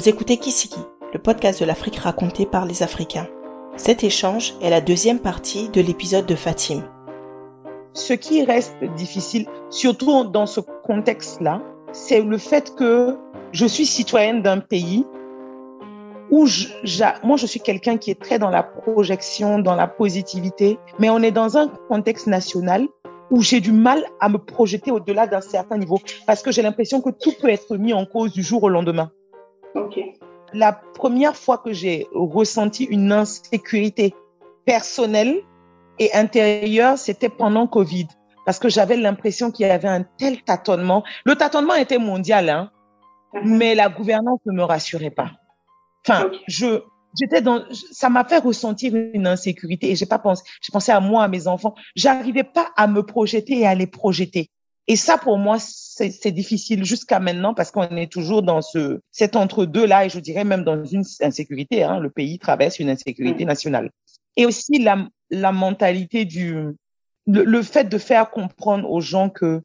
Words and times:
Vous 0.00 0.08
écoutez 0.08 0.38
Kisiki, 0.38 0.80
le 1.12 1.18
podcast 1.18 1.60
de 1.60 1.66
l'Afrique 1.66 1.98
raconté 1.98 2.46
par 2.46 2.64
les 2.64 2.82
Africains. 2.82 3.28
Cet 3.76 4.02
échange 4.02 4.54
est 4.62 4.70
la 4.70 4.80
deuxième 4.80 5.18
partie 5.18 5.68
de 5.68 5.82
l'épisode 5.82 6.24
de 6.24 6.34
Fatim. 6.34 6.84
Ce 7.92 8.14
qui 8.14 8.42
reste 8.42 8.82
difficile, 8.96 9.46
surtout 9.68 10.24
dans 10.24 10.46
ce 10.46 10.60
contexte-là, 10.60 11.60
c'est 11.92 12.22
le 12.22 12.38
fait 12.38 12.74
que 12.76 13.18
je 13.52 13.66
suis 13.66 13.84
citoyenne 13.84 14.40
d'un 14.40 14.60
pays 14.60 15.04
où 16.30 16.46
moi 17.22 17.36
je 17.36 17.44
suis 17.44 17.60
quelqu'un 17.60 17.98
qui 17.98 18.10
est 18.10 18.18
très 18.18 18.38
dans 18.38 18.48
la 18.48 18.62
projection, 18.62 19.58
dans 19.58 19.74
la 19.74 19.86
positivité, 19.86 20.78
mais 20.98 21.10
on 21.10 21.18
est 21.18 21.30
dans 21.30 21.58
un 21.58 21.68
contexte 21.90 22.26
national 22.26 22.88
où 23.30 23.42
j'ai 23.42 23.60
du 23.60 23.72
mal 23.72 24.02
à 24.18 24.30
me 24.30 24.38
projeter 24.38 24.92
au-delà 24.92 25.26
d'un 25.26 25.42
certain 25.42 25.76
niveau 25.76 26.00
parce 26.26 26.40
que 26.40 26.52
j'ai 26.52 26.62
l'impression 26.62 27.02
que 27.02 27.10
tout 27.10 27.34
peut 27.38 27.50
être 27.50 27.76
mis 27.76 27.92
en 27.92 28.06
cause 28.06 28.32
du 28.32 28.42
jour 28.42 28.62
au 28.62 28.70
lendemain. 28.70 29.10
La 30.52 30.72
première 30.72 31.36
fois 31.36 31.58
que 31.58 31.72
j'ai 31.72 32.06
ressenti 32.12 32.84
une 32.84 33.12
insécurité 33.12 34.14
personnelle 34.64 35.42
et 35.98 36.12
intérieure, 36.14 36.98
c'était 36.98 37.28
pendant 37.28 37.66
Covid. 37.66 38.08
Parce 38.46 38.58
que 38.58 38.68
j'avais 38.68 38.96
l'impression 38.96 39.50
qu'il 39.50 39.66
y 39.66 39.70
avait 39.70 39.88
un 39.88 40.02
tel 40.02 40.42
tâtonnement. 40.42 41.04
Le 41.24 41.36
tâtonnement 41.36 41.74
était 41.74 41.98
mondial, 41.98 42.48
hein, 42.48 42.70
mais 43.44 43.74
la 43.74 43.88
gouvernance 43.88 44.40
ne 44.46 44.52
me 44.52 44.64
rassurait 44.64 45.10
pas. 45.10 45.30
Enfin, 46.04 46.30
je, 46.48 46.82
j'étais 47.18 47.42
dans, 47.42 47.62
ça 47.92 48.08
m'a 48.08 48.24
fait 48.24 48.38
ressentir 48.38 48.94
une 48.94 49.26
insécurité 49.26 49.90
et 49.90 49.96
j'ai 49.96 50.06
pas 50.06 50.18
pensé, 50.18 50.42
j'ai 50.62 50.72
pensé 50.72 50.90
à 50.90 51.00
moi, 51.00 51.24
à 51.24 51.28
mes 51.28 51.46
enfants. 51.46 51.74
J'arrivais 51.94 52.44
pas 52.44 52.70
à 52.76 52.86
me 52.86 53.02
projeter 53.02 53.60
et 53.60 53.66
à 53.66 53.74
les 53.74 53.86
projeter. 53.86 54.50
Et 54.90 54.96
ça, 54.96 55.18
pour 55.18 55.38
moi, 55.38 55.60
c'est 55.60 56.32
difficile 56.32 56.84
jusqu'à 56.84 57.20
maintenant 57.20 57.54
parce 57.54 57.70
qu'on 57.70 57.96
est 57.96 58.10
toujours 58.10 58.42
dans 58.42 58.60
ce, 58.60 59.00
cet 59.12 59.36
entre-deux-là 59.36 60.06
et 60.06 60.08
je 60.08 60.18
dirais 60.18 60.42
même 60.42 60.64
dans 60.64 60.84
une 60.84 61.04
insécurité. 61.20 61.84
Hein, 61.84 62.00
le 62.00 62.10
pays 62.10 62.40
traverse 62.40 62.80
une 62.80 62.90
insécurité 62.90 63.44
mm. 63.44 63.46
nationale. 63.46 63.90
Et 64.34 64.46
aussi 64.46 64.80
la, 64.80 65.06
la 65.30 65.52
mentalité 65.52 66.24
du, 66.24 66.54
le, 67.28 67.44
le, 67.44 67.62
fait 67.62 67.84
de 67.84 67.98
faire 67.98 68.30
comprendre 68.30 68.90
aux 68.90 69.00
gens 69.00 69.30
que 69.30 69.62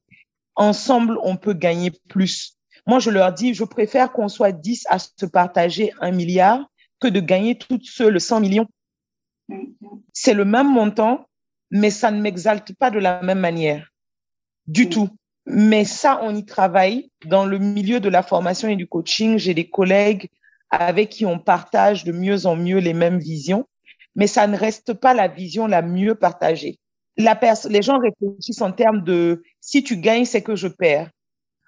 ensemble, 0.54 1.18
on 1.24 1.38
peut 1.38 1.56
gagner 1.56 1.90
plus. 2.08 2.60
Moi, 2.86 3.00
je 3.00 3.10
leur 3.10 3.34
dis, 3.34 3.56
je 3.56 3.64
préfère 3.64 4.12
qu'on 4.12 4.28
soit 4.28 4.52
10 4.52 4.86
à 4.92 5.00
se 5.00 5.26
partager 5.26 5.92
un 6.02 6.12
milliard 6.12 6.64
que 7.00 7.08
de 7.08 7.20
gagner 7.20 7.58
toute 7.58 7.86
seule 7.86 8.22
100 8.22 8.42
millions. 8.42 8.68
Mm. 9.50 9.64
C'est 10.14 10.36
le 10.36 10.46
même 10.46 10.72
montant, 10.72 11.26
mais 11.72 11.90
ça 11.90 12.12
ne 12.12 12.22
m'exalte 12.22 12.76
pas 12.76 12.92
de 12.92 13.00
la 13.00 13.24
même 13.24 13.40
manière 13.40 13.90
du 14.68 14.90
tout. 14.90 15.10
Mais 15.46 15.86
ça, 15.86 16.20
on 16.24 16.36
y 16.36 16.46
travaille. 16.46 17.12
Dans 17.26 17.46
le 17.46 17.60
milieu 17.60 18.00
de 18.00 18.10
la 18.10 18.24
formation 18.24 18.68
et 18.68 18.76
du 18.76 18.88
coaching, 18.88 19.38
j'ai 19.38 19.54
des 19.54 19.70
collègues 19.70 20.30
avec 20.70 21.10
qui 21.10 21.26
on 21.26 21.40
partage 21.40 22.04
de 22.04 22.12
mieux 22.12 22.46
en 22.46 22.56
mieux 22.56 22.80
les 22.80 22.94
mêmes 22.94 23.20
visions, 23.20 23.68
mais 24.16 24.28
ça 24.28 24.48
ne 24.48 24.58
reste 24.58 24.94
pas 24.94 25.14
la 25.14 25.28
vision 25.28 25.68
la 25.68 25.82
mieux 25.82 26.16
partagée. 26.16 26.80
La 27.18 27.40
les 27.70 27.82
gens 27.82 28.00
réfléchissent 28.00 28.62
en 28.62 28.72
termes 28.72 29.04
de 29.04 29.44
si 29.62 29.84
tu 29.84 29.98
gagnes, 29.98 30.26
c'est 30.26 30.42
que 30.42 30.56
je 30.56 30.68
perds, 30.68 31.10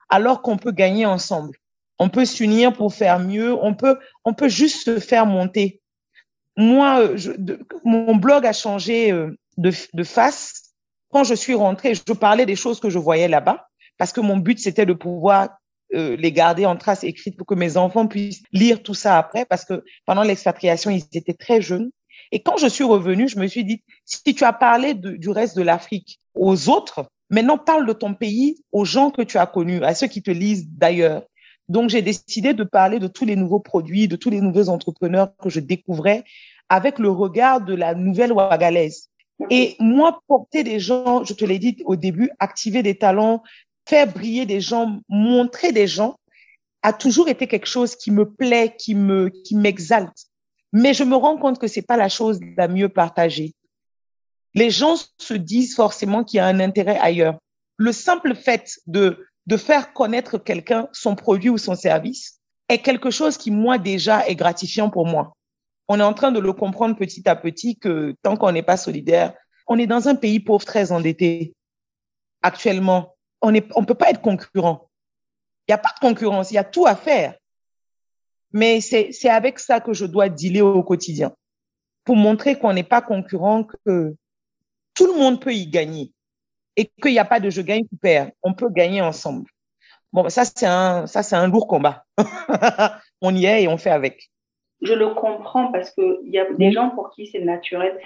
alors 0.09 0.41
qu'on 0.41 0.57
peut 0.57 0.71
gagner 0.71 1.05
ensemble. 1.05 1.57
On 1.99 2.09
peut 2.09 2.25
s'unir 2.25 2.73
pour 2.73 2.93
faire 2.93 3.19
mieux. 3.19 3.53
On 3.53 3.73
peut, 3.73 3.97
on 4.23 4.33
peut 4.33 4.49
juste 4.49 4.83
se 4.83 4.99
faire 4.99 5.25
monter. 5.25 5.81
Moi, 6.55 7.15
je, 7.15 7.31
mon 7.83 8.15
blog 8.15 8.45
a 8.45 8.53
changé 8.53 9.11
euh, 9.11 9.37
de, 9.57 9.71
de 9.93 10.03
face 10.03 10.66
quand 11.11 11.23
je 11.23 11.33
suis 11.33 11.53
rentrée, 11.53 11.93
je 11.95 12.13
parlais 12.13 12.45
des 12.45 12.55
choses 12.55 12.79
que 12.79 12.89
je 12.89 12.99
voyais 12.99 13.27
là-bas 13.27 13.67
parce 13.97 14.11
que 14.11 14.21
mon 14.21 14.37
but, 14.37 14.59
c'était 14.59 14.85
de 14.85 14.93
pouvoir 14.93 15.49
euh, 15.93 16.15
les 16.17 16.31
garder 16.31 16.65
en 16.65 16.75
trace 16.75 17.03
écrite 17.03 17.37
pour 17.37 17.47
que 17.47 17.55
mes 17.55 17.77
enfants 17.77 18.07
puissent 18.07 18.43
lire 18.51 18.83
tout 18.83 18.93
ça 18.93 19.17
après 19.17 19.45
parce 19.45 19.65
que 19.65 19.83
pendant 20.05 20.23
l'expatriation, 20.23 20.91
ils 20.91 21.05
étaient 21.13 21.33
très 21.33 21.61
jeunes. 21.61 21.91
Et 22.31 22.41
quand 22.41 22.57
je 22.57 22.67
suis 22.67 22.83
revenue, 22.83 23.29
je 23.29 23.39
me 23.39 23.47
suis 23.47 23.63
dit, 23.63 23.83
si 24.05 24.35
tu 24.35 24.43
as 24.43 24.53
parlé 24.53 24.93
du 24.93 25.29
reste 25.29 25.55
de 25.55 25.61
l'Afrique 25.61 26.19
aux 26.35 26.69
autres, 26.69 27.05
maintenant 27.29 27.57
parle 27.57 27.87
de 27.87 27.93
ton 27.93 28.13
pays 28.13 28.63
aux 28.71 28.85
gens 28.85 29.11
que 29.11 29.21
tu 29.21 29.37
as 29.37 29.45
connus, 29.45 29.83
à 29.83 29.95
ceux 29.95 30.07
qui 30.07 30.21
te 30.21 30.31
lisent 30.31 30.67
d'ailleurs. 30.67 31.23
Donc, 31.69 31.89
j'ai 31.89 32.01
décidé 32.01 32.53
de 32.53 32.63
parler 32.63 32.99
de 32.99 33.07
tous 33.07 33.25
les 33.25 33.35
nouveaux 33.35 33.59
produits, 33.59 34.07
de 34.07 34.15
tous 34.15 34.29
les 34.29 34.41
nouveaux 34.41 34.69
entrepreneurs 34.69 35.35
que 35.37 35.49
je 35.49 35.59
découvrais 35.59 36.23
avec 36.69 36.99
le 36.99 37.09
regard 37.09 37.61
de 37.61 37.73
la 37.73 37.93
nouvelle 37.93 38.33
Ouagalaise. 38.33 39.09
Et 39.49 39.75
moi, 39.79 40.21
porter 40.27 40.63
des 40.63 40.79
gens, 40.79 41.23
je 41.23 41.33
te 41.33 41.45
l'ai 41.45 41.59
dit 41.59 41.81
au 41.85 41.95
début, 41.95 42.31
activer 42.39 42.81
des 42.83 42.97
talents, 42.97 43.43
faire 43.87 44.11
briller 44.11 44.45
des 44.45 44.61
gens, 44.61 44.99
montrer 45.09 45.71
des 45.71 45.87
gens, 45.87 46.15
a 46.81 46.93
toujours 46.93 47.29
été 47.29 47.47
quelque 47.47 47.67
chose 47.67 47.95
qui 47.95 48.11
me 48.11 48.29
plaît, 48.29 48.75
qui 48.77 48.95
me, 48.95 49.29
qui 49.29 49.55
m'exalte. 49.55 50.25
Mais 50.73 50.93
je 50.93 51.03
me 51.03 51.15
rends 51.15 51.37
compte 51.37 51.59
que 51.59 51.67
c'est 51.67 51.81
pas 51.81 51.97
la 51.97 52.09
chose 52.09 52.39
la 52.57 52.67
mieux 52.67 52.89
partagée. 52.89 53.53
Les 54.53 54.69
gens 54.69 54.95
se 55.17 55.33
disent 55.33 55.75
forcément 55.75 56.23
qu'il 56.23 56.37
y 56.37 56.39
a 56.41 56.45
un 56.45 56.59
intérêt 56.59 56.97
ailleurs. 56.97 57.37
Le 57.77 57.91
simple 57.91 58.35
fait 58.35 58.79
de, 58.87 59.27
de 59.45 59.57
faire 59.57 59.93
connaître 59.93 60.37
quelqu'un, 60.37 60.89
son 60.93 61.15
produit 61.15 61.49
ou 61.49 61.57
son 61.57 61.75
service, 61.75 62.39
est 62.69 62.79
quelque 62.79 63.11
chose 63.11 63.37
qui, 63.37 63.51
moi, 63.51 63.77
déjà, 63.77 64.27
est 64.27 64.35
gratifiant 64.35 64.89
pour 64.89 65.05
moi 65.05 65.36
on 65.87 65.99
est 65.99 66.03
en 66.03 66.13
train 66.13 66.31
de 66.31 66.39
le 66.39 66.53
comprendre 66.53 66.95
petit 66.95 67.27
à 67.27 67.35
petit 67.35 67.77
que 67.77 68.15
tant 68.21 68.35
qu'on 68.35 68.51
n'est 68.51 68.63
pas 68.63 68.77
solidaire, 68.77 69.33
on 69.67 69.77
est 69.77 69.87
dans 69.87 70.07
un 70.07 70.15
pays 70.15 70.39
pauvre 70.39 70.65
très 70.65 70.91
endetté 70.91 71.53
actuellement. 72.41 73.15
On 73.41 73.51
ne 73.51 73.59
on 73.75 73.85
peut 73.85 73.95
pas 73.95 74.09
être 74.09 74.21
concurrent. 74.21 74.89
Il 75.67 75.71
n'y 75.71 75.75
a 75.75 75.77
pas 75.77 75.93
de 75.95 75.99
concurrence, 75.99 76.51
il 76.51 76.55
y 76.55 76.59
a 76.59 76.63
tout 76.63 76.87
à 76.87 76.95
faire. 76.95 77.35
Mais 78.53 78.79
c'est 78.81 79.29
avec 79.29 79.59
ça 79.59 79.81
que 79.81 79.93
je 79.93 80.05
dois 80.05 80.29
dealer 80.29 80.61
au 80.61 80.83
quotidien 80.83 81.33
pour 82.05 82.15
montrer 82.15 82.57
qu'on 82.57 82.71
n'est 82.71 82.83
pas 82.83 83.01
concurrent, 83.01 83.65
que 83.65 84.15
tout 84.93 85.07
le 85.07 85.19
monde 85.19 85.41
peut 85.41 85.53
y 85.53 85.67
gagner 85.67 86.13
et 86.77 86.89
qu'il 87.01 87.11
n'y 87.11 87.19
a 87.19 87.25
pas 87.25 87.41
de 87.41 87.49
je 87.49 87.61
gagne, 87.61 87.83
ou 87.91 87.97
perds. 87.97 88.31
On 88.43 88.53
peut 88.53 88.69
gagner 88.69 89.01
ensemble. 89.01 89.49
Bon, 90.13 90.29
ça, 90.29 90.45
c'est 90.45 90.65
un, 90.65 91.05
ça, 91.05 91.21
c'est 91.21 91.35
un 91.35 91.47
lourd 91.47 91.67
combat. 91.67 92.05
on 93.21 93.35
y 93.35 93.45
est 93.45 93.63
et 93.63 93.67
on 93.67 93.77
fait 93.77 93.89
avec 93.89 94.31
je 94.81 94.93
le 94.93 95.09
comprends 95.09 95.71
parce 95.71 95.91
qu'il 95.91 96.19
y 96.23 96.37
a 96.37 96.51
des 96.53 96.71
gens 96.71 96.89
pour 96.91 97.09
qui 97.11 97.27
c'est 97.27 97.39
naturel. 97.39 97.99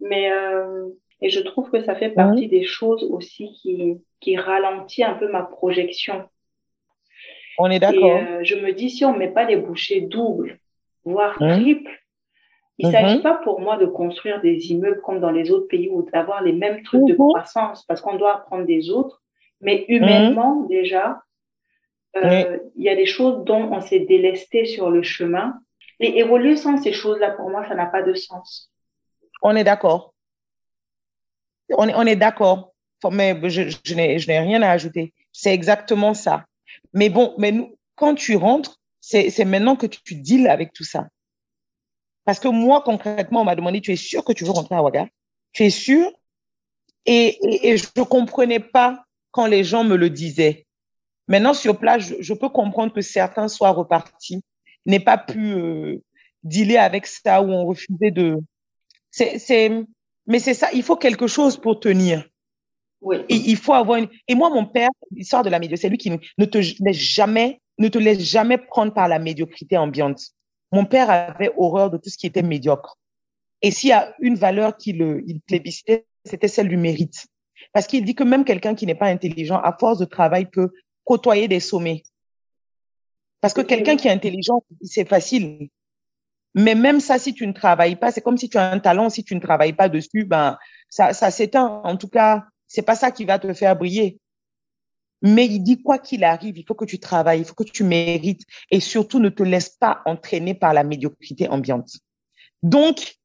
Mais 0.00 0.32
euh, 0.32 0.88
et 1.22 1.28
je 1.28 1.40
trouve 1.40 1.70
que 1.70 1.82
ça 1.82 1.94
fait 1.94 2.10
partie 2.10 2.48
des 2.48 2.64
choses 2.64 3.04
aussi 3.04 3.52
qui, 3.52 3.98
qui 4.20 4.36
ralentit 4.36 5.04
un 5.04 5.14
peu 5.14 5.30
ma 5.30 5.42
projection. 5.42 6.24
On 7.58 7.70
est 7.70 7.78
d'accord. 7.78 8.16
Euh, 8.16 8.40
je 8.42 8.54
me 8.54 8.72
dis, 8.72 8.88
si 8.88 9.04
on 9.04 9.12
ne 9.12 9.18
met 9.18 9.28
pas 9.28 9.44
des 9.44 9.56
bouchées 9.56 10.00
doubles, 10.00 10.58
voire 11.04 11.36
triples, 11.38 11.90
il 12.78 12.86
ne 12.86 12.92
s'agit 12.92 13.20
pas 13.20 13.34
pour 13.34 13.60
moi 13.60 13.76
de 13.76 13.84
construire 13.84 14.40
des 14.40 14.72
immeubles 14.72 15.02
comme 15.02 15.20
dans 15.20 15.30
les 15.30 15.50
autres 15.50 15.68
pays 15.68 15.90
ou 15.90 16.08
d'avoir 16.10 16.42
les 16.42 16.54
mêmes 16.54 16.82
trucs 16.82 17.04
de 17.04 17.14
croissance 17.14 17.84
parce 17.84 18.00
qu'on 18.00 18.16
doit 18.16 18.36
apprendre 18.36 18.64
des 18.64 18.88
autres. 18.88 19.20
Mais 19.60 19.84
humainement, 19.88 20.62
déjà, 20.70 21.20
euh, 22.16 22.58
il 22.76 22.82
y 22.82 22.88
a 22.88 22.96
des 22.96 23.04
choses 23.04 23.44
dont 23.44 23.70
on 23.70 23.82
s'est 23.82 24.00
délesté 24.00 24.64
sur 24.64 24.88
le 24.88 25.02
chemin 25.02 25.60
et 26.00 26.18
évoluer 26.18 26.56
sans 26.56 26.82
ces 26.82 26.92
choses-là, 26.92 27.32
pour 27.32 27.50
moi, 27.50 27.66
ça 27.68 27.74
n'a 27.74 27.86
pas 27.86 28.02
de 28.02 28.14
sens. 28.14 28.72
On 29.42 29.54
est 29.54 29.64
d'accord. 29.64 30.14
On 31.76 31.86
est, 31.88 31.94
on 31.94 32.02
est 32.02 32.16
d'accord. 32.16 32.72
Mais 33.12 33.38
je, 33.48 33.68
je 33.84 33.94
n'ai 33.94 34.38
rien 34.38 34.62
à 34.62 34.70
ajouter. 34.70 35.14
C'est 35.32 35.52
exactement 35.52 36.14
ça. 36.14 36.46
Mais 36.94 37.10
bon, 37.10 37.34
mais 37.38 37.54
quand 37.94 38.14
tu 38.14 38.36
rentres, 38.36 38.78
c'est 39.00 39.44
maintenant 39.44 39.76
que 39.76 39.86
tu, 39.86 40.14
deals 40.14 40.48
avec 40.48 40.72
tout 40.72 40.84
ça. 40.84 41.08
Parce 42.24 42.38
que 42.38 42.48
moi, 42.48 42.82
concrètement, 42.82 43.42
on 43.42 43.44
m'a 43.44 43.56
demandé, 43.56 43.80
tu 43.80 43.92
es 43.92 43.96
sûr 43.96 44.24
que 44.24 44.32
tu 44.32 44.44
veux 44.44 44.50
rentrer 44.50 44.74
à 44.74 44.82
Ouaga? 44.82 45.06
Tu 45.52 45.64
es 45.64 45.70
sûr? 45.70 46.10
Et, 47.06 47.70
et, 47.70 47.76
je 47.76 47.86
ne 47.96 48.02
comprenais 48.02 48.60
pas 48.60 49.04
quand 49.30 49.46
les 49.46 49.64
gens 49.64 49.84
me 49.84 49.96
le 49.96 50.10
disaient. 50.10 50.66
Maintenant, 51.28 51.54
sur 51.54 51.78
place, 51.78 52.12
je 52.18 52.34
peux 52.34 52.50
comprendre 52.50 52.92
que 52.92 53.00
certains 53.00 53.48
soient 53.48 53.70
repartis 53.70 54.42
n'ait 54.86 55.00
pas 55.00 55.18
pu 55.18 55.52
euh, 55.52 56.02
dealer 56.42 56.78
avec 56.78 57.06
ça 57.06 57.42
ou 57.42 57.50
on 57.50 57.66
refusait 57.66 58.10
de. 58.10 58.38
C'est, 59.10 59.86
mais 60.26 60.38
c'est 60.38 60.54
ça, 60.54 60.68
il 60.72 60.82
faut 60.82 60.96
quelque 60.96 61.26
chose 61.26 61.56
pour 61.56 61.80
tenir. 61.80 62.26
Oui. 63.02 63.24
il 63.28 63.56
faut 63.56 63.72
avoir 63.72 63.98
une. 63.98 64.08
Et 64.28 64.34
moi, 64.34 64.50
mon 64.50 64.66
père, 64.66 64.90
l'histoire 65.10 65.42
de 65.42 65.48
la 65.48 65.58
médiocrité, 65.58 65.80
c'est 65.80 65.88
lui 65.88 65.98
qui 65.98 66.10
ne 66.10 66.44
te 66.44 66.58
laisse 66.58 66.96
jamais, 66.96 67.60
ne 67.78 67.88
te 67.88 67.98
laisse 67.98 68.20
jamais 68.20 68.58
prendre 68.58 68.92
par 68.92 69.08
la 69.08 69.18
médiocrité 69.18 69.78
ambiante. 69.78 70.20
Mon 70.70 70.84
père 70.84 71.10
avait 71.10 71.50
horreur 71.56 71.90
de 71.90 71.96
tout 71.96 72.10
ce 72.10 72.18
qui 72.18 72.26
était 72.26 72.42
médiocre. 72.42 72.98
Et 73.62 73.70
s'il 73.70 73.90
y 73.90 73.94
a 73.94 74.14
une 74.20 74.36
valeur 74.36 74.76
qu'il 74.76 75.22
il 75.26 75.40
plébiscitait, 75.40 76.04
c'était 76.24 76.48
celle 76.48 76.68
du 76.68 76.76
mérite. 76.76 77.26
Parce 77.72 77.86
qu'il 77.86 78.04
dit 78.04 78.14
que 78.14 78.24
même 78.24 78.44
quelqu'un 78.44 78.74
qui 78.74 78.86
n'est 78.86 78.94
pas 78.94 79.06
intelligent, 79.06 79.58
à 79.58 79.76
force 79.78 79.98
de 79.98 80.04
travail, 80.04 80.46
peut 80.46 80.70
côtoyer 81.04 81.48
des 81.48 81.60
sommets. 81.60 82.02
Parce 83.40 83.54
que 83.54 83.60
quelqu'un 83.62 83.96
qui 83.96 84.08
est 84.08 84.12
intelligent, 84.12 84.62
c'est 84.82 85.08
facile. 85.08 85.68
Mais 86.54 86.74
même 86.74 87.00
ça, 87.00 87.18
si 87.18 87.32
tu 87.32 87.46
ne 87.46 87.52
travailles 87.52 87.96
pas, 87.96 88.10
c'est 88.10 88.20
comme 88.20 88.36
si 88.36 88.48
tu 88.48 88.58
as 88.58 88.70
un 88.70 88.80
talent, 88.80 89.08
si 89.08 89.24
tu 89.24 89.34
ne 89.34 89.40
travailles 89.40 89.72
pas 89.72 89.88
dessus, 89.88 90.24
ben, 90.24 90.58
ça, 90.88 91.12
ça 91.12 91.30
s'éteint. 91.30 91.80
En 91.84 91.96
tout 91.96 92.08
cas, 92.08 92.44
c'est 92.66 92.82
pas 92.82 92.96
ça 92.96 93.10
qui 93.10 93.24
va 93.24 93.38
te 93.38 93.52
faire 93.54 93.76
briller. 93.76 94.18
Mais 95.22 95.46
il 95.46 95.60
dit, 95.60 95.82
quoi 95.82 95.98
qu'il 95.98 96.24
arrive, 96.24 96.56
il 96.58 96.64
faut 96.66 96.74
que 96.74 96.84
tu 96.84 96.98
travailles, 96.98 97.40
il 97.40 97.44
faut 97.44 97.54
que 97.54 97.64
tu 97.64 97.84
mérites 97.84 98.42
et 98.70 98.80
surtout 98.80 99.20
ne 99.20 99.28
te 99.28 99.42
laisse 99.42 99.70
pas 99.70 100.02
entraîner 100.06 100.54
par 100.54 100.72
la 100.72 100.82
médiocrité 100.82 101.48
ambiante. 101.48 101.90
Donc, 102.62 103.16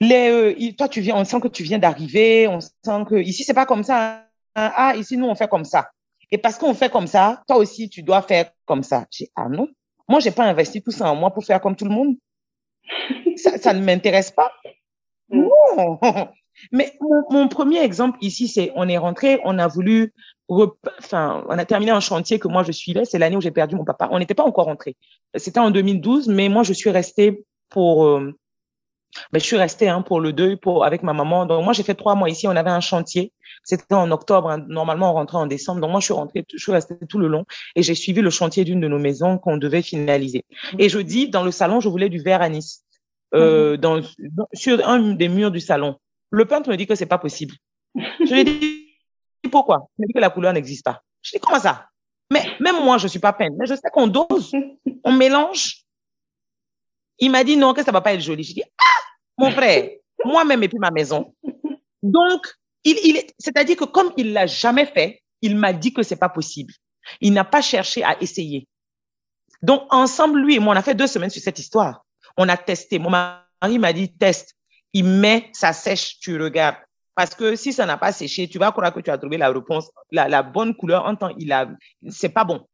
les, 0.00 0.30
euh, 0.30 0.72
toi, 0.76 0.88
tu 0.88 1.00
viens, 1.00 1.16
on 1.16 1.24
sent 1.24 1.40
que 1.40 1.48
tu 1.48 1.62
viens 1.62 1.78
d'arriver, 1.78 2.48
on 2.48 2.60
sent 2.60 3.04
que 3.08 3.16
ici, 3.16 3.44
c'est 3.44 3.54
pas 3.54 3.66
comme 3.66 3.82
ça. 3.82 4.24
Hein. 4.54 4.72
Ah, 4.74 4.94
ici, 4.96 5.16
nous, 5.16 5.26
on 5.26 5.34
fait 5.34 5.48
comme 5.48 5.64
ça. 5.64 5.90
Et 6.30 6.38
parce 6.38 6.58
qu'on 6.58 6.74
fait 6.74 6.90
comme 6.90 7.06
ça, 7.06 7.42
toi 7.46 7.56
aussi, 7.56 7.88
tu 7.88 8.02
dois 8.02 8.22
faire 8.22 8.50
comme 8.66 8.82
ça. 8.82 9.06
J'ai 9.10 9.30
ah 9.34 9.48
non, 9.48 9.68
moi, 10.08 10.20
j'ai 10.20 10.30
pas 10.30 10.44
investi 10.44 10.82
tout 10.82 10.90
ça 10.90 11.10
en 11.10 11.16
moi 11.16 11.30
pour 11.30 11.44
faire 11.44 11.60
comme 11.60 11.76
tout 11.76 11.84
le 11.84 11.90
monde. 11.90 12.16
Ça, 13.36 13.58
ça 13.58 13.74
ne 13.74 13.84
m'intéresse 13.84 14.30
pas. 14.30 14.50
Mm. 15.28 15.42
Non. 15.42 16.00
Mais 16.72 16.98
mon, 17.30 17.46
premier 17.46 17.82
exemple 17.82 18.18
ici, 18.20 18.48
c'est 18.48 18.72
on 18.74 18.88
est 18.88 18.98
rentré, 18.98 19.40
on 19.44 19.60
a 19.60 19.68
voulu, 19.68 20.12
enfin, 20.48 21.44
on 21.48 21.56
a 21.56 21.64
terminé 21.64 21.92
un 21.92 22.00
chantier 22.00 22.40
que 22.40 22.48
moi 22.48 22.64
je 22.64 22.72
suis 22.72 22.92
là. 22.92 23.04
C'est 23.04 23.18
l'année 23.18 23.36
où 23.36 23.40
j'ai 23.40 23.52
perdu 23.52 23.76
mon 23.76 23.84
papa. 23.84 24.08
On 24.10 24.18
n'était 24.18 24.34
pas 24.34 24.42
encore 24.42 24.64
rentré. 24.64 24.96
C'était 25.36 25.60
en 25.60 25.70
2012, 25.70 26.26
mais 26.26 26.48
moi 26.48 26.64
je 26.64 26.72
suis 26.72 26.90
restée 26.90 27.44
pour, 27.68 28.06
euh, 28.06 28.36
ben, 29.32 29.38
je 29.38 29.44
suis 29.44 29.56
restée 29.56 29.88
hein, 29.88 30.02
pour 30.02 30.20
le 30.20 30.32
deuil, 30.32 30.56
pour 30.56 30.84
avec 30.84 31.02
ma 31.02 31.12
maman. 31.12 31.46
Donc 31.46 31.64
moi 31.64 31.72
j'ai 31.72 31.82
fait 31.82 31.94
trois 31.94 32.14
mois 32.14 32.28
ici. 32.28 32.46
On 32.48 32.56
avait 32.56 32.70
un 32.70 32.80
chantier. 32.80 33.32
C'était 33.64 33.94
en 33.94 34.10
octobre. 34.10 34.50
Hein. 34.50 34.64
Normalement 34.68 35.10
on 35.10 35.14
rentrait 35.14 35.38
en 35.38 35.46
décembre. 35.46 35.80
Donc 35.80 35.90
moi 35.90 36.00
je 36.00 36.06
suis 36.06 36.14
rentrée, 36.14 36.44
je 36.52 36.62
suis 36.62 36.72
restée 36.72 36.94
tout 37.08 37.18
le 37.18 37.28
long 37.28 37.44
et 37.76 37.82
j'ai 37.82 37.94
suivi 37.94 38.20
le 38.20 38.30
chantier 38.30 38.64
d'une 38.64 38.80
de 38.80 38.88
nos 38.88 38.98
maisons 38.98 39.38
qu'on 39.38 39.56
devait 39.56 39.82
finaliser. 39.82 40.44
Et 40.78 40.88
je 40.88 40.98
dis 40.98 41.28
dans 41.28 41.44
le 41.44 41.50
salon, 41.50 41.80
je 41.80 41.88
voulais 41.88 42.08
du 42.08 42.18
verre 42.18 42.42
à 42.42 42.48
Nice. 42.48 42.84
Euh, 43.34 43.72
mhm. 43.72 43.80
dans, 43.80 44.02
sur 44.54 44.88
un 44.88 45.14
des 45.14 45.28
murs 45.28 45.50
du 45.50 45.60
salon. 45.60 45.96
Le 46.30 46.44
peintre 46.44 46.70
me 46.70 46.76
dit 46.76 46.86
que 46.86 46.94
c'est 46.94 47.06
pas 47.06 47.18
possible. 47.18 47.54
Je 47.94 48.34
lui 48.34 48.44
dis 48.44 48.88
pourquoi 49.50 49.88
Il 49.98 50.02
me 50.02 50.06
dit 50.06 50.12
que 50.12 50.20
la 50.20 50.30
couleur 50.30 50.52
n'existe 50.52 50.84
pas. 50.84 51.02
Je 51.22 51.32
dis 51.32 51.40
comment 51.40 51.58
ça 51.58 51.88
Mais 52.32 52.42
même 52.60 52.82
moi, 52.82 52.98
je 52.98 53.08
suis 53.08 53.18
pas 53.18 53.32
peintre, 53.32 53.56
mais 53.58 53.66
je 53.66 53.74
sais 53.74 53.90
qu'on 53.92 54.06
dose, 54.06 54.52
on 55.04 55.12
mélange. 55.12 55.84
Il 57.18 57.30
m'a 57.30 57.44
dit 57.44 57.56
non, 57.56 57.74
que 57.74 57.82
ça 57.82 57.92
va 57.92 58.00
pas 58.00 58.14
être 58.14 58.20
joli. 58.20 58.44
Je 58.44 58.54
dis 58.54 58.62
ah, 58.62 59.02
mon 59.36 59.50
frère, 59.50 59.90
moi-même 60.24 60.62
et 60.62 60.68
puis 60.68 60.78
ma 60.78 60.90
maison. 60.90 61.34
Donc, 62.02 62.46
il, 62.84 62.96
il 63.04 63.22
c'est-à-dire 63.38 63.76
que 63.76 63.84
comme 63.84 64.12
il 64.16 64.32
l'a 64.32 64.46
jamais 64.46 64.86
fait, 64.86 65.22
il 65.42 65.56
m'a 65.56 65.72
dit 65.72 65.92
que 65.92 66.02
c'est 66.02 66.16
pas 66.16 66.28
possible. 66.28 66.72
Il 67.20 67.32
n'a 67.32 67.44
pas 67.44 67.62
cherché 67.62 68.02
à 68.02 68.20
essayer. 68.20 68.66
Donc, 69.62 69.82
ensemble, 69.90 70.40
lui 70.40 70.56
et 70.56 70.58
moi, 70.58 70.74
on 70.74 70.76
a 70.76 70.82
fait 70.82 70.94
deux 70.94 71.06
semaines 71.06 71.30
sur 71.30 71.42
cette 71.42 71.58
histoire. 71.58 72.04
On 72.36 72.48
a 72.48 72.56
testé. 72.56 72.98
Mon 72.98 73.10
mari 73.10 73.78
m'a 73.78 73.92
dit, 73.92 74.12
teste 74.12 74.54
il 74.92 75.04
met, 75.04 75.50
ça 75.52 75.72
sèche, 75.72 76.18
tu 76.20 76.40
regardes. 76.40 76.76
Parce 77.14 77.34
que 77.34 77.56
si 77.56 77.72
ça 77.72 77.84
n'a 77.84 77.96
pas 77.96 78.12
séché, 78.12 78.48
tu 78.48 78.58
vas 78.58 78.70
croire 78.70 78.92
que 78.92 79.00
tu 79.00 79.10
as 79.10 79.18
trouvé 79.18 79.36
la 79.36 79.50
réponse, 79.50 79.90
la, 80.10 80.42
bonne 80.42 80.74
couleur 80.74 81.04
en 81.04 81.16
temps, 81.16 81.34
il 81.38 81.52
a, 81.52 81.68
c'est 82.08 82.28
pas 82.28 82.44
bon. 82.44 82.66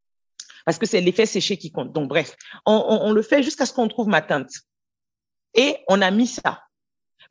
Parce 0.65 0.77
que 0.77 0.85
c'est 0.85 1.01
l'effet 1.01 1.25
séché 1.25 1.57
qui 1.57 1.71
compte. 1.71 1.93
Donc, 1.93 2.09
bref, 2.09 2.35
on, 2.65 3.11
le 3.11 3.21
fait 3.21 3.43
jusqu'à 3.43 3.65
ce 3.65 3.73
qu'on 3.73 3.87
trouve 3.87 4.07
ma 4.07 4.21
teinte. 4.21 4.51
Et 5.53 5.77
on 5.87 6.01
a 6.01 6.11
mis 6.11 6.27
ça. 6.27 6.63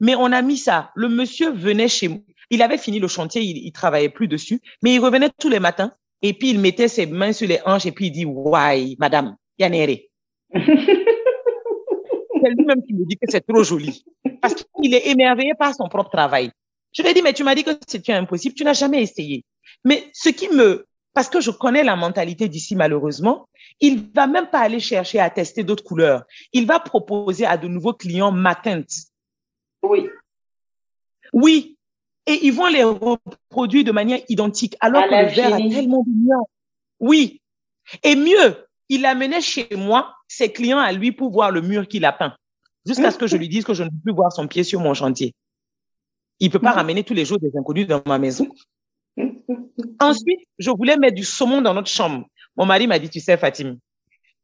Mais 0.01 0.15
on 0.15 0.33
a 0.33 0.41
mis 0.41 0.57
ça. 0.57 0.91
Le 0.95 1.09
monsieur 1.09 1.51
venait 1.51 1.89
chez 1.89 2.09
moi. 2.09 2.21
Il 2.51 2.63
avait 2.63 2.79
fini 2.79 2.99
le 3.01 3.09
chantier, 3.09 3.43
il, 3.43 3.59
il 3.59 3.73
travaillait 3.73 4.09
plus 4.09 4.29
dessus, 4.29 4.61
mais 4.83 4.95
il 4.95 5.01
revenait 5.01 5.31
tous 5.39 5.49
les 5.49 5.61
matins 5.61 5.93
et 6.23 6.33
puis 6.33 6.51
il 6.51 6.59
mettait 6.59 6.89
ses 6.89 7.07
mains 7.07 7.33
sur 7.33 7.49
les 7.49 7.61
hanches 7.67 7.87
et 7.87 7.93
puis 7.93 8.07
il 8.07 8.11
dit, 8.11 8.25
ouais, 8.25 8.97
madame, 8.99 9.37
yanere. 9.59 10.09
c'est 10.55 12.51
lui-même 12.51 12.83
qui 12.87 12.95
me 12.95 13.05
dit 13.05 13.17
que 13.17 13.27
c'est 13.29 13.47
trop 13.47 13.63
joli. 13.63 14.05
Parce 14.41 14.55
qu'il 14.55 14.95
est 14.95 15.09
émerveillé 15.09 15.53
par 15.59 15.75
son 15.75 15.89
propre 15.89 16.11
travail. 16.11 16.51
Je 16.93 17.03
lui 17.03 17.11
ai 17.11 17.15
dit, 17.15 17.23
mais 17.23 17.33
tu 17.33 17.45
m'as 17.45 17.55
dit 17.55 17.65
que 17.65 17.73
c'était 17.87 18.13
impossible, 18.13 18.55
tu 18.55 18.65
n'as 18.65 18.73
jamais 18.73 19.03
essayé. 19.03 19.45
Mais 19.85 20.09
ce 20.13 20.29
qui 20.29 20.49
me, 20.49 20.87
parce 21.15 21.29
que 21.29 21.41
je 21.41 21.51
connais 21.51 21.85
la 21.85 21.97
mentalité 21.97 22.49
d'ici 22.49 22.75
malheureusement, 22.75 23.49
il 23.81 24.11
va 24.15 24.27
même 24.27 24.49
pas 24.49 24.61
aller 24.61 24.81
chercher 24.81 25.21
à 25.21 25.31
tester 25.31 25.63
d'autres 25.63 25.85
couleurs. 25.85 26.25
Il 26.53 26.67
va 26.67 26.81
proposer 26.81 27.47
à 27.47 27.57
de 27.57 27.69
nouveaux 27.69 27.95
clients 27.95 28.33
ma 28.33 28.55
teinte. 28.55 28.91
Oui. 29.83 30.09
Oui. 31.33 31.79
Et 32.27 32.47
ils 32.47 32.53
vont 32.53 32.67
les 32.67 32.83
reproduire 32.83 33.85
de 33.85 33.93
manière 33.93 34.21
identique, 34.29 34.77
alors 34.81 35.05
que 35.05 35.09
le 35.09 35.35
verre 35.35 35.55
a 35.55 35.59
tellement 35.59 36.03
de 36.03 36.25
nuances. 36.25 36.49
Oui. 36.99 37.43
Et 38.03 38.17
mieux, 38.17 38.67
il 38.89 39.05
amenait 39.07 39.43
chez 39.43 39.69
moi 39.77 40.15
ses 40.27 40.53
clients 40.53 40.79
à 40.79 40.91
lui 40.93 41.13
pour 41.13 41.31
voir 41.31 41.51
le 41.51 41.61
mur 41.61 41.87
qu'il 41.87 42.05
a 42.05 42.13
peint. 42.13 42.35
Jusqu'à 42.87 43.11
ce 43.11 43.19
que 43.19 43.27
je 43.27 43.37
lui 43.37 43.49
dise 43.49 43.65
que 43.65 43.75
je 43.75 43.83
ne 43.83 43.89
peux 43.89 43.97
plus 44.05 44.15
voir 44.15 44.33
son 44.33 44.49
pied 44.49 44.65
sur 44.65 44.81
mon 44.81 44.95
chantier. 44.95 45.35
Il 46.41 46.51
peut 46.51 46.59
pas 46.59 46.73
mm. 46.73 46.77
ramener 46.77 47.05
tous 47.05 47.15
les 47.15 47.25
jours 47.25 47.39
des 47.39 47.53
inconnus 47.57 47.87
dans 47.87 48.03
ma 48.07 48.19
maison. 48.19 48.49
Ensuite, 50.01 50.41
je 50.59 50.71
voulais 50.71 50.97
mettre 50.97 51.17
du 51.17 51.25
saumon 51.25 51.61
dans 51.61 51.75
notre 51.75 51.89
chambre. 51.89 52.27
Mon 52.57 52.67
mari 52.67 52.87
m'a 52.87 52.99
dit, 52.99 53.11
tu 53.11 53.21
sais, 53.21 53.37
Fatim, 53.37 53.77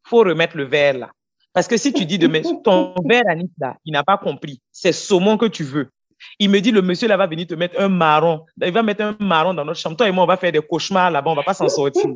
faut 0.05 0.19
remettre 0.19 0.56
le 0.56 0.64
verre 0.64 0.99
là. 0.99 1.11
Parce 1.52 1.67
que 1.67 1.76
si 1.76 1.93
tu 1.93 2.05
dis 2.06 2.19
de 2.19 2.29
mettre 2.29 2.50
ton 2.62 2.94
verre 3.05 3.25
à 3.29 3.35
là, 3.35 3.76
il 3.85 3.93
n'a 3.93 4.05
pas 4.05 4.19
compris. 4.19 4.61
C'est 4.73 4.93
saumon 4.93 5.37
que 5.37 5.47
tu 5.47 5.64
veux. 5.64 5.91
Il 6.38 6.50
me 6.50 6.61
dit, 6.61 6.70
le 6.70 6.82
monsieur 6.82 7.08
là 7.08 7.17
va 7.17 7.26
venir 7.26 7.47
te 7.47 7.55
mettre 7.55 7.81
un 7.81 7.88
marron. 7.88 8.44
Il 8.62 8.73
va 8.73 8.82
mettre 8.82 9.02
un 9.02 9.17
marron 9.20 9.55
dans 9.55 9.64
notre 9.64 9.81
chambre. 9.81 9.97
Toi 9.97 10.08
et 10.08 10.12
moi, 10.12 10.25
on 10.25 10.26
va 10.26 10.37
faire 10.37 10.52
des 10.52 10.61
cauchemars 10.61 11.11
là-bas, 11.11 11.31
on 11.31 11.35
va 11.35 11.43
pas 11.43 11.55
s'en 11.55 11.69
sortir. 11.69 12.05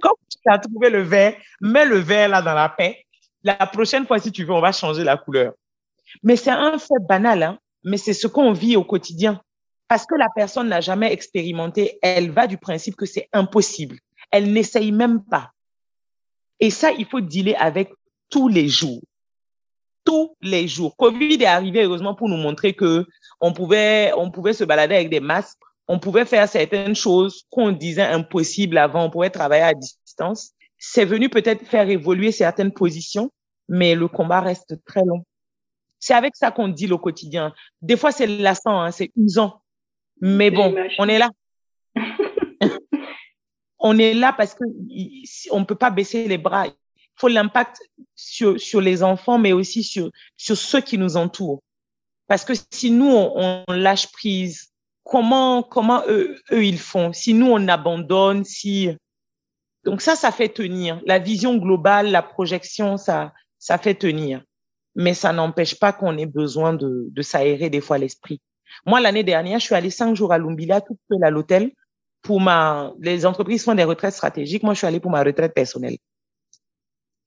Quand 0.00 0.14
tu 0.28 0.38
as 0.46 0.58
trouvé 0.58 0.90
le 0.90 1.02
verre, 1.02 1.34
mets 1.60 1.84
le 1.84 1.98
verre 1.98 2.28
là 2.28 2.42
dans 2.42 2.54
la 2.54 2.68
paix. 2.68 3.04
La 3.42 3.66
prochaine 3.66 4.06
fois, 4.06 4.18
si 4.18 4.30
tu 4.32 4.44
veux, 4.44 4.52
on 4.52 4.60
va 4.60 4.72
changer 4.72 5.04
la 5.04 5.16
couleur. 5.16 5.52
Mais 6.22 6.36
c'est 6.36 6.50
un 6.50 6.78
fait 6.78 7.00
banal, 7.08 7.42
hein? 7.42 7.58
mais 7.84 7.96
c'est 7.96 8.14
ce 8.14 8.26
qu'on 8.26 8.52
vit 8.52 8.76
au 8.76 8.84
quotidien. 8.84 9.40
Parce 9.88 10.06
que 10.06 10.14
la 10.14 10.28
personne 10.34 10.68
n'a 10.68 10.80
jamais 10.80 11.12
expérimenté, 11.12 11.98
elle 12.02 12.30
va 12.30 12.46
du 12.46 12.58
principe 12.58 12.96
que 12.96 13.06
c'est 13.06 13.28
impossible. 13.32 13.98
Elle 14.30 14.52
n'essaye 14.52 14.92
même 14.92 15.22
pas. 15.22 15.50
Et 16.58 16.70
ça, 16.70 16.90
il 16.92 17.06
faut 17.06 17.20
dealer 17.20 17.54
avec 17.58 17.92
tous 18.28 18.48
les 18.48 18.68
jours. 18.68 19.02
Tous 20.04 20.36
les 20.40 20.66
jours. 20.66 20.96
Covid 20.96 21.34
est 21.34 21.46
arrivé, 21.46 21.84
heureusement, 21.84 22.14
pour 22.14 22.28
nous 22.28 22.36
montrer 22.36 22.74
que 22.74 23.06
on 23.40 23.52
pouvait, 23.52 24.12
on 24.16 24.30
pouvait 24.30 24.54
se 24.54 24.64
balader 24.64 24.94
avec 24.94 25.10
des 25.10 25.20
masques 25.20 25.58
on 25.88 25.98
pouvait 25.98 26.24
faire 26.24 26.48
certaines 26.48 26.94
choses 26.94 27.44
qu'on 27.50 27.72
disait 27.72 28.02
impossibles 28.02 28.78
avant, 28.78 29.04
on 29.04 29.10
pouvait 29.10 29.30
travailler 29.30 29.62
à 29.62 29.74
distance. 29.74 30.52
C'est 30.78 31.04
venu 31.04 31.28
peut-être 31.28 31.64
faire 31.64 31.88
évoluer 31.88 32.32
certaines 32.32 32.72
positions, 32.72 33.30
mais 33.68 33.94
le 33.94 34.08
combat 34.08 34.40
reste 34.40 34.74
très 34.84 35.04
long. 35.04 35.24
C'est 35.98 36.14
avec 36.14 36.36
ça 36.36 36.50
qu'on 36.50 36.68
dit 36.68 36.86
le 36.86 36.96
quotidien. 36.98 37.54
Des 37.80 37.96
fois, 37.96 38.12
c'est 38.12 38.26
lassant, 38.26 38.80
hein, 38.80 38.90
c'est 38.90 39.10
usant. 39.16 39.62
Mais 40.20 40.50
bon, 40.50 40.74
on 40.98 41.08
est 41.08 41.18
là. 41.18 41.30
on 43.78 43.98
est 43.98 44.14
là 44.14 44.32
parce 44.32 44.54
que 44.54 44.64
on 45.50 45.64
peut 45.64 45.74
pas 45.74 45.90
baisser 45.90 46.26
les 46.26 46.38
bras. 46.38 46.66
Il 46.66 46.74
faut 47.16 47.28
l'impact 47.28 47.80
sur, 48.14 48.60
sur 48.60 48.80
les 48.80 49.02
enfants, 49.02 49.38
mais 49.38 49.52
aussi 49.52 49.82
sur, 49.82 50.10
sur 50.36 50.56
ceux 50.56 50.80
qui 50.80 50.98
nous 50.98 51.16
entourent. 51.16 51.62
Parce 52.26 52.44
que 52.44 52.52
si 52.70 52.90
nous, 52.90 53.10
on 53.10 53.64
lâche 53.68 54.10
prise, 54.12 54.72
comment, 55.04 55.62
comment 55.62 56.02
eux, 56.08 56.36
eux, 56.52 56.64
ils 56.64 56.78
font? 56.78 57.12
Si 57.12 57.32
nous, 57.32 57.46
on 57.46 57.68
abandonne, 57.68 58.44
si. 58.44 58.90
Donc 59.84 60.02
ça, 60.02 60.16
ça 60.16 60.32
fait 60.32 60.48
tenir. 60.48 61.00
La 61.06 61.18
vision 61.18 61.56
globale, 61.56 62.10
la 62.10 62.22
projection, 62.22 62.96
ça, 62.96 63.32
ça 63.58 63.78
fait 63.78 63.94
tenir. 63.94 64.42
Mais 64.96 65.14
ça 65.14 65.32
n'empêche 65.32 65.78
pas 65.78 65.92
qu'on 65.92 66.18
ait 66.18 66.26
besoin 66.26 66.72
de, 66.72 67.06
de 67.10 67.22
s'aérer 67.22 67.70
des 67.70 67.80
fois 67.80 67.98
l'esprit. 67.98 68.40
Moi, 68.84 69.00
l'année 69.00 69.24
dernière, 69.24 69.58
je 69.58 69.64
suis 69.64 69.74
allée 69.74 69.90
cinq 69.90 70.14
jours 70.14 70.32
à 70.32 70.38
Lumbila, 70.38 70.80
toute 70.80 70.98
seule 71.10 71.24
à 71.24 71.30
l'hôtel, 71.30 71.72
pour 72.22 72.40
ma, 72.40 72.92
les 73.00 73.26
entreprises 73.26 73.64
font 73.64 73.74
des 73.74 73.84
retraites 73.84 74.14
stratégiques. 74.14 74.62
Moi, 74.62 74.74
je 74.74 74.78
suis 74.78 74.86
allée 74.86 75.00
pour 75.00 75.10
ma 75.10 75.22
retraite 75.22 75.54
personnelle. 75.54 75.96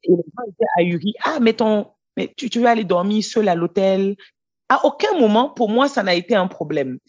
Et 0.04 0.12
les 0.12 0.16
gens 0.16 0.44
étaient 0.48 0.66
ahuris. 0.78 1.14
Ah, 1.24 1.40
mais 1.42 1.54
ton, 1.54 1.88
mais 2.18 2.34
tu, 2.36 2.50
tu 2.50 2.60
veux 2.60 2.68
aller 2.68 2.84
dormir 2.84 3.24
seul 3.24 3.48
à 3.48 3.56
l'hôtel? 3.56 4.16
À 4.68 4.86
aucun 4.86 5.18
moment, 5.20 5.50
pour 5.50 5.70
moi, 5.70 5.88
ça 5.88 6.04
n'a 6.04 6.14
été 6.14 6.36
un 6.36 6.48
problème. 6.48 7.00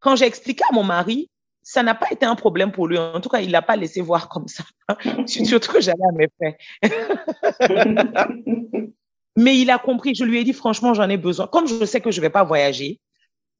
Quand 0.00 0.16
j'ai 0.16 0.26
expliqué 0.26 0.62
à 0.70 0.74
mon 0.74 0.84
mari, 0.84 1.30
ça 1.62 1.82
n'a 1.82 1.94
pas 1.94 2.06
été 2.10 2.24
un 2.24 2.34
problème 2.34 2.72
pour 2.72 2.86
lui. 2.86 2.96
En 2.96 3.20
tout 3.20 3.28
cas, 3.28 3.40
il 3.40 3.50
l'a 3.50 3.62
pas 3.62 3.76
laissé 3.76 4.00
voir 4.00 4.28
comme 4.28 4.48
ça. 4.48 4.64
Surtout 5.26 5.72
que 5.72 5.80
j'allais 5.80 6.04
à 6.08 6.12
mes 6.12 6.28
frères. 6.36 6.54
Mais 9.36 9.58
il 9.58 9.70
a 9.70 9.78
compris. 9.78 10.14
Je 10.14 10.24
lui 10.24 10.38
ai 10.38 10.44
dit, 10.44 10.52
franchement, 10.52 10.94
j'en 10.94 11.08
ai 11.08 11.16
besoin. 11.16 11.46
Comme 11.46 11.66
je 11.66 11.84
sais 11.84 12.00
que 12.00 12.10
je 12.10 12.20
vais 12.20 12.30
pas 12.30 12.44
voyager, 12.44 13.00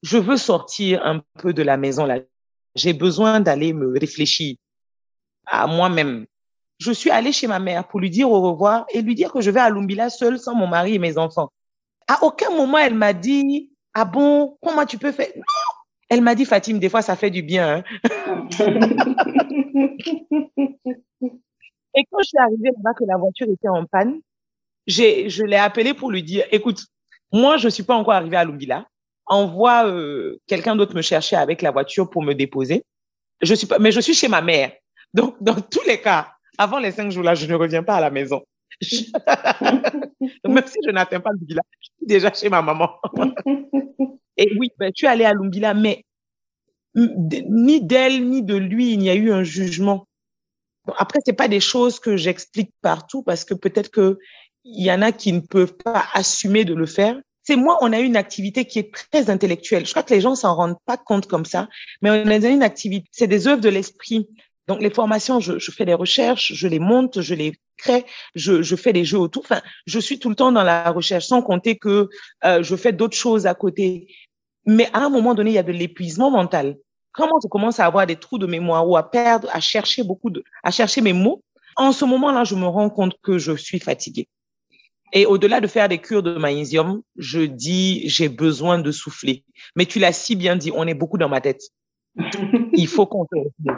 je 0.03 0.19
veux 0.19 0.37
sortir 0.37 1.05
un 1.05 1.23
peu 1.39 1.53
de 1.53 1.63
la 1.63 1.77
maison 1.77 2.07
là. 2.07 2.21
J'ai 2.75 2.93
besoin 2.93 3.41
d'aller 3.41 3.73
me 3.73 3.99
réfléchir 3.99 4.57
à 5.47 5.67
moi-même. 5.67 6.27
Je 6.79 6.93
suis 6.93 7.11
allée 7.11 7.33
chez 7.33 7.47
ma 7.47 7.59
mère 7.59 7.89
pour 7.89 7.99
lui 7.99 8.11
dire 8.11 8.31
au 8.31 8.41
revoir 8.41 8.87
et 8.91 9.03
lui 9.03 9.15
dire 9.15 9.33
que 9.33 9.41
je 9.41 9.51
vais 9.51 9.61
à 9.61 9.71
Lumbila 9.71 10.11
seule 10.11 10.39
sans 10.39 10.55
mon 10.55 10.69
mari 10.69 10.95
et 10.95 10.99
mes 10.99 11.19
enfants. 11.19 11.51
À 12.07 12.25
aucun 12.25 12.51
moment, 12.51 12.79
elle 12.79 12.95
m'a 12.95 13.13
dit, 13.13 13.71
ah 13.95 14.05
bon, 14.05 14.57
comment 14.63 14.87
tu 14.87 14.97
peux 14.97 15.11
faire? 15.11 15.29
Non, 15.35 15.43
elle 16.09 16.23
m'a 16.23 16.35
dit, 16.35 16.45
Fatim, 16.45 16.79
des 16.79 16.89
fois, 16.89 17.03
ça 17.03 17.17
fait 17.17 17.31
du 17.31 17.43
bien. 17.43 17.79
Hein. 17.79 17.85
Et 21.95 22.05
quand 22.11 22.19
je 22.21 22.29
suis 22.29 22.39
arrivée 22.39 22.71
là-bas, 22.71 22.95
que 22.95 23.05
la 23.05 23.17
voiture 23.17 23.49
était 23.51 23.69
en 23.69 23.85
panne, 23.85 24.21
j'ai, 24.87 25.29
je 25.29 25.45
l'ai 25.45 25.57
appelé 25.57 25.95
pour 25.95 26.11
lui 26.11 26.23
dire, 26.23 26.45
écoute, 26.53 26.87
moi, 27.33 27.57
je 27.57 27.69
suis 27.69 27.83
pas 27.83 27.97
encore 27.97 28.15
arrivée 28.15 28.37
à 28.37 28.45
Lumbila. 28.45 28.87
Envoie 29.29 29.87
euh, 29.87 30.39
quelqu'un 30.47 30.77
d'autre 30.77 30.95
me 30.95 31.03
chercher 31.03 31.37
avec 31.37 31.63
la 31.63 31.71
voiture 31.71 32.09
pour 32.11 32.23
me 32.23 32.35
déposer. 32.35 32.85
Je 33.41 33.55
suis 33.55 33.67
pas, 33.67 33.79
mais 33.79 33.93
je 33.93 34.01
suis 34.01 34.15
chez 34.15 34.29
ma 34.29 34.43
mère. 34.43 34.73
Donc, 35.15 35.37
dans 35.41 35.61
tous 35.61 35.87
les 35.87 36.01
cas, 36.01 36.33
avant 36.59 36.79
les 36.79 36.93
cinq 36.93 37.11
jours-là, 37.11 37.35
je 37.35 37.47
ne 37.47 37.55
reviens 37.55 37.83
pas 37.83 37.97
à 37.97 38.01
la 38.01 38.11
maison. 38.11 38.43
même 38.83 40.67
si 40.67 40.79
je 40.85 40.91
n'atteins 40.91 41.21
pas 41.21 41.31
Lumbila, 41.31 41.63
je 41.81 41.87
suis 41.87 42.07
déjà 42.07 42.33
chez 42.33 42.49
ma 42.49 42.63
maman. 42.63 42.91
Et 44.37 44.57
oui, 44.59 44.71
ben, 44.79 44.93
je 44.95 44.99
suis 44.99 45.07
allée 45.07 45.25
à 45.25 45.33
Lumbila, 45.33 45.75
mais 45.75 46.05
ni 46.95 47.81
d'elle 47.83 48.29
ni 48.29 48.43
de 48.43 48.57
lui, 48.57 48.93
il 48.93 48.99
n'y 48.99 49.11
a 49.11 49.15
eu 49.15 49.33
un 49.33 49.43
jugement. 49.43 50.07
Après, 50.97 51.19
c'est 51.25 51.33
pas 51.33 51.49
des 51.49 51.61
choses 51.61 52.01
que 52.01 52.17
j'explique 52.17 52.73
partout 52.81 53.23
parce 53.23 53.45
que 53.45 53.55
peut-être 53.55 53.91
que 53.91 54.19
il 54.65 54.85
y 54.85 54.93
en 54.93 55.03
a 55.03 55.13
qui 55.13 55.33
ne 55.33 55.41
peuvent 55.41 55.77
pas 55.77 56.05
assumer 56.13 56.65
de 56.65 56.75
le 56.75 56.87
faire. 56.87 57.19
C'est 57.49 57.57
moi, 57.57 57.79
on 57.81 57.95
a 57.95 57.99
une 57.99 58.17
activité 58.17 58.67
qui 58.67 58.79
est 58.79 58.93
très 59.11 59.31
intellectuelle. 59.31 59.87
Je 59.87 59.91
crois 59.93 60.03
que 60.03 60.13
les 60.13 60.21
gens 60.21 60.35
s'en 60.35 60.55
rendent 60.55 60.77
pas 60.85 60.99
compte 60.99 61.27
comme 61.27 61.47
ça, 61.47 61.67
mais 62.03 62.11
on 62.11 62.27
a 62.27 62.37
une 62.47 62.63
activité, 62.63 63.09
c'est 63.11 63.27
des 63.27 63.49
œuvres 63.49 63.63
de 63.63 63.71
l'esprit. 63.71 64.29
Donc 64.67 64.83
les 64.83 64.91
formations, 64.91 65.41
je, 65.41 65.59
je, 65.59 65.71
fais 65.71 65.87
des 65.87 65.95
recherches, 65.95 66.53
je 66.53 66.69
les 66.69 66.79
monte, 66.79 67.23
je 67.23 67.35
les 67.35 67.55
crée, 67.79 68.05
je, 68.35 68.61
je, 68.61 68.77
fais 68.77 68.93
des 68.93 69.07
jeux 69.07 69.19
autour. 69.19 69.45
Enfin, 69.45 69.63
je 69.87 69.99
suis 69.99 70.19
tout 70.19 70.29
le 70.29 70.35
temps 70.35 70.53
dans 70.53 70.63
la 70.63 70.91
recherche, 70.91 71.25
sans 71.25 71.41
compter 71.41 71.79
que 71.79 72.11
euh, 72.45 72.63
je 72.63 72.77
fais 72.77 72.93
d'autres 72.93 73.17
choses 73.17 73.47
à 73.47 73.55
côté. 73.55 74.15
Mais 74.67 74.91
à 74.93 74.99
un 74.99 75.09
moment 75.09 75.35
donné, 75.35 75.53
il 75.53 75.55
y 75.55 75.59
a 75.59 75.63
de 75.63 75.73
l'épuisement 75.73 76.31
mental. 76.31 76.77
Comment 77.13 77.41
je 77.43 77.49
commence 77.49 77.81
à 77.81 77.87
avoir 77.87 78.07
des 78.07 78.17
trous 78.17 78.37
de 78.37 78.47
mémoire 78.47 78.87
ou 78.87 78.99
à 78.99 79.11
perdre, 79.11 79.49
à 79.55 79.61
chercher 79.61 80.03
beaucoup 80.03 80.29
de, 80.29 80.45
à 80.63 80.71
chercher 80.71 81.01
mes 81.01 81.15
mots? 81.15 81.43
En 81.77 81.93
ce 81.93 82.05
moment-là, 82.05 82.45
je 82.45 82.57
me 82.57 82.67
rends 82.67 82.91
compte 82.91 83.15
que 83.23 83.39
je 83.39 83.57
suis 83.57 83.81
fatiguée. 83.81 84.29
Et 85.13 85.27
au-delà 85.27 85.61
de 85.61 85.67
faire 85.67 85.89
des 85.89 85.99
cures 85.99 86.23
de 86.23 86.37
magnésium, 86.37 87.03
je 87.17 87.41
dis 87.41 88.09
j'ai 88.09 88.29
besoin 88.29 88.79
de 88.79 88.91
souffler. 88.93 89.45
Mais 89.77 89.87
tu 89.87 89.99
l'as 89.99 90.13
si 90.13 90.37
bien 90.37 90.57
dit, 90.57 90.71
on 90.75 90.87
est 90.87 90.95
beaucoup 90.95 91.19
dans 91.19 91.29
ma 91.29 91.41
tête. 91.41 91.63
Il 92.73 92.87
faut 92.87 93.07
qu'on 93.07 93.25
se 93.25 93.73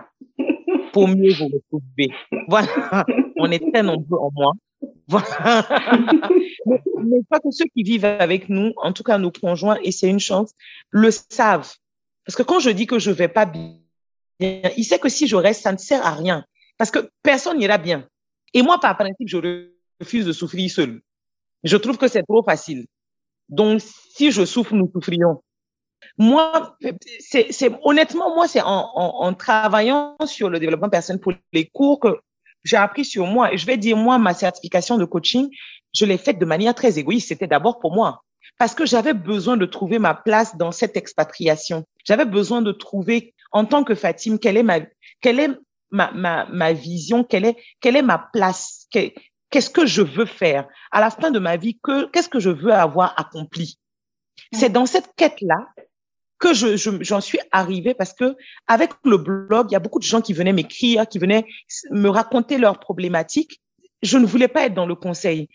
pour 0.92 1.08
mieux 1.08 1.32
vous 1.32 1.49
retrouver. 1.49 2.12
Voilà, 2.49 3.04
on 3.37 3.50
est 3.50 3.72
très 3.72 3.82
nombreux 3.82 4.18
en 4.18 4.30
moi. 4.32 4.52
Voilà. 5.08 5.66
mais, 6.66 7.20
pas 7.28 7.40
que 7.40 7.50
ceux 7.50 7.66
qui 7.75 7.82
vivent 7.82 8.04
avec 8.04 8.49
nous, 8.49 8.72
en 8.76 8.92
tout 8.92 9.02
cas 9.02 9.18
nos 9.18 9.30
conjoints, 9.30 9.78
et 9.82 9.92
c'est 9.92 10.08
une 10.08 10.20
chance, 10.20 10.52
le 10.90 11.10
savent. 11.10 11.72
Parce 12.25 12.37
que 12.37 12.42
quand 12.42 12.60
je 12.60 12.70
dis 12.70 12.87
que 12.87 12.99
je 12.99 13.10
vais 13.10 13.28
pas 13.28 13.46
bien, 13.46 13.76
il 14.40 14.84
sait 14.84 14.99
que 14.99 15.08
si 15.08 15.26
je 15.26 15.37
reste, 15.37 15.62
ça 15.62 15.72
ne 15.72 15.78
sert 15.78 16.04
à 16.04 16.12
rien. 16.12 16.44
Parce 16.78 16.90
que 16.90 17.10
personne 17.22 17.58
n'ira 17.58 17.78
bien. 17.78 18.06
Et 18.54 18.62
moi, 18.62 18.78
par 18.80 18.96
principe, 18.96 19.28
je 19.28 19.68
refuse 20.00 20.26
de 20.26 20.32
souffrir 20.32 20.70
seul. 20.70 21.00
Je 21.64 21.76
trouve 21.76 21.99
que 21.99 22.09
c'est 22.09 22.23
trop 22.23 22.43
facile. 22.43 22.87
Donc, 23.49 23.81
si 23.81 24.31
je 24.31 24.45
souffre, 24.45 24.75
nous 24.75 24.90
souffrions. 24.93 25.43
Moi, 26.17 26.76
c'est, 27.21 27.71
honnêtement, 27.83 28.35
moi, 28.35 28.49
c'est 28.49 28.62
en, 28.62 28.90
en, 28.95 29.35
travaillant 29.35 30.17
sur 30.25 30.49
le 30.49 30.59
développement 30.59 30.88
personnel 30.88 31.21
pour 31.21 31.33
les 31.52 31.67
cours 31.67 32.00
que 32.00 32.21
j'ai 32.64 32.76
appris 32.76 33.05
sur 33.05 33.26
moi. 33.26 33.55
Je 33.55 33.67
vais 33.67 33.76
dire, 33.76 33.97
moi, 33.97 34.19
ma 34.19 34.35
certification 34.35 34.99
de 34.99 35.05
coaching, 35.05 35.49
je 35.93 36.05
l'ai 36.05 36.19
faite 36.19 36.38
de 36.38 36.45
manière 36.45 36.75
très 36.75 36.99
égoïste. 36.99 37.29
C'était 37.29 37.47
d'abord 37.47 37.79
pour 37.79 37.93
moi. 37.93 38.23
Parce 38.59 38.75
que 38.75 38.87
j'avais 38.87 39.14
besoin 39.14 39.57
de 39.57 39.67
trouver 39.67 39.99
ma 39.99 40.14
place 40.14 40.57
dans 40.57 40.73
cette 40.73 40.97
expatriation. 40.97 41.85
J'avais 42.05 42.25
besoin 42.25 42.62
de 42.62 42.73
trouver, 42.73 43.35
en 43.52 43.64
tant 43.64 43.85
que 43.85 43.95
Fatim, 43.95 44.38
quelle 44.38 44.57
est 44.57 44.62
ma, 44.62 44.81
quelle 45.21 45.40
est 45.40 45.50
ma, 45.90 46.11
ma, 46.12 46.47
ma 46.47 46.73
vision, 46.73 47.25
quelle 47.25 47.45
est, 47.47 47.57
quelle 47.81 47.97
est 47.97 48.02
ma 48.02 48.19
place, 48.33 48.87
qu'est-ce 49.50 49.71
que 49.71 49.87
je 49.87 50.02
veux 50.02 50.26
faire 50.26 50.66
à 50.90 51.00
la 51.00 51.11
fin 51.11 51.30
de 51.30 51.38
ma 51.38 51.57
vie, 51.57 51.78
que, 51.83 52.07
qu'est-ce 52.11 52.28
que 52.28 52.40
je 52.40 52.50
veux 52.50 52.73
avoir 52.73 53.19
accompli? 53.19 53.78
C'est 54.52 54.71
dans 54.71 54.87
cette 54.87 55.11
quête-là 55.16 55.69
que 56.38 56.54
je, 56.54 56.76
j'en 57.02 57.21
suis 57.21 57.38
arrivée 57.52 57.95
parce 57.95 58.14
que 58.14 58.35
avec 58.66 58.92
le 59.04 59.19
blog, 59.19 59.66
il 59.71 59.75
y 59.75 59.76
a 59.76 59.80
beaucoup 59.80 59.99
de 59.99 60.04
gens 60.04 60.23
qui 60.23 60.33
venaient 60.33 60.54
m'écrire, 60.54 61.07
qui 61.07 61.19
venaient 61.19 61.45
me 61.90 62.09
raconter 62.09 62.57
leurs 62.59 62.80
problématiques. 62.80 63.61
Je 64.02 64.16
ne 64.16 64.25
voulais 64.25 64.49
pas 64.49 64.64
être 64.64 64.75
dans 64.75 64.87
le 64.87 64.95
conseil. 64.95 65.49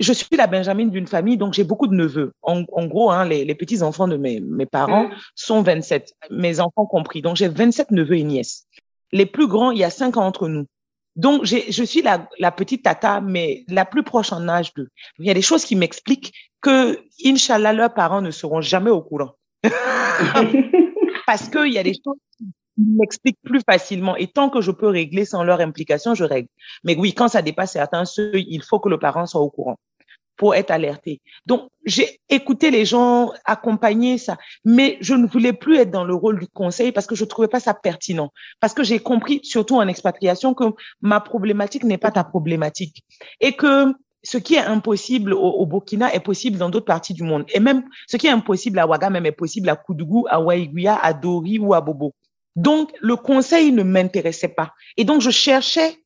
Je 0.00 0.12
suis 0.12 0.36
la 0.36 0.48
Benjamin 0.48 0.86
d'une 0.86 1.06
famille, 1.06 1.38
donc 1.38 1.54
j'ai 1.54 1.64
beaucoup 1.64 1.86
de 1.86 1.94
neveux. 1.94 2.32
En, 2.42 2.64
en 2.72 2.86
gros, 2.86 3.10
hein, 3.12 3.24
les, 3.24 3.44
les 3.44 3.54
petits-enfants 3.54 4.08
de 4.08 4.16
mes, 4.16 4.40
mes 4.40 4.66
parents 4.66 5.04
mm. 5.04 5.14
sont 5.36 5.62
27, 5.62 6.12
mes 6.30 6.60
enfants 6.60 6.86
compris. 6.86 7.22
Donc 7.22 7.36
j'ai 7.36 7.48
27 7.48 7.92
neveux 7.92 8.18
et 8.18 8.24
nièces. 8.24 8.66
Les 9.12 9.26
plus 9.26 9.46
grands, 9.46 9.70
il 9.70 9.78
y 9.78 9.84
a 9.84 9.90
cinq 9.90 10.16
entre 10.16 10.48
nous. 10.48 10.66
Donc, 11.16 11.44
je 11.44 11.84
suis 11.84 12.02
la, 12.02 12.28
la, 12.38 12.52
petite 12.52 12.82
tata, 12.84 13.22
mais 13.22 13.64
la 13.68 13.86
plus 13.86 14.02
proche 14.02 14.32
en 14.32 14.48
âge 14.48 14.74
d'eux. 14.74 14.90
Il 15.18 15.26
y 15.26 15.30
a 15.30 15.34
des 15.34 15.42
choses 15.42 15.64
qui 15.64 15.74
m'expliquent 15.74 16.32
que, 16.60 17.00
Inch'Allah, 17.24 17.72
leurs 17.72 17.94
parents 17.94 18.20
ne 18.20 18.30
seront 18.30 18.60
jamais 18.60 18.90
au 18.90 19.00
courant. 19.00 19.32
Parce 21.26 21.48
qu'il 21.48 21.72
y 21.72 21.78
a 21.78 21.82
des 21.82 21.94
choses 21.94 22.18
qui 22.36 22.44
m'expliquent 22.78 23.40
plus 23.42 23.60
facilement. 23.68 24.14
Et 24.16 24.26
tant 24.26 24.50
que 24.50 24.60
je 24.60 24.70
peux 24.70 24.88
régler 24.88 25.24
sans 25.24 25.42
leur 25.42 25.60
implication, 25.60 26.14
je 26.14 26.24
règle. 26.24 26.48
Mais 26.84 26.96
oui, 26.96 27.14
quand 27.14 27.28
ça 27.28 27.40
dépasse 27.40 27.72
certains 27.72 28.04
seuils, 28.04 28.46
il 28.50 28.62
faut 28.62 28.78
que 28.78 28.90
le 28.90 28.98
parent 28.98 29.26
soit 29.26 29.40
au 29.40 29.48
courant 29.48 29.78
pour 30.36 30.54
être 30.54 30.70
alerté. 30.70 31.20
Donc, 31.46 31.68
j'ai 31.84 32.20
écouté 32.28 32.70
les 32.70 32.84
gens, 32.84 33.32
accompagner 33.44 34.18
ça, 34.18 34.36
mais 34.64 34.98
je 35.00 35.14
ne 35.14 35.26
voulais 35.26 35.52
plus 35.52 35.76
être 35.78 35.90
dans 35.90 36.04
le 36.04 36.14
rôle 36.14 36.38
du 36.40 36.48
conseil 36.48 36.92
parce 36.92 37.06
que 37.06 37.14
je 37.14 37.24
trouvais 37.24 37.48
pas 37.48 37.60
ça 37.60 37.74
pertinent. 37.74 38.32
Parce 38.60 38.74
que 38.74 38.82
j'ai 38.82 38.98
compris, 38.98 39.40
surtout 39.42 39.76
en 39.76 39.88
expatriation, 39.88 40.54
que 40.54 40.64
ma 41.00 41.20
problématique 41.20 41.84
n'est 41.84 41.98
pas 41.98 42.10
ta 42.10 42.24
problématique 42.24 43.04
et 43.40 43.52
que 43.52 43.92
ce 44.22 44.38
qui 44.38 44.54
est 44.54 44.60
impossible 44.60 45.32
au, 45.32 45.64
Burkina 45.66 46.12
est 46.12 46.20
possible 46.20 46.58
dans 46.58 46.68
d'autres 46.68 46.86
parties 46.86 47.14
du 47.14 47.22
monde. 47.22 47.44
Et 47.54 47.60
même 47.60 47.84
ce 48.08 48.16
qui 48.16 48.26
est 48.26 48.30
impossible 48.30 48.78
à 48.80 48.86
Ouaga 48.86 49.08
est 49.08 49.32
possible 49.32 49.68
à 49.68 49.76
Koudougou, 49.76 50.26
à 50.28 50.40
Waïguia, 50.40 50.96
à 50.96 51.12
Dori 51.14 51.58
ou 51.60 51.74
à 51.74 51.80
Bobo. 51.80 52.12
Donc, 52.56 52.92
le 53.00 53.16
conseil 53.16 53.70
ne 53.70 53.82
m'intéressait 53.82 54.48
pas. 54.48 54.72
Et 54.96 55.04
donc, 55.04 55.20
je 55.20 55.30
cherchais 55.30 55.98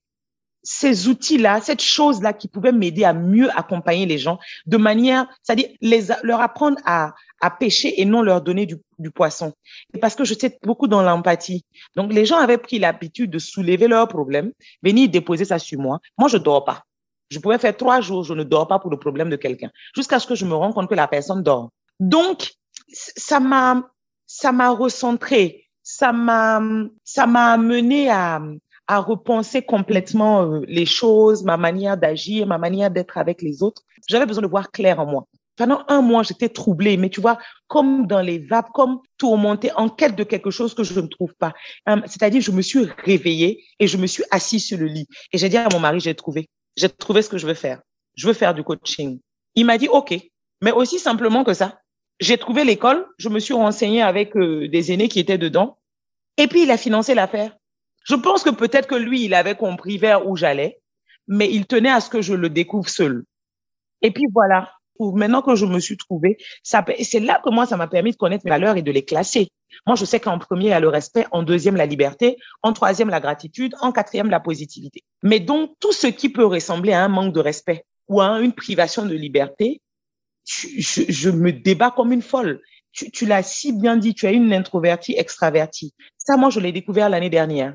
ces 0.62 1.08
outils-là, 1.08 1.60
cette 1.60 1.82
chose-là 1.82 2.32
qui 2.32 2.48
pouvait 2.48 2.72
m'aider 2.72 3.04
à 3.04 3.12
mieux 3.12 3.50
accompagner 3.58 4.06
les 4.06 4.18
gens 4.18 4.38
de 4.66 4.76
manière, 4.76 5.26
c'est-à-dire 5.42 5.68
les, 5.80 6.08
leur 6.22 6.40
apprendre 6.40 6.76
à, 6.84 7.14
à 7.40 7.50
pêcher 7.50 8.00
et 8.00 8.04
non 8.04 8.22
leur 8.22 8.42
donner 8.42 8.66
du, 8.66 8.76
du 8.98 9.10
poisson. 9.10 9.52
Parce 10.00 10.14
que 10.14 10.24
je 10.24 10.34
sais 10.34 10.58
beaucoup 10.62 10.88
dans 10.88 11.02
l'empathie. 11.02 11.64
Donc, 11.96 12.12
les 12.12 12.26
gens 12.26 12.36
avaient 12.36 12.58
pris 12.58 12.78
l'habitude 12.78 13.30
de 13.30 13.38
soulever 13.38 13.88
leurs 13.88 14.08
problèmes, 14.08 14.52
venir 14.82 15.08
déposer 15.08 15.46
ça 15.46 15.58
sur 15.58 15.80
moi. 15.80 16.00
Moi, 16.18 16.28
je 16.28 16.36
dors 16.36 16.64
pas. 16.64 16.84
Je 17.30 17.38
pouvais 17.38 17.58
faire 17.58 17.76
trois 17.76 18.00
jours, 18.00 18.24
je 18.24 18.34
ne 18.34 18.42
dors 18.42 18.66
pas 18.66 18.78
pour 18.78 18.90
le 18.90 18.98
problème 18.98 19.30
de 19.30 19.36
quelqu'un, 19.36 19.70
jusqu'à 19.94 20.18
ce 20.18 20.26
que 20.26 20.34
je 20.34 20.44
me 20.44 20.54
rende 20.54 20.74
compte 20.74 20.88
que 20.88 20.94
la 20.94 21.06
personne 21.06 21.42
dort. 21.42 21.70
Donc, 22.00 22.52
ça 22.92 23.38
m'a, 23.38 23.88
ça 24.26 24.50
m'a 24.50 24.70
recentré, 24.70 25.68
ça 25.82 26.12
m'a, 26.12 26.60
ça 27.04 27.26
m'a 27.26 27.52
amené 27.52 28.10
à, 28.10 28.42
à 28.90 28.98
repenser 28.98 29.62
complètement 29.62 30.42
euh, 30.42 30.64
les 30.66 30.84
choses, 30.84 31.44
ma 31.44 31.56
manière 31.56 31.96
d'agir, 31.96 32.48
ma 32.48 32.58
manière 32.58 32.90
d'être 32.90 33.18
avec 33.18 33.40
les 33.40 33.62
autres. 33.62 33.82
J'avais 34.08 34.26
besoin 34.26 34.42
de 34.42 34.48
voir 34.48 34.72
clair 34.72 34.98
en 34.98 35.06
moi. 35.06 35.28
Pendant 35.56 35.84
un 35.86 36.02
mois, 36.02 36.24
j'étais 36.24 36.48
troublée, 36.48 36.96
mais 36.96 37.08
tu 37.08 37.20
vois, 37.20 37.38
comme 37.68 38.08
dans 38.08 38.20
les 38.20 38.40
vapes, 38.40 38.72
comme 38.74 38.98
tourmentée, 39.16 39.70
en 39.76 39.88
quête 39.88 40.16
de 40.16 40.24
quelque 40.24 40.50
chose 40.50 40.74
que 40.74 40.82
je 40.82 40.98
ne 40.98 41.06
trouve 41.06 41.32
pas. 41.34 41.52
Euh, 41.88 42.00
c'est-à-dire, 42.06 42.40
je 42.40 42.50
me 42.50 42.62
suis 42.62 42.88
réveillée 43.04 43.62
et 43.78 43.86
je 43.86 43.96
me 43.96 44.08
suis 44.08 44.24
assise 44.32 44.66
sur 44.66 44.76
le 44.76 44.86
lit. 44.86 45.06
Et 45.32 45.38
j'ai 45.38 45.48
dit 45.48 45.56
à 45.56 45.68
mon 45.72 45.78
mari, 45.78 46.00
j'ai 46.00 46.16
trouvé. 46.16 46.48
J'ai 46.76 46.88
trouvé 46.88 47.22
ce 47.22 47.28
que 47.28 47.38
je 47.38 47.46
veux 47.46 47.54
faire. 47.54 47.80
Je 48.16 48.26
veux 48.26 48.32
faire 48.32 48.54
du 48.54 48.64
coaching. 48.64 49.20
Il 49.54 49.66
m'a 49.66 49.78
dit, 49.78 49.86
OK. 49.86 50.20
Mais 50.62 50.72
aussi 50.72 50.98
simplement 50.98 51.44
que 51.44 51.54
ça. 51.54 51.78
J'ai 52.18 52.38
trouvé 52.38 52.64
l'école, 52.64 53.06
je 53.18 53.28
me 53.28 53.38
suis 53.38 53.54
renseignée 53.54 54.02
avec 54.02 54.36
euh, 54.36 54.68
des 54.68 54.90
aînés 54.90 55.08
qui 55.08 55.20
étaient 55.20 55.38
dedans. 55.38 55.78
Et 56.38 56.48
puis, 56.48 56.64
il 56.64 56.72
a 56.72 56.76
financé 56.76 57.14
l'affaire. 57.14 57.52
Je 58.04 58.14
pense 58.14 58.42
que 58.42 58.50
peut-être 58.50 58.88
que 58.88 58.94
lui, 58.94 59.24
il 59.24 59.34
avait 59.34 59.56
compris 59.56 59.98
vers 59.98 60.26
où 60.26 60.36
j'allais, 60.36 60.80
mais 61.28 61.50
il 61.50 61.66
tenait 61.66 61.90
à 61.90 62.00
ce 62.00 62.10
que 62.10 62.22
je 62.22 62.34
le 62.34 62.48
découvre 62.48 62.88
seul. 62.88 63.24
Et 64.02 64.10
puis 64.10 64.24
voilà, 64.32 64.72
maintenant 64.98 65.42
que 65.42 65.54
je 65.54 65.66
me 65.66 65.80
suis 65.80 65.96
trouvée, 65.96 66.38
c'est 66.62 67.20
là 67.20 67.40
que 67.44 67.50
moi, 67.50 67.66
ça 67.66 67.76
m'a 67.76 67.88
permis 67.88 68.12
de 68.12 68.16
connaître 68.16 68.44
mes 68.44 68.50
valeurs 68.50 68.76
et 68.76 68.82
de 68.82 68.90
les 68.92 69.04
classer. 69.04 69.48
Moi, 69.86 69.96
je 69.96 70.04
sais 70.04 70.20
qu'en 70.20 70.38
premier, 70.38 70.66
il 70.66 70.70
y 70.70 70.72
a 70.72 70.80
le 70.80 70.88
respect, 70.88 71.26
en 71.30 71.42
deuxième, 71.42 71.76
la 71.76 71.86
liberté, 71.86 72.36
en 72.62 72.72
troisième, 72.72 73.08
la 73.08 73.20
gratitude, 73.20 73.74
en 73.80 73.92
quatrième, 73.92 74.30
la 74.30 74.40
positivité. 74.40 75.02
Mais 75.22 75.40
donc, 75.40 75.72
tout 75.80 75.92
ce 75.92 76.06
qui 76.06 76.28
peut 76.28 76.44
ressembler 76.44 76.92
à 76.92 77.04
un 77.04 77.08
manque 77.08 77.32
de 77.32 77.40
respect 77.40 77.84
ou 78.08 78.20
à 78.20 78.40
une 78.40 78.52
privation 78.52 79.06
de 79.06 79.14
liberté, 79.14 79.80
je, 80.44 81.30
me 81.30 81.52
débat 81.52 81.90
comme 81.90 82.12
une 82.12 82.22
folle. 82.22 82.60
Tu, 82.92 83.10
tu 83.10 83.26
l'as 83.26 83.42
si 83.42 83.72
bien 83.72 83.96
dit, 83.96 84.14
tu 84.14 84.26
as 84.26 84.32
une 84.32 84.52
introvertie 84.52 85.14
extravertie. 85.16 85.94
Ça, 86.18 86.36
moi, 86.36 86.50
je 86.50 86.58
l'ai 86.58 86.72
découvert 86.72 87.08
l'année 87.08 87.30
dernière. 87.30 87.74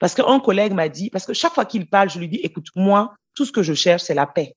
Parce 0.00 0.14
qu'un 0.14 0.40
collègue 0.40 0.72
m'a 0.72 0.88
dit, 0.88 1.10
parce 1.10 1.26
que 1.26 1.32
chaque 1.32 1.54
fois 1.54 1.64
qu'il 1.64 1.88
parle, 1.88 2.10
je 2.10 2.18
lui 2.18 2.28
dis, 2.28 2.40
écoute, 2.42 2.68
moi, 2.74 3.14
tout 3.34 3.44
ce 3.44 3.52
que 3.52 3.62
je 3.62 3.74
cherche, 3.74 4.02
c'est 4.02 4.14
la 4.14 4.26
paix. 4.26 4.54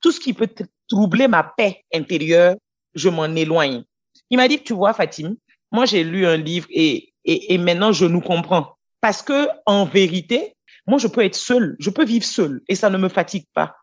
Tout 0.00 0.12
ce 0.12 0.20
qui 0.20 0.32
peut 0.32 0.48
troubler 0.88 1.28
ma 1.28 1.42
paix 1.42 1.82
intérieure, 1.92 2.56
je 2.94 3.08
m'en 3.08 3.26
éloigne. 3.26 3.84
Il 4.30 4.36
m'a 4.36 4.48
dit, 4.48 4.62
tu 4.62 4.74
vois, 4.74 4.92
Fatim, 4.92 5.36
moi, 5.70 5.86
j'ai 5.86 6.04
lu 6.04 6.26
un 6.26 6.36
livre 6.36 6.66
et, 6.70 7.12
et, 7.24 7.54
et 7.54 7.58
maintenant, 7.58 7.92
je 7.92 8.06
nous 8.06 8.20
comprends. 8.20 8.74
Parce 9.00 9.22
que, 9.22 9.48
en 9.66 9.84
vérité, 9.84 10.54
moi, 10.86 10.98
je 10.98 11.08
peux 11.08 11.24
être 11.24 11.34
seule, 11.34 11.76
je 11.78 11.90
peux 11.90 12.04
vivre 12.04 12.24
seule 12.24 12.62
et 12.68 12.74
ça 12.74 12.90
ne 12.90 12.98
me 12.98 13.08
fatigue 13.08 13.46
pas. 13.54 13.76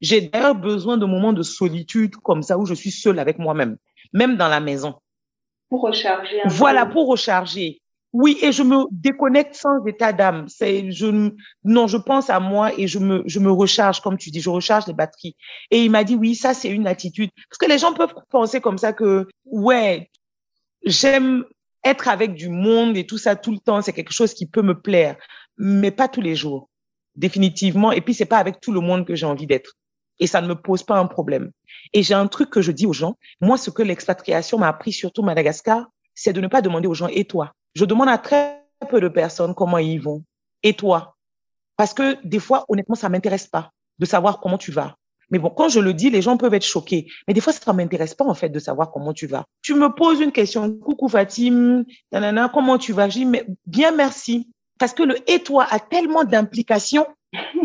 J'ai 0.00 0.20
d'ailleurs 0.20 0.54
besoin 0.54 0.96
de 0.96 1.06
moments 1.06 1.32
de 1.32 1.42
solitude 1.42 2.16
comme 2.16 2.42
ça 2.42 2.56
où 2.58 2.66
je 2.66 2.74
suis 2.74 2.92
seule 2.92 3.18
avec 3.18 3.38
moi-même, 3.38 3.76
même 4.12 4.36
dans 4.36 4.48
la 4.48 4.60
maison. 4.60 4.94
Pour 5.68 5.82
recharger. 5.82 6.40
voilà, 6.46 6.86
pour 6.86 7.08
recharger. 7.08 7.80
Oui, 8.14 8.38
et 8.40 8.52
je 8.52 8.62
me 8.62 8.84
déconnecte 8.90 9.54
sans 9.54 9.84
état 9.84 10.12
d'âme. 10.12 10.46
C'est, 10.48 10.90
je, 10.90 11.30
non, 11.64 11.86
je 11.86 11.98
pense 11.98 12.30
à 12.30 12.40
moi 12.40 12.72
et 12.78 12.86
je 12.86 12.98
me, 12.98 13.22
je 13.26 13.38
me 13.38 13.50
recharge, 13.50 14.00
comme 14.00 14.16
tu 14.16 14.30
dis, 14.30 14.40
je 14.40 14.48
recharge 14.48 14.86
les 14.86 14.94
batteries. 14.94 15.36
Et 15.70 15.84
il 15.84 15.90
m'a 15.90 16.04
dit, 16.04 16.14
oui, 16.14 16.34
ça, 16.34 16.54
c'est 16.54 16.70
une 16.70 16.86
attitude. 16.86 17.30
Parce 17.50 17.58
que 17.58 17.70
les 17.70 17.78
gens 17.78 17.92
peuvent 17.92 18.14
penser 18.30 18.60
comme 18.62 18.78
ça 18.78 18.94
que, 18.94 19.26
ouais, 19.44 20.10
j'aime 20.84 21.44
être 21.84 22.08
avec 22.08 22.34
du 22.34 22.48
monde 22.48 22.96
et 22.96 23.06
tout 23.06 23.18
ça 23.18 23.36
tout 23.36 23.52
le 23.52 23.58
temps. 23.58 23.82
C'est 23.82 23.92
quelque 23.92 24.14
chose 24.14 24.32
qui 24.32 24.46
peut 24.46 24.62
me 24.62 24.80
plaire, 24.80 25.16
mais 25.58 25.90
pas 25.90 26.08
tous 26.08 26.22
les 26.22 26.34
jours. 26.34 26.70
Définitivement. 27.14 27.92
Et 27.92 28.00
puis, 28.00 28.14
c'est 28.14 28.24
pas 28.24 28.38
avec 28.38 28.60
tout 28.60 28.72
le 28.72 28.80
monde 28.80 29.06
que 29.06 29.14
j'ai 29.16 29.26
envie 29.26 29.46
d'être. 29.46 29.74
Et 30.18 30.26
ça 30.26 30.40
ne 30.40 30.48
me 30.48 30.54
pose 30.54 30.82
pas 30.82 30.98
un 30.98 31.06
problème. 31.06 31.50
Et 31.92 32.02
j'ai 32.02 32.14
un 32.14 32.26
truc 32.26 32.48
que 32.48 32.62
je 32.62 32.72
dis 32.72 32.86
aux 32.86 32.92
gens. 32.94 33.16
Moi, 33.42 33.58
ce 33.58 33.70
que 33.70 33.82
l'expatriation 33.82 34.58
m'a 34.58 34.68
appris, 34.68 34.92
surtout 34.92 35.22
Madagascar, 35.22 35.86
c'est 36.14 36.32
de 36.32 36.40
ne 36.40 36.48
pas 36.48 36.62
demander 36.62 36.88
aux 36.88 36.94
gens, 36.94 37.08
et 37.08 37.24
toi? 37.24 37.52
Je 37.74 37.84
demande 37.84 38.08
à 38.08 38.18
très 38.18 38.64
peu 38.88 39.00
de 39.00 39.08
personnes 39.08 39.54
comment 39.54 39.78
ils 39.78 40.00
vont. 40.00 40.24
Et 40.62 40.74
toi? 40.74 41.16
Parce 41.76 41.94
que 41.94 42.18
des 42.26 42.38
fois, 42.38 42.64
honnêtement, 42.68 42.96
ça 42.96 43.08
m'intéresse 43.08 43.46
pas 43.46 43.70
de 43.98 44.06
savoir 44.06 44.40
comment 44.40 44.58
tu 44.58 44.72
vas. 44.72 44.96
Mais 45.30 45.38
bon, 45.38 45.50
quand 45.50 45.68
je 45.68 45.80
le 45.80 45.92
dis, 45.92 46.10
les 46.10 46.22
gens 46.22 46.36
peuvent 46.36 46.54
être 46.54 46.64
choqués. 46.64 47.06
Mais 47.26 47.34
des 47.34 47.40
fois, 47.40 47.52
ça 47.52 47.72
m'intéresse 47.72 48.14
pas, 48.14 48.24
en 48.24 48.34
fait, 48.34 48.48
de 48.48 48.58
savoir 48.58 48.90
comment 48.90 49.12
tu 49.12 49.26
vas. 49.26 49.44
Tu 49.62 49.74
me 49.74 49.88
poses 49.94 50.20
une 50.20 50.32
question. 50.32 50.72
Coucou 50.78 51.08
Fatim, 51.08 51.84
comment 52.52 52.78
tu 52.78 52.92
vas? 52.92 53.08
Je 53.08 53.18
dis, 53.18 53.26
bien 53.66 53.92
merci. 53.92 54.50
Parce 54.78 54.94
que 54.94 55.02
le 55.02 55.30
et 55.30 55.40
toi 55.40 55.66
a 55.70 55.80
tellement 55.80 56.24
d'implications 56.24 57.06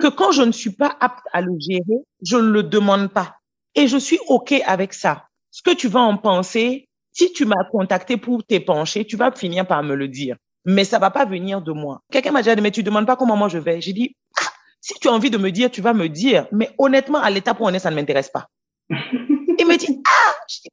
que 0.01 0.07
quand 0.07 0.31
je 0.31 0.41
ne 0.41 0.51
suis 0.51 0.71
pas 0.71 0.97
apte 0.99 1.25
à 1.31 1.41
le 1.41 1.53
gérer, 1.59 2.03
je 2.21 2.35
ne 2.37 2.49
le 2.49 2.63
demande 2.63 3.07
pas. 3.09 3.37
Et 3.75 3.87
je 3.87 3.97
suis 3.97 4.19
OK 4.27 4.53
avec 4.65 4.93
ça. 4.93 5.25
Ce 5.51 5.61
que 5.61 5.73
tu 5.73 5.87
vas 5.87 6.01
en 6.01 6.17
penser, 6.17 6.89
si 7.13 7.31
tu 7.31 7.45
m'as 7.45 7.63
contacté 7.71 8.17
pour 8.17 8.43
t'épancher, 8.43 9.05
tu 9.05 9.15
vas 9.15 9.31
finir 9.31 9.65
par 9.67 9.83
me 9.83 9.95
le 9.95 10.07
dire. 10.07 10.35
Mais 10.65 10.83
ça 10.83 10.97
va 10.99 11.11
pas 11.11 11.25
venir 11.25 11.61
de 11.61 11.71
moi. 11.71 12.01
Quelqu'un 12.11 12.31
m'a 12.31 12.41
déjà 12.41 12.55
dit, 12.55 12.61
mais 12.61 12.71
tu 12.71 12.83
demandes 12.83 13.05
pas 13.05 13.15
comment 13.15 13.35
moi 13.35 13.49
je 13.49 13.59
vais. 13.59 13.81
J'ai 13.81 13.93
dit, 13.93 14.15
ah, 14.39 14.49
si 14.81 14.93
tu 14.95 15.07
as 15.07 15.11
envie 15.11 15.29
de 15.29 15.37
me 15.37 15.51
dire, 15.51 15.69
tu 15.69 15.81
vas 15.81 15.93
me 15.93 16.09
dire. 16.09 16.47
Mais 16.51 16.71
honnêtement, 16.77 17.19
à 17.19 17.29
l'étape 17.29 17.59
où 17.59 17.65
on 17.65 17.73
est, 17.73 17.79
ça 17.79 17.91
ne 17.91 17.95
m'intéresse 17.95 18.29
pas. 18.29 18.47
Il 18.89 19.67
me 19.67 19.77
dit, 19.77 20.01
ah, 20.07 20.33
je 20.49 20.57
dis, 20.61 20.69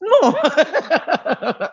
non. 0.00 0.34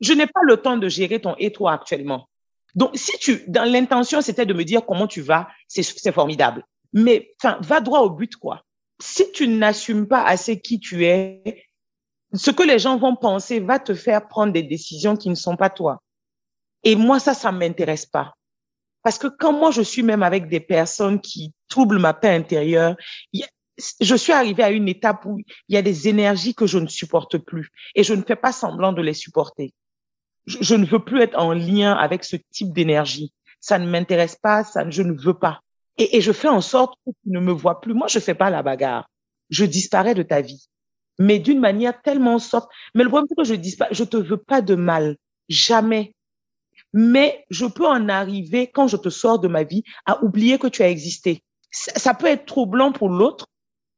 je 0.00 0.12
n'ai 0.12 0.26
pas 0.26 0.40
le 0.42 0.56
temps 0.56 0.76
de 0.76 0.88
gérer 0.88 1.20
ton 1.20 1.34
et 1.38 1.52
toi 1.52 1.72
actuellement. 1.72 2.28
Donc, 2.74 2.90
si 2.94 3.16
tu, 3.18 3.44
dans 3.46 3.64
l'intention, 3.64 4.20
c'était 4.20 4.46
de 4.46 4.54
me 4.54 4.64
dire 4.64 4.84
comment 4.84 5.06
tu 5.06 5.20
vas, 5.20 5.48
c'est 5.68 6.12
formidable. 6.12 6.64
Mais, 6.92 7.34
enfin, 7.42 7.58
va 7.60 7.80
droit 7.80 8.00
au 8.00 8.10
but, 8.10 8.34
quoi. 8.36 8.64
Si 9.00 9.30
tu 9.32 9.46
n'assumes 9.46 10.08
pas 10.08 10.24
assez 10.24 10.60
qui 10.60 10.80
tu 10.80 11.04
es, 11.04 11.64
ce 12.34 12.50
que 12.50 12.62
les 12.62 12.78
gens 12.78 12.98
vont 12.98 13.16
penser 13.16 13.60
va 13.60 13.78
te 13.78 13.94
faire 13.94 14.26
prendre 14.28 14.52
des 14.52 14.62
décisions 14.62 15.16
qui 15.16 15.30
ne 15.30 15.34
sont 15.34 15.56
pas 15.56 15.70
toi. 15.70 16.02
Et 16.82 16.96
moi, 16.96 17.18
ça, 17.18 17.32
ça 17.32 17.52
m'intéresse 17.52 18.06
pas. 18.06 18.34
Parce 19.02 19.18
que 19.18 19.28
quand 19.28 19.52
moi, 19.52 19.70
je 19.70 19.82
suis 19.82 20.02
même 20.02 20.22
avec 20.22 20.48
des 20.48 20.60
personnes 20.60 21.20
qui 21.20 21.52
troublent 21.68 21.98
ma 21.98 22.14
paix 22.14 22.34
intérieure, 22.34 22.96
je 24.00 24.14
suis 24.14 24.32
arrivée 24.32 24.62
à 24.62 24.70
une 24.70 24.88
étape 24.88 25.24
où 25.26 25.38
il 25.68 25.74
y 25.74 25.76
a 25.76 25.82
des 25.82 26.08
énergies 26.08 26.54
que 26.54 26.66
je 26.66 26.78
ne 26.78 26.86
supporte 26.86 27.38
plus 27.38 27.70
et 27.94 28.02
je 28.02 28.14
ne 28.14 28.22
fais 28.22 28.36
pas 28.36 28.52
semblant 28.52 28.92
de 28.92 29.02
les 29.02 29.14
supporter. 29.14 29.72
Je, 30.46 30.74
ne 30.74 30.84
veux 30.84 31.02
plus 31.02 31.22
être 31.22 31.38
en 31.38 31.52
lien 31.52 31.92
avec 31.92 32.24
ce 32.24 32.36
type 32.36 32.72
d'énergie. 32.72 33.32
Ça 33.60 33.78
ne 33.78 33.88
m'intéresse 33.88 34.36
pas, 34.36 34.62
ça, 34.62 34.88
je 34.90 35.02
ne 35.02 35.12
veux 35.12 35.34
pas. 35.34 35.60
Et, 35.96 36.18
et 36.18 36.20
je 36.20 36.32
fais 36.32 36.48
en 36.48 36.60
sorte 36.60 36.98
que 37.06 37.12
tu 37.12 37.30
ne 37.30 37.40
me 37.40 37.52
vois 37.52 37.80
plus. 37.80 37.94
Moi, 37.94 38.08
je 38.08 38.18
fais 38.18 38.34
pas 38.34 38.50
la 38.50 38.62
bagarre. 38.62 39.08
Je 39.48 39.64
disparais 39.64 40.14
de 40.14 40.22
ta 40.22 40.42
vie 40.42 40.68
mais 41.18 41.38
d'une 41.38 41.60
manière 41.60 42.00
tellement 42.02 42.38
soft. 42.38 42.68
Mais 42.94 43.04
le 43.04 43.08
problème, 43.08 43.26
c'est 43.28 43.36
que 43.36 43.44
je 43.48 43.54
dis 43.54 43.76
pas, 43.76 43.88
je 43.90 44.04
te 44.04 44.16
veux 44.16 44.36
pas 44.36 44.60
de 44.60 44.74
mal. 44.74 45.16
Jamais. 45.48 46.14
Mais 46.92 47.44
je 47.50 47.66
peux 47.66 47.86
en 47.86 48.08
arriver, 48.08 48.70
quand 48.70 48.88
je 48.88 48.96
te 48.96 49.08
sors 49.08 49.38
de 49.38 49.48
ma 49.48 49.64
vie, 49.64 49.82
à 50.06 50.22
oublier 50.24 50.58
que 50.58 50.66
tu 50.66 50.82
as 50.82 50.90
existé. 50.90 51.42
Ça 51.70 52.14
peut 52.14 52.26
être 52.26 52.46
troublant 52.46 52.92
pour 52.92 53.08
l'autre, 53.08 53.46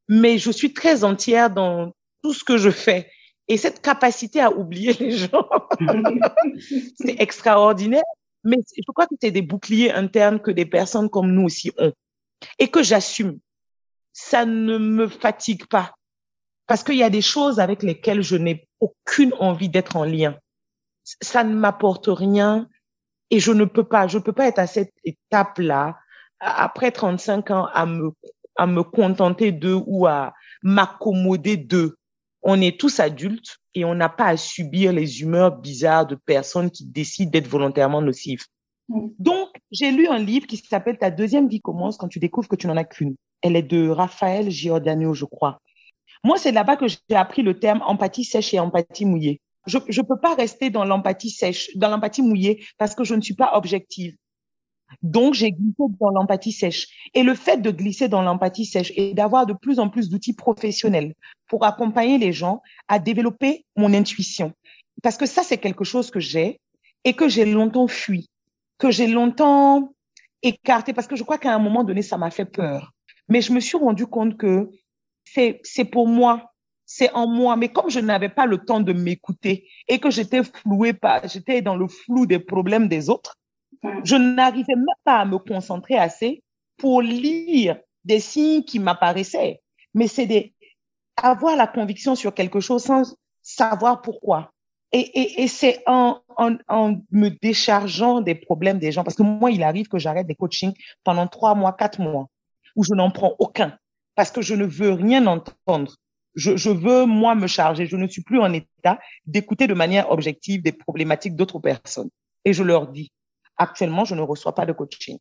mais 0.09 0.39
je 0.39 0.51
suis 0.51 0.73
très 0.73 1.05
entière 1.05 1.51
dans 1.51 1.93
tout 2.23 2.33
ce 2.33 2.45
que 2.45 2.57
je 2.57 2.71
fais. 2.71 3.11
Et 3.49 3.59
cette 3.59 3.81
capacité 3.81 4.41
à 4.41 4.51
oublier 4.51 4.95
les 4.95 5.13
gens, 5.13 5.49
c'est 6.97 7.21
extraordinaire. 7.21 8.03
Mais 8.45 8.57
je 8.77 8.93
crois 8.93 9.07
que 9.07 9.15
c'est 9.21 9.31
des 9.31 9.43
boucliers 9.43 9.91
internes 9.91 10.41
que 10.41 10.51
des 10.51 10.67
personnes 10.67 11.11
comme 11.11 11.33
nous 11.33 11.45
aussi 11.45 11.73
ont. 11.79 11.93
Et 12.59 12.69
que 12.69 12.83
j'assume. 12.83 13.39
Ça 14.13 14.47
ne 14.47 14.79
me 14.79 15.09
fatigue 15.09 15.67
pas 15.67 15.96
parce 16.67 16.83
qu'il 16.83 16.97
y 16.97 17.03
a 17.03 17.11
des 17.11 17.23
choses 17.23 17.61
avec 17.61 17.83
lesquelles 17.83 18.23
je 18.23 18.37
n'ai 18.37 18.69
aucune 18.81 19.33
envie 19.39 19.69
d'être 19.69 19.97
en 19.97 20.05
lien. 20.05 20.37
Ça 21.23 21.45
ne 21.45 21.55
m'apporte 21.55 22.09
rien 22.09 22.69
et 23.31 23.41
je 23.41 23.53
ne 23.53 23.65
peux 23.65 23.85
pas, 23.85 24.09
je 24.09 24.19
peux 24.19 24.33
pas 24.33 24.47
être 24.47 24.59
à 24.59 24.67
cette 24.67 24.93
étape-là, 25.05 25.97
après 26.41 26.91
35 26.91 27.51
ans, 27.51 27.67
à 27.73 27.87
me, 27.87 28.11
à 28.57 28.67
me 28.67 28.83
contenter 28.83 29.53
d'eux 29.53 29.81
ou 29.87 30.07
à 30.07 30.35
m'accommoder 30.63 31.57
d'eux. 31.57 31.97
On 32.43 32.61
est 32.61 32.79
tous 32.79 33.01
adultes 33.01 33.59
et 33.75 33.85
on 33.85 33.95
n'a 33.95 34.09
pas 34.09 34.27
à 34.27 34.37
subir 34.37 34.93
les 34.93 35.21
humeurs 35.23 35.57
bizarres 35.57 36.07
de 36.07 36.15
personnes 36.15 36.71
qui 36.71 36.85
décident 36.85 37.31
d'être 37.31 37.49
volontairement 37.49 38.03
nocives. 38.03 38.45
Mm. 38.89 39.09
Donc, 39.19 39.49
j'ai 39.71 39.91
lu 39.91 40.07
un 40.07 40.19
livre 40.19 40.47
qui 40.47 40.57
s'appelle 40.57 40.99
Ta 40.99 41.11
deuxième 41.11 41.49
vie 41.49 41.61
commence 41.61 41.97
quand 41.97 42.09
tu 42.09 42.21
découvres 42.21 42.49
que 42.49 42.57
tu 42.57 42.67
n'en 42.67 42.77
as 42.77 42.85
qu'une. 42.85 43.17
Elle 43.43 43.57
est 43.57 43.63
de 43.63 43.89
Raphaël 43.89 44.51
Giordano, 44.51 45.15
je 45.15 45.25
crois. 45.25 45.61
Moi, 46.27 46.39
c'est 46.39 46.51
là-bas 46.51 46.75
que 46.75 46.89
j'ai 46.89 47.15
appris 47.15 47.43
le 47.43 47.57
terme 47.61 47.83
empathie 47.87 48.25
sèche 48.25 48.53
et 48.53 48.59
empathie 48.59 49.07
mouillée. 49.07 49.41
Je 49.69 49.79
ne 49.79 50.03
peux 50.03 50.19
pas 50.19 50.35
rester 50.35 50.71
dans 50.71 50.85
l'empathie 50.85 51.31
sèche, 51.31 51.71
dans 51.77 51.89
l'empathie 51.89 52.23
mouillée, 52.23 52.67
parce 52.79 52.97
que 52.97 53.05
je 53.05 53.15
ne 53.15 53.21
suis 53.21 53.37
pas 53.37 53.57
objective. 53.57 54.17
Donc, 55.03 55.35
j'ai 55.35 55.53
glissé 55.53 55.85
dans 56.01 56.11
l'empathie 56.11 56.51
sèche. 56.51 56.89
Et 57.15 57.23
le 57.23 57.37
fait 57.37 57.59
de 57.59 57.71
glisser 57.71 58.09
dans 58.09 58.23
l'empathie 58.23 58.65
sèche 58.65 58.93
et 58.97 59.15
d'avoir 59.15 59.47
de 59.47 59.53
plus 59.53 59.79
en 59.79 59.89
plus 59.89 60.09
d'outils 60.09 60.35
professionnels 60.35 61.15
pour 61.47 61.65
accompagner 61.65 62.19
les 62.19 62.33
gens 62.33 62.61
à 62.89 62.99
développer 62.99 63.65
mon 63.77 63.95
intuition. 63.95 64.53
Parce 65.05 65.17
que 65.17 65.27
ça, 65.27 65.45
c'est 65.45 65.59
quelque 65.59 65.85
chose 65.85 66.11
que 66.11 66.19
j'ai 66.19 66.59
et 67.05 67.13
que 67.13 67.29
j'ai 67.29 67.45
longtemps 67.45 67.87
fui, 67.87 68.29
que 68.79 68.91
j'ai 68.91 69.07
longtemps 69.07 69.93
écarté, 70.43 70.93
parce 70.93 71.07
que 71.07 71.15
je 71.15 71.23
crois 71.23 71.39
qu'à 71.39 71.55
un 71.55 71.61
moment 71.61 71.85
donné, 71.85 72.03
ça 72.03 72.19
m'a 72.19 72.33
fait 72.33 72.47
peur. 72.47 72.91
Mais 73.29 73.43
je 73.43 73.53
me 73.53 73.61
suis 73.61 73.79
rendu 73.79 74.09
compte 74.09 74.37
que 74.37 74.69
c'est 75.27 75.85
pour 75.85 76.09
moi, 76.09 76.53
c'est 76.87 77.13
en 77.13 77.27
moi. 77.27 77.57
Mais 77.57 77.69
comme 77.69 77.91
je 77.91 78.01
n'avais 78.01 78.29
pas 78.29 78.47
le 78.47 78.59
temps 78.59 78.81
de 78.81 78.93
m'écouter 78.93 79.69
et 79.89 79.99
que 79.99 80.11
j'étais 80.11 80.43
flouée 80.43 80.93
par, 80.93 81.27
j'étais 81.29 81.63
dans 81.63 81.77
le 81.77 81.89
flou 81.89 82.27
des 82.27 82.39
problèmes 82.39 82.89
des 82.89 83.11
autres, 83.11 83.37
je 84.05 84.17
n'arrivais 84.17 84.75
même 84.75 84.87
pas 85.05 85.21
à 85.21 85.25
me 85.25 85.39
concentrer 85.39 85.97
assez 85.97 86.43
pour 86.79 87.03
lire 87.03 87.79
des 88.05 88.21
signes 88.21 88.63
qui 88.63 88.79
m'apparaissaient. 88.79 89.61
Mais 89.95 90.09
c'est 90.09 90.27
des, 90.27 90.55
avoir 91.17 91.57
la 91.57 91.67
conviction 91.67 92.15
sur 92.15 92.35
quelque 92.35 92.61
chose 92.61 92.85
sans 92.85 93.17
savoir 93.43 94.03
pourquoi. 94.03 94.53
Et, 94.93 95.01
et, 95.01 95.43
et 95.43 95.49
c'est 95.49 95.83
en, 95.87 96.21
en, 96.37 96.57
en, 96.69 96.97
me 97.11 97.29
déchargeant 97.29 98.21
des 98.21 98.35
problèmes 98.35 98.79
des 98.79 98.93
gens, 98.93 99.03
parce 99.03 99.17
que 99.17 99.23
moi, 99.23 99.51
il 99.51 99.63
arrive 99.63 99.89
que 99.89 99.99
j'arrête 99.99 100.27
des 100.27 100.37
coachings 100.37 100.75
pendant 101.03 101.27
trois 101.27 101.55
mois, 101.55 101.73
quatre 101.73 102.01
mois, 102.01 102.29
où 102.77 102.85
je 102.85 102.95
n'en 102.95 103.11
prends 103.11 103.35
aucun 103.39 103.77
parce 104.17 104.33
que 104.33 104.43
je 104.43 104.55
ne 104.55 104.65
veux 104.65 104.93
rien 104.93 105.27
entendre. 105.27 105.95
Je, 106.35 106.57
je, 106.57 106.71
veux, 106.71 107.07
moi, 107.07 107.35
me 107.35 107.47
charger. 107.47 107.87
Je 107.87 107.97
ne 107.97 108.09
suis 108.09 108.23
plus 108.23 108.41
en 108.41 108.53
état 108.53 108.99
d'écouter 109.27 109.67
de 109.69 109.75
manière 109.75 110.11
objective 110.11 110.63
des 110.63 110.73
problématiques 110.73 111.37
d'autres 111.37 111.61
personnes. 111.61 112.11
Et 112.45 112.53
je 112.53 112.63
leur 112.63 112.89
dis, 112.89 113.13
actuellement, 113.57 114.05
je 114.05 114.15
ne 114.15 114.23
reçois 114.23 114.55
pas 114.55 114.67
de 114.67 114.73
coaching. 114.73 115.19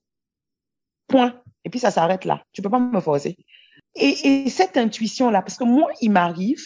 Point. 1.07 1.39
Et 1.63 1.69
puis, 1.69 1.79
ça 1.79 1.91
s'arrête 1.91 2.25
là. 2.25 2.43
Tu 2.51 2.61
peux 2.61 2.69
pas 2.69 2.79
me 2.79 2.99
forcer. 2.99 3.37
Et, 3.95 4.45
et 4.45 4.49
cette 4.49 4.77
intuition-là, 4.77 5.41
parce 5.41 5.57
que 5.57 5.63
moi, 5.63 5.91
il 6.01 6.11
m'arrive 6.11 6.63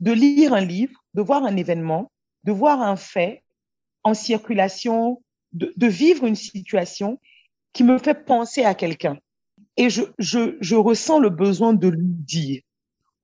de 0.00 0.12
lire 0.12 0.52
un 0.52 0.64
livre, 0.64 1.00
de 1.14 1.22
voir 1.22 1.44
un 1.44 1.56
événement, 1.56 2.10
de 2.44 2.52
voir 2.52 2.82
un 2.82 2.96
fait 2.96 3.42
en 4.04 4.14
circulation, 4.14 5.22
de, 5.52 5.72
de 5.76 5.86
vivre 5.86 6.24
une 6.24 6.36
situation 6.36 7.20
qui 7.72 7.84
me 7.84 7.98
fait 7.98 8.24
penser 8.24 8.64
à 8.64 8.74
quelqu'un 8.74 9.18
et 9.78 9.90
je, 9.90 10.02
je, 10.18 10.58
je 10.60 10.74
ressens 10.74 11.20
le 11.20 11.30
besoin 11.30 11.72
de 11.72 11.88
lui 11.88 12.04
dire 12.04 12.62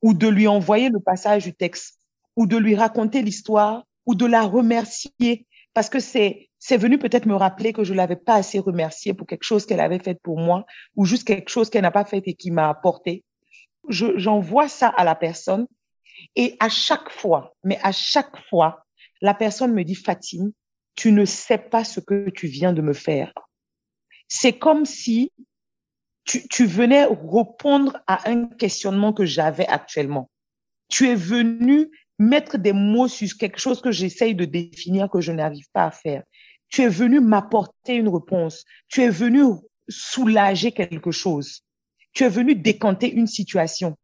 ou 0.00 0.14
de 0.14 0.28
lui 0.28 0.46
envoyer 0.46 0.88
le 0.88 1.00
passage 1.00 1.44
du 1.44 1.52
texte 1.52 1.98
ou 2.36 2.46
de 2.46 2.56
lui 2.56 2.76
raconter 2.76 3.22
l'histoire 3.22 3.84
ou 4.06 4.14
de 4.14 4.24
la 4.24 4.42
remercier 4.42 5.46
parce 5.74 5.90
que 5.90 6.00
c'est 6.00 6.48
c'est 6.58 6.78
venu 6.78 6.98
peut-être 6.98 7.26
me 7.26 7.34
rappeler 7.34 7.74
que 7.74 7.84
je 7.84 7.92
l'avais 7.92 8.16
pas 8.16 8.36
assez 8.36 8.58
remercié 8.58 9.12
pour 9.12 9.26
quelque 9.26 9.42
chose 9.42 9.66
qu'elle 9.66 9.80
avait 9.80 9.98
fait 9.98 10.14
pour 10.14 10.38
moi 10.38 10.64
ou 10.96 11.04
juste 11.04 11.26
quelque 11.26 11.50
chose 11.50 11.68
qu'elle 11.68 11.82
n'a 11.82 11.90
pas 11.90 12.06
fait 12.06 12.22
et 12.24 12.32
qui 12.32 12.50
m'a 12.50 12.70
apporté. 12.70 13.22
Je, 13.90 14.16
j'envoie 14.16 14.68
ça 14.68 14.88
à 14.88 15.04
la 15.04 15.14
personne 15.14 15.66
et 16.36 16.56
à 16.60 16.70
chaque 16.70 17.10
fois, 17.10 17.54
mais 17.64 17.78
à 17.82 17.92
chaque 17.92 18.38
fois, 18.48 18.86
la 19.20 19.34
personne 19.34 19.74
me 19.74 19.84
dit 19.84 19.94
Fatime, 19.94 20.52
tu 20.94 21.12
ne 21.12 21.26
sais 21.26 21.58
pas 21.58 21.84
ce 21.84 22.00
que 22.00 22.30
tu 22.30 22.46
viens 22.46 22.72
de 22.72 22.80
me 22.80 22.94
faire. 22.94 23.32
C'est 24.28 24.54
comme 24.54 24.86
si 24.86 25.32
tu, 26.24 26.46
tu 26.48 26.66
venais 26.66 27.04
répondre 27.04 27.98
à 28.06 28.28
un 28.28 28.46
questionnement 28.46 29.12
que 29.12 29.24
j'avais 29.24 29.66
actuellement. 29.66 30.30
Tu 30.88 31.08
es 31.08 31.14
venu 31.14 31.90
mettre 32.18 32.58
des 32.58 32.72
mots 32.72 33.08
sur 33.08 33.28
quelque 33.38 33.58
chose 33.58 33.80
que 33.80 33.92
j'essaye 33.92 34.34
de 34.34 34.44
définir 34.44 35.10
que 35.10 35.20
je 35.20 35.32
n'arrive 35.32 35.66
pas 35.72 35.84
à 35.84 35.90
faire. 35.90 36.22
Tu 36.68 36.82
es 36.82 36.88
venu 36.88 37.20
m'apporter 37.20 37.94
une 37.94 38.08
réponse. 38.08 38.64
Tu 38.88 39.02
es 39.02 39.10
venu 39.10 39.44
soulager 39.88 40.72
quelque 40.72 41.10
chose. 41.10 41.62
Tu 42.12 42.24
es 42.24 42.28
venu 42.28 42.54
décanter 42.54 43.12
une 43.12 43.26
situation. 43.26 43.96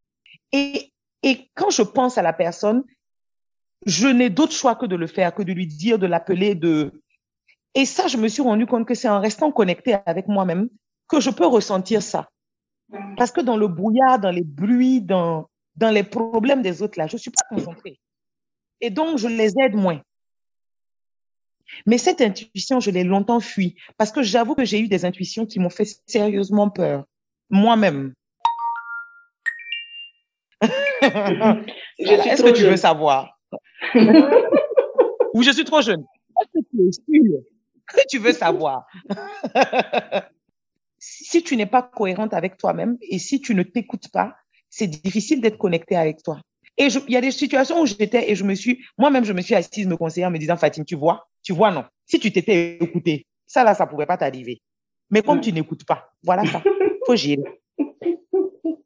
Et, 0.53 0.93
et 1.23 1.49
quand 1.55 1.71
je 1.71 1.83
pense 1.83 2.19
à 2.19 2.23
la 2.23 2.33
personne, 2.33 2.85
je 3.87 4.09
n'ai 4.09 4.29
d'autre 4.29 4.53
choix 4.53 4.75
que 4.75 4.87
de 4.87 4.97
le 4.97 5.07
faire, 5.07 5.35
que 5.35 5.43
de 5.43 5.53
lui 5.53 5.67
dire, 5.67 5.99
de 5.99 6.07
l'appeler, 6.07 6.55
de... 6.55 7.03
Et 7.75 7.87
ça, 7.87 8.09
je 8.09 8.17
me 8.17 8.29
suis 8.29 8.43
rendu 8.43 8.67
compte 8.67 8.87
que 8.87 8.95
c'est 8.95 9.09
en 9.09 9.21
restant 9.21 9.53
connecté 9.53 9.97
avec 10.05 10.27
moi-même 10.27 10.69
que 11.11 11.21
je 11.21 11.31
peux 11.31 11.47
ressentir 11.47 12.03
ça. 12.03 12.29
Parce 13.17 13.31
que 13.31 13.41
dans 13.41 13.57
le 13.57 13.69
brouillard, 13.69 14.19
dans 14.19 14.31
les 14.31 14.43
bruits, 14.43 15.01
dans, 15.01 15.49
dans 15.77 15.91
les 15.91 16.03
problèmes 16.03 16.63
des 16.63 16.83
autres, 16.83 16.99
là, 16.99 17.07
je 17.07 17.15
ne 17.15 17.19
suis 17.19 17.31
pas 17.31 17.45
concentrée. 17.49 18.01
Et 18.81 18.91
donc, 18.91 19.19
je 19.19 19.29
les 19.29 19.53
aide 19.61 19.75
moins. 19.75 20.01
Mais 21.87 21.99
cette 21.99 22.21
intuition, 22.21 22.81
je 22.81 22.91
l'ai 22.91 23.05
longtemps 23.05 23.39
fui 23.41 23.77
parce 23.97 24.11
que 24.11 24.23
j'avoue 24.23 24.55
que 24.55 24.65
j'ai 24.65 24.81
eu 24.81 24.89
des 24.89 25.05
intuitions 25.05 25.47
qui 25.47 25.61
m'ont 25.61 25.71
fait 25.71 25.87
sérieusement 26.07 26.69
peur, 26.69 27.05
moi-même. 27.49 28.13
Est-ce 31.03 32.43
que 32.43 32.53
tu 32.53 32.65
veux 32.65 32.77
savoir? 32.77 33.39
Ou 35.35 35.43
je 35.43 35.53
suis 35.53 35.65
trop 35.65 35.81
jeune? 35.81 36.05
Est-ce 36.41 36.61
que 36.61 36.67
tu 36.71 36.89
es 36.89 36.93
sûr 36.93 37.41
que 37.87 38.01
tu 38.09 38.19
veux 38.19 38.33
savoir? 38.33 38.87
Si 41.03 41.43
tu 41.43 41.57
n'es 41.57 41.67
pas 41.67 41.83
cohérente 41.83 42.35
avec 42.35 42.59
toi-même 42.59 42.99
et 43.01 43.19
si 43.19 43.41
tu 43.41 43.55
ne 43.55 43.63
t'écoutes 43.63 44.09
pas, 44.13 44.37
c'est 44.69 44.87
difficile 44.87 45.41
d'être 45.41 45.57
connecté 45.57 45.97
avec 45.97 46.23
toi. 46.23 46.41
Et 46.77 46.87
il 46.87 47.13
y 47.13 47.17
a 47.17 47.23
des 47.23 47.31
situations 47.31 47.81
où 47.81 47.87
j'étais 47.87 48.31
et 48.31 48.35
je 48.35 48.45
me 48.45 48.55
suis, 48.55 48.85
moi-même, 48.99 49.25
je 49.25 49.33
me 49.33 49.41
suis 49.41 49.55
assise 49.55 49.87
me 49.87 49.97
conseiller 49.97 50.27
en 50.27 50.31
me 50.31 50.39
disant, 50.39 50.57
Fatine, 50.57 50.85
tu 50.85 50.97
vois, 50.97 51.27
tu 51.43 51.55
vois, 51.55 51.71
non. 51.71 51.85
Si 52.07 52.21
tu 52.21 52.31
t'étais 52.31 52.77
écouté, 52.81 53.27
ça 53.47 53.65
là, 53.65 53.75
ça 53.75 53.87
ne 53.87 53.91
pouvait 53.91 54.07
pas 54.07 54.19
t'arriver. 54.19 54.61
Mais 55.11 55.23
comme 55.23 55.41
tu 55.41 55.53
n'écoutes 55.53 55.85
pas, 55.85 56.13
voilà 56.23 56.45
ça. 56.45 56.63
Faut 57.07 57.17
gérer. 57.17 57.43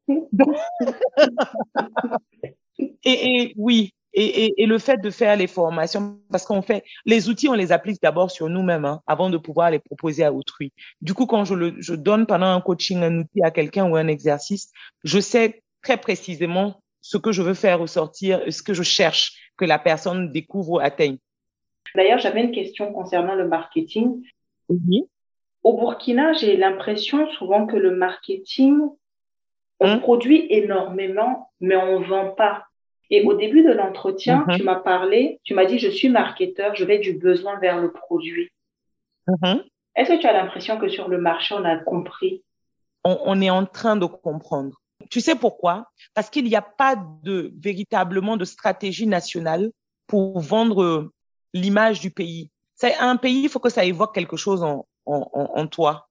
et, 2.79 2.89
et, 3.05 3.55
oui, 3.57 3.93
et, 4.17 4.63
et, 4.63 4.67
le 4.67 4.79
fait 4.79 4.99
de 4.99 5.11
faire 5.11 5.37
les 5.37 5.49
formations, 5.49 6.19
parce 6.31 6.45
qu'on 6.45 6.63
fait, 6.63 6.85
les 7.05 7.29
outils, 7.29 7.49
on 7.49 7.55
les 7.55 7.73
applique 7.73 8.01
d'abord 8.01 8.31
sur 8.31 8.49
nous-mêmes 8.49 8.85
hein, 8.85 9.01
avant 9.07 9.29
de 9.29 9.37
pouvoir 9.37 9.71
les 9.71 9.81
proposer 9.81 10.25
à 10.25 10.33
autrui. 10.33 10.73
Du 11.03 11.15
coup, 11.15 11.27
quand 11.27 11.45
je, 11.45 11.55
le, 11.55 11.75
je 11.79 11.95
donne 11.95 12.27
pendant 12.27 12.47
un 12.47 12.61
coaching 12.61 13.03
un 13.03 13.19
outil 13.19 13.43
à 13.43 13.51
quelqu'un 13.51 13.89
ou 13.89 13.97
un 13.97 14.07
exercice, 14.07 14.71
je 15.03 15.19
sais 15.19 15.63
très 15.83 15.97
précisément 15.97 16.81
ce 17.01 17.19
que 17.19 17.33
je 17.33 17.43
veux 17.43 17.55
faire 17.55 17.81
ressortir, 17.81 18.41
ce 18.49 18.63
que 18.63 18.73
je 18.73 18.85
cherche 18.85 19.33
que 19.57 19.65
la 19.65 19.79
personne 19.79 20.31
découvre 20.31 20.71
ou 20.71 20.79
atteigne. 20.79 21.19
D'ailleurs, 21.95 22.19
j'avais 22.19 22.43
une 22.43 22.53
question 22.53 22.93
concernant 22.93 23.35
le 23.35 23.49
marketing. 23.49 24.23
Oui. 24.69 25.05
Au 25.65 25.77
Burkina, 25.77 26.35
j'ai 26.35 26.57
l'impression 26.57 27.29
souvent 27.33 27.67
que 27.67 27.77
le 27.77 27.97
marketing, 27.97 28.79
on 29.81 29.89
hein? 29.89 29.99
produit 29.99 30.47
énormément, 30.51 31.51
mais 31.61 31.77
on 31.77 32.01
ne 32.01 32.07
vend 32.07 32.31
pas. 32.31 32.67
Et 33.11 33.23
au 33.23 33.35
début 33.35 33.63
de 33.63 33.73
l'entretien, 33.73 34.45
mm-hmm. 34.47 34.57
tu 34.57 34.63
m'as 34.63 34.77
parlé, 34.77 35.41
tu 35.45 35.55
m'as 35.55 35.67
dit, 35.67 35.79
je 35.79 35.89
suis 35.89 36.09
marketeur, 36.09 36.75
je 36.75 36.85
vais 36.85 36.99
du 36.99 37.15
besoin 37.15 37.59
vers 37.59 37.81
le 37.81 37.93
produit. 37.93 38.51
Mm-hmm. 39.29 39.65
Est-ce 39.97 40.13
que 40.13 40.21
tu 40.21 40.27
as 40.27 40.33
l'impression 40.33 40.79
que 40.79 40.89
sur 40.89 41.09
le 41.09 41.19
marché, 41.19 41.55
on 41.55 41.65
a 41.65 41.77
compris? 41.77 42.43
On, 43.05 43.41
est 43.43 43.51
en 43.51 43.67
train 43.67 43.97
de 43.97 44.07
comprendre. 44.07 44.81
Tu 45.11 45.21
sais 45.21 45.35
pourquoi? 45.35 45.89
Parce 46.15 46.31
qu'il 46.31 46.47
n'y 46.47 46.57
a 46.57 46.63
pas 46.63 46.97
de 47.23 47.53
véritablement 47.59 48.39
de 48.39 48.47
stratégie 48.47 49.07
nationale 49.07 49.71
pour 50.07 50.41
vendre 50.41 51.11
l'image 51.53 52.01
du 52.01 52.11
pays. 52.11 52.51
C'est 52.75 52.97
un 52.97 53.17
pays, 53.17 53.43
il 53.43 53.49
faut 53.51 53.61
que 53.61 53.69
ça 53.69 53.85
évoque 53.85 54.15
quelque 54.15 54.39
chose 54.39 54.63
en, 54.63 54.87
en, 55.05 55.29
en 55.35 55.67
toi. 55.67 56.09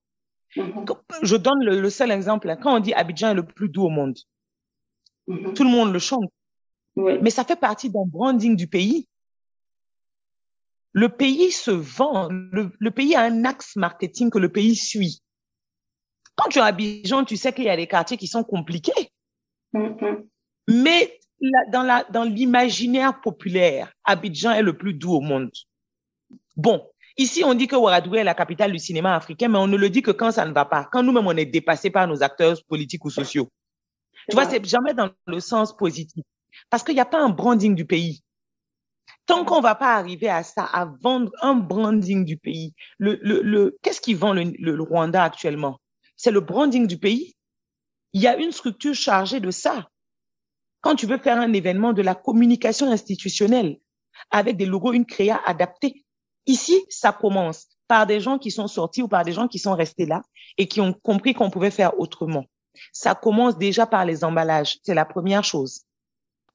Mm-hmm. 0.56 0.96
Je 1.24 1.36
donne 1.36 1.64
le, 1.64 1.90
seul 1.90 2.12
exemple. 2.12 2.56
Quand 2.62 2.76
on 2.76 2.80
dit 2.80 2.94
Abidjan 2.94 3.32
est 3.32 3.36
le 3.36 3.44
plus 3.44 3.70
doux 3.70 3.86
au 3.86 3.90
monde, 3.90 4.18
tout 5.28 5.64
le 5.64 5.70
monde 5.70 5.92
le 5.92 6.00
chante. 6.00 6.32
Mais 6.96 7.30
ça 7.30 7.44
fait 7.44 7.56
partie 7.56 7.90
d'un 7.90 8.06
branding 8.06 8.56
du 8.56 8.68
pays. 8.68 9.08
Le 10.92 11.10
pays 11.10 11.52
se 11.52 11.72
vend, 11.72 12.30
le, 12.30 12.92
pays 12.92 13.16
a 13.16 13.22
un 13.22 13.46
axe 13.46 13.76
marketing 13.76 14.30
que 14.30 14.38
le 14.38 14.52
pays 14.52 14.76
suit. 14.76 15.22
Quand 16.36 16.50
tu 16.50 16.60
es 16.60 16.62
à 16.62 16.66
Abidjan, 16.66 17.26
tu 17.26 17.36
sais 17.36 17.52
qu'il 17.52 17.66
y 17.66 17.70
a 17.70 17.76
des 17.76 17.88
quartiers 17.88 18.18
qui 18.18 18.28
sont 18.28 18.44
compliqués. 18.44 19.10
Mm-hmm. 19.74 20.28
Mais 20.68 21.20
dans 21.72 21.82
la, 21.82 22.06
dans 22.12 22.24
l'imaginaire 22.24 23.22
populaire, 23.22 23.92
Abidjan 24.04 24.52
est 24.52 24.62
le 24.62 24.78
plus 24.78 24.94
doux 24.94 25.14
au 25.14 25.22
monde. 25.22 25.52
Bon, 26.56 26.88
ici, 27.18 27.44
on 27.44 27.56
dit 27.56 27.68
que 27.68 27.76
Ouagadougou 27.76 28.16
est 28.16 28.24
la 28.24 28.36
capitale 28.36 28.72
du 28.72 28.80
cinéma 28.80 29.16
africain, 29.16 29.48
mais 29.48 29.58
on 29.58 29.68
ne 29.68 29.78
le 29.78 29.90
dit 29.90 30.04
que 30.04 30.12
quand 30.12 30.32
ça 30.32 30.46
ne 30.46 30.54
va 30.54 30.66
pas, 30.66 30.88
quand 30.92 31.02
nous-mêmes 31.02 31.26
on 31.26 31.36
est 31.36 31.46
dépassé 31.46 31.90
par 31.90 32.08
nos 32.08 32.22
acteurs 32.22 32.58
politiques 32.68 33.04
ou 33.04 33.10
sociaux. 33.10 33.50
Tu 34.30 34.36
vois, 34.36 34.46
c'est 34.46 34.64
jamais 34.64 34.94
dans 34.94 35.10
le 35.26 35.40
sens 35.40 35.76
positif. 35.76 36.24
Parce 36.70 36.84
qu'il 36.84 36.96
n'y 36.96 37.02
a 37.02 37.06
pas 37.06 37.22
un 37.22 37.30
branding 37.30 37.76
du 37.76 37.86
pays. 37.86 38.24
Tant 39.26 39.46
qu'on 39.46 39.58
ne 39.58 39.64
va 39.64 39.76
pas 39.76 39.96
arriver 39.96 40.30
à 40.30 40.44
ça, 40.44 40.64
à 40.66 40.86
vendre 41.02 41.32
un 41.42 41.56
branding 41.56 42.26
du 42.26 42.38
pays, 42.38 42.74
le, 42.98 43.20
le, 43.22 43.42
le 43.42 43.78
qu'est-ce 43.82 44.02
qui 44.02 44.14
vend 44.14 44.34
le, 44.34 44.44
le 44.58 44.82
Rwanda 44.82 45.24
actuellement? 45.24 45.80
C'est 46.18 46.32
le 46.32 46.42
branding 46.42 46.88
du 46.88 46.98
pays? 46.98 47.36
Il 48.12 48.22
y 48.22 48.28
a 48.28 48.38
une 48.38 48.52
structure 48.52 48.94
chargée 48.94 49.40
de 49.40 49.50
ça. 49.50 49.88
Quand 50.82 50.96
tu 50.96 51.06
veux 51.06 51.18
faire 51.18 51.40
un 51.40 51.54
événement 51.54 51.94
de 51.94 52.02
la 52.02 52.16
communication 52.16 52.92
institutionnelle 52.92 53.80
avec 54.30 54.58
des 54.58 54.66
logos, 54.66 54.94
une 54.94 55.06
créa 55.06 55.42
adaptée. 55.46 56.06
Ici, 56.46 56.84
ça 56.90 57.14
commence 57.14 57.68
par 57.88 58.06
des 58.06 58.20
gens 58.20 58.38
qui 58.38 58.52
sont 58.52 58.68
sortis 58.68 59.02
ou 59.02 59.08
par 59.08 59.24
des 59.24 59.32
gens 59.32 59.48
qui 59.48 59.60
sont 59.60 59.76
restés 59.76 60.06
là 60.06 60.22
et 60.58 60.68
qui 60.68 60.82
ont 60.82 60.94
compris 60.94 61.34
qu'on 61.34 61.50
pouvait 61.50 61.72
faire 61.72 61.98
autrement. 62.00 62.46
Ça 62.92 63.16
commence 63.16 63.58
déjà 63.58 63.86
par 63.86 64.06
les 64.06 64.24
emballages. 64.24 64.80
C'est 64.84 64.94
la 64.94 65.06
première 65.06 65.44
chose 65.44 65.84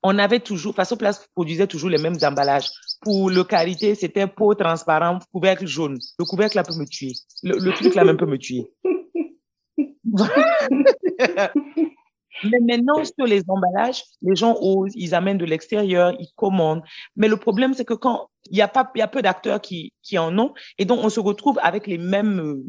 on 0.02 0.18
avait 0.18 0.40
toujours, 0.40 0.74
Faso 0.74 0.96
Place 0.96 1.28
produisait 1.34 1.66
toujours 1.66 1.90
les 1.90 1.98
mêmes 1.98 2.18
emballages. 2.22 2.70
Pour 3.00 3.30
le 3.30 3.44
qualité, 3.44 3.94
c'était 3.94 4.26
peau 4.26 4.54
transparent, 4.54 5.18
couvercle 5.32 5.66
jaune. 5.66 5.98
Le 6.18 6.24
couvercle 6.24 6.56
là 6.56 6.62
peut 6.62 6.74
me 6.74 6.84
tuer. 6.84 7.12
Le, 7.42 7.72
truc 7.72 7.94
là 7.94 8.04
même 8.04 8.16
peut 8.16 8.26
me 8.26 8.38
tuer. 8.38 8.70
Mais 12.44 12.61
maintenant, 12.61 13.04
sur 13.04 13.26
les 13.26 13.42
emballages, 13.48 14.04
les 14.22 14.37
gens 14.37 14.56
osent, 14.61 14.92
ils 14.94 15.14
amènent 15.14 15.38
de 15.38 15.44
l'extérieur, 15.44 16.14
ils 16.18 16.30
commandent. 16.37 16.82
Mais 17.16 17.28
le 17.28 17.37
problème, 17.37 17.74
c'est 17.74 17.84
que 17.84 17.94
quand 17.94 18.28
il 18.50 18.56
y 18.56 18.62
a 18.62 18.68
pas, 18.68 18.90
il 18.94 18.98
y 18.98 19.02
a 19.02 19.08
peu 19.08 19.22
d'acteurs 19.22 19.61
qui, 19.61 19.92
qui 20.02 20.18
en 20.18 20.38
ont, 20.38 20.54
et 20.78 20.84
donc 20.84 21.00
on 21.02 21.08
se 21.08 21.20
retrouve 21.20 21.58
avec 21.62 21.87
les 21.87 21.98
mêmes, 21.98 22.62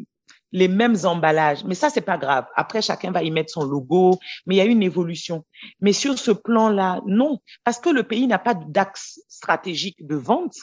les 0.52 0.68
mêmes 0.68 0.96
emballages. 1.04 1.64
Mais 1.64 1.76
ça, 1.76 1.90
c'est 1.90 2.02
pas 2.02 2.18
grave. 2.18 2.46
Après, 2.56 2.82
chacun 2.82 3.12
va 3.12 3.24
y 3.24 3.32
mettre 3.32 3.52
son 3.52 3.64
logo, 3.64 4.20
mais 4.46 4.56
il 4.56 4.58
y 4.58 4.62
a 4.62 4.66
une 4.66 4.84
évolution. 4.84 5.46
Mais 5.80 5.94
sur 5.94 6.18
ce 6.18 6.32
plan-là, 6.32 7.02
non, 7.06 7.40
parce 7.64 7.80
que 7.80 7.90
le 7.90 8.04
pays 8.04 8.28
n'a 8.28 8.40
pas 8.40 8.54
d'axe 8.54 9.20
stratégique 9.28 10.06
de 10.06 10.16
vente. 10.16 10.56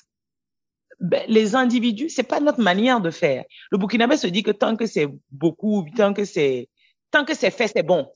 Ben, 0.98 1.22
les 1.28 1.54
individus, 1.54 2.08
c'est 2.08 2.22
pas 2.22 2.40
notre 2.40 2.60
manière 2.60 3.00
de 3.00 3.10
faire. 3.10 3.44
Le 3.70 3.78
Burkinabé 3.78 4.16
se 4.16 4.26
dit 4.26 4.42
que 4.42 4.50
tant 4.50 4.76
que 4.76 4.86
c'est 4.86 5.08
beaucoup, 5.30 5.86
tant 5.94 6.14
que 6.14 6.24
c'est, 6.24 6.68
tant 7.10 7.24
que 7.24 7.34
c'est 7.34 7.50
fait, 7.50 7.68
c'est 7.68 7.82
bon. 7.82 8.10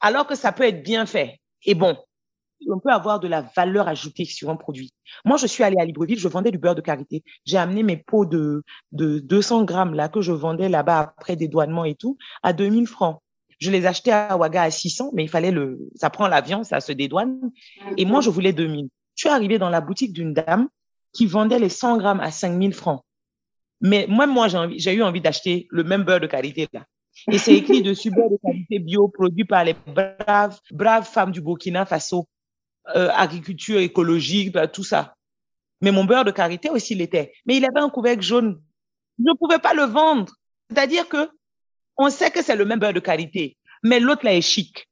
Alors 0.00 0.26
que 0.26 0.34
ça 0.34 0.52
peut 0.52 0.64
être 0.64 0.82
bien 0.82 1.06
fait 1.06 1.40
et 1.62 1.74
bon 1.74 1.96
on 2.68 2.78
peut 2.78 2.90
avoir 2.90 3.20
de 3.20 3.28
la 3.28 3.42
valeur 3.56 3.88
ajoutée 3.88 4.24
sur 4.24 4.50
un 4.50 4.56
produit. 4.56 4.92
Moi, 5.24 5.36
je 5.36 5.46
suis 5.46 5.62
allée 5.62 5.78
à 5.78 5.84
Libreville, 5.84 6.18
je 6.18 6.28
vendais 6.28 6.50
du 6.50 6.58
beurre 6.58 6.74
de 6.74 6.80
karité. 6.80 7.22
J'ai 7.44 7.58
amené 7.58 7.82
mes 7.82 7.96
pots 7.96 8.26
de, 8.26 8.62
de 8.92 9.18
200 9.18 9.64
grammes 9.64 9.94
là 9.94 10.08
que 10.08 10.20
je 10.20 10.32
vendais 10.32 10.68
là-bas 10.68 11.14
après 11.16 11.36
dédouanement 11.36 11.84
et 11.84 11.94
tout 11.94 12.16
à 12.42 12.52
2000 12.52 12.86
francs. 12.86 13.20
Je 13.58 13.70
les 13.70 13.86
achetais 13.86 14.10
à 14.10 14.36
Ouaga 14.36 14.62
à 14.62 14.70
600, 14.70 15.10
mais 15.14 15.24
il 15.24 15.28
fallait 15.28 15.50
le, 15.50 15.78
ça 15.94 16.10
prend 16.10 16.28
l'avion, 16.28 16.64
ça 16.64 16.80
se 16.80 16.92
dédouane. 16.92 17.38
Et 17.96 18.04
moi, 18.04 18.20
je 18.20 18.30
voulais 18.30 18.52
2000. 18.52 18.88
Je 19.14 19.20
suis 19.20 19.28
arrivée 19.28 19.58
dans 19.58 19.70
la 19.70 19.80
boutique 19.80 20.12
d'une 20.12 20.34
dame 20.34 20.68
qui 21.12 21.26
vendait 21.26 21.58
les 21.58 21.68
100 21.68 21.98
grammes 21.98 22.20
à 22.20 22.30
5000 22.30 22.74
francs. 22.74 23.02
Mais 23.80 24.06
moi, 24.08 24.26
moi, 24.26 24.48
j'ai 24.48 24.94
eu 24.94 25.02
envie 25.02 25.20
d'acheter 25.20 25.66
le 25.70 25.84
même 25.84 26.02
beurre 26.02 26.20
de 26.20 26.26
karité 26.26 26.68
là. 26.72 26.84
Et 27.30 27.38
c'est 27.38 27.54
écrit 27.54 27.82
dessus 27.82 28.10
beurre 28.10 28.30
de 28.30 28.38
qualité 28.42 28.78
bio 28.80 29.08
produit 29.08 29.44
par 29.44 29.64
les 29.64 29.76
braves 29.86 31.04
femmes 31.04 31.30
du 31.30 31.40
Burkina 31.40 31.86
Faso. 31.86 32.26
Euh, 32.94 33.08
agriculture 33.14 33.78
écologique, 33.78 34.52
bah, 34.52 34.68
tout 34.68 34.84
ça. 34.84 35.16
Mais 35.80 35.90
mon 35.90 36.04
beurre 36.04 36.24
de 36.24 36.30
karité 36.30 36.68
aussi 36.68 36.94
l'était. 36.94 37.32
Mais 37.46 37.56
il 37.56 37.64
avait 37.64 37.80
un 37.80 37.88
couvercle 37.88 38.22
jaune. 38.22 38.60
Je 39.18 39.24
ne 39.24 39.36
pouvais 39.36 39.58
pas 39.58 39.72
le 39.72 39.84
vendre. 39.84 40.34
C'est-à-dire 40.68 41.08
que 41.08 41.30
on 41.96 42.10
sait 42.10 42.30
que 42.30 42.42
c'est 42.42 42.56
le 42.56 42.64
même 42.64 42.80
beurre 42.80 42.92
de 42.92 43.00
karité, 43.00 43.56
mais 43.82 44.00
l'autre 44.00 44.24
là 44.24 44.34
est 44.34 44.42
chic. 44.42 44.88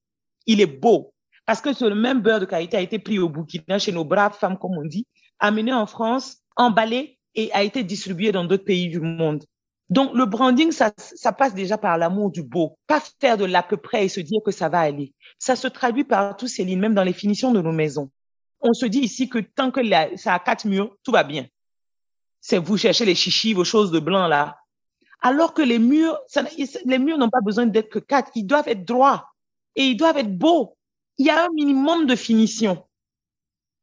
Il 0.47 0.61
est 0.61 0.67
beau. 0.67 1.13
Parce 1.45 1.61
que 1.61 1.73
ce 1.73 1.85
même 1.85 2.21
beurre 2.21 2.41
de 2.41 2.47
karité 2.47 2.77
a 2.77 2.81
été 2.81 2.99
pris 2.99 3.19
au 3.19 3.29
Burkina 3.29 3.79
chez 3.79 3.93
nos 3.93 4.05
braves 4.05 4.39
femmes, 4.39 4.59
comme 4.59 4.79
on 4.79 4.85
dit, 4.85 5.07
amené 5.39 5.73
en 5.73 5.87
France, 5.87 6.39
emballé 6.57 7.19
et 7.35 7.53
a 7.53 7.63
été 7.63 7.83
distribué 7.83 8.33
dans 8.33 8.45
d'autres 8.45 8.65
pays 8.65 8.89
du 8.89 9.01
monde. 9.01 9.45
Donc, 9.93 10.15
le 10.15 10.25
branding, 10.25 10.73
ça, 10.73 10.91
ça 10.97 11.33
passe 11.33 11.53
déjà 11.53 11.77
par 11.77 11.99
l'amour 11.99 12.31
du 12.31 12.43
beau. 12.43 12.79
Pas 12.87 13.03
faire 13.21 13.37
de 13.37 13.45
l'à 13.45 13.63
peu 13.63 13.77
près 13.77 14.07
et 14.07 14.09
se 14.09 14.21
dire 14.21 14.41
que 14.43 14.51
ça 14.51 14.71
va 14.71 14.81
aller. 14.81 15.13
Ça 15.39 15.55
se 15.55 15.69
traduit 15.69 16.05
par 16.05 16.35
tous 16.35 16.49
ces 16.49 16.65
lignes, 16.65 16.81
même 16.81 16.95
dans 16.95 17.05
les 17.05 17.13
finitions 17.13 17.53
de 17.53 17.61
nos 17.61 17.73
maisons. 17.73 18.11
on 18.63 18.73
se 18.73 18.87
dit 18.87 19.01
ici 19.01 19.29
que 19.29 19.39
tant 19.39 19.71
que 19.71 19.83
ça 20.17 20.33
a 20.33 20.39
quatre 20.39 20.65
murs, 20.65 20.97
tout 21.05 21.13
va 21.13 21.25
bien. 21.25 21.47
C'est 22.41 22.57
vous 22.57 22.79
cherchez 22.79 23.05
les 23.05 23.15
chichis, 23.15 23.53
vos 23.53 23.65
choses 23.65 23.91
de 23.91 23.99
blanc 23.99 24.29
là. 24.29 24.57
Alors 25.21 25.53
que 25.53 25.61
les 25.61 25.79
murs, 25.79 26.19
les 26.87 26.99
murs 26.99 27.19
n'ont 27.19 27.29
pas 27.29 27.43
besoin 27.43 27.67
d'être 27.67 27.91
que 27.91 27.99
quatre, 27.99 28.31
ils 28.35 28.47
doivent 28.47 28.69
être 28.69 28.87
droits 28.87 29.29
et 29.77 29.83
ils 29.83 29.97
doivent 29.97 30.17
être 30.17 30.35
beaux. 30.35 30.75
Il 31.19 31.27
y 31.27 31.31
a 31.31 31.45
un 31.45 31.49
minimum 31.53 32.07
de 32.07 32.17
finition. 32.17 32.83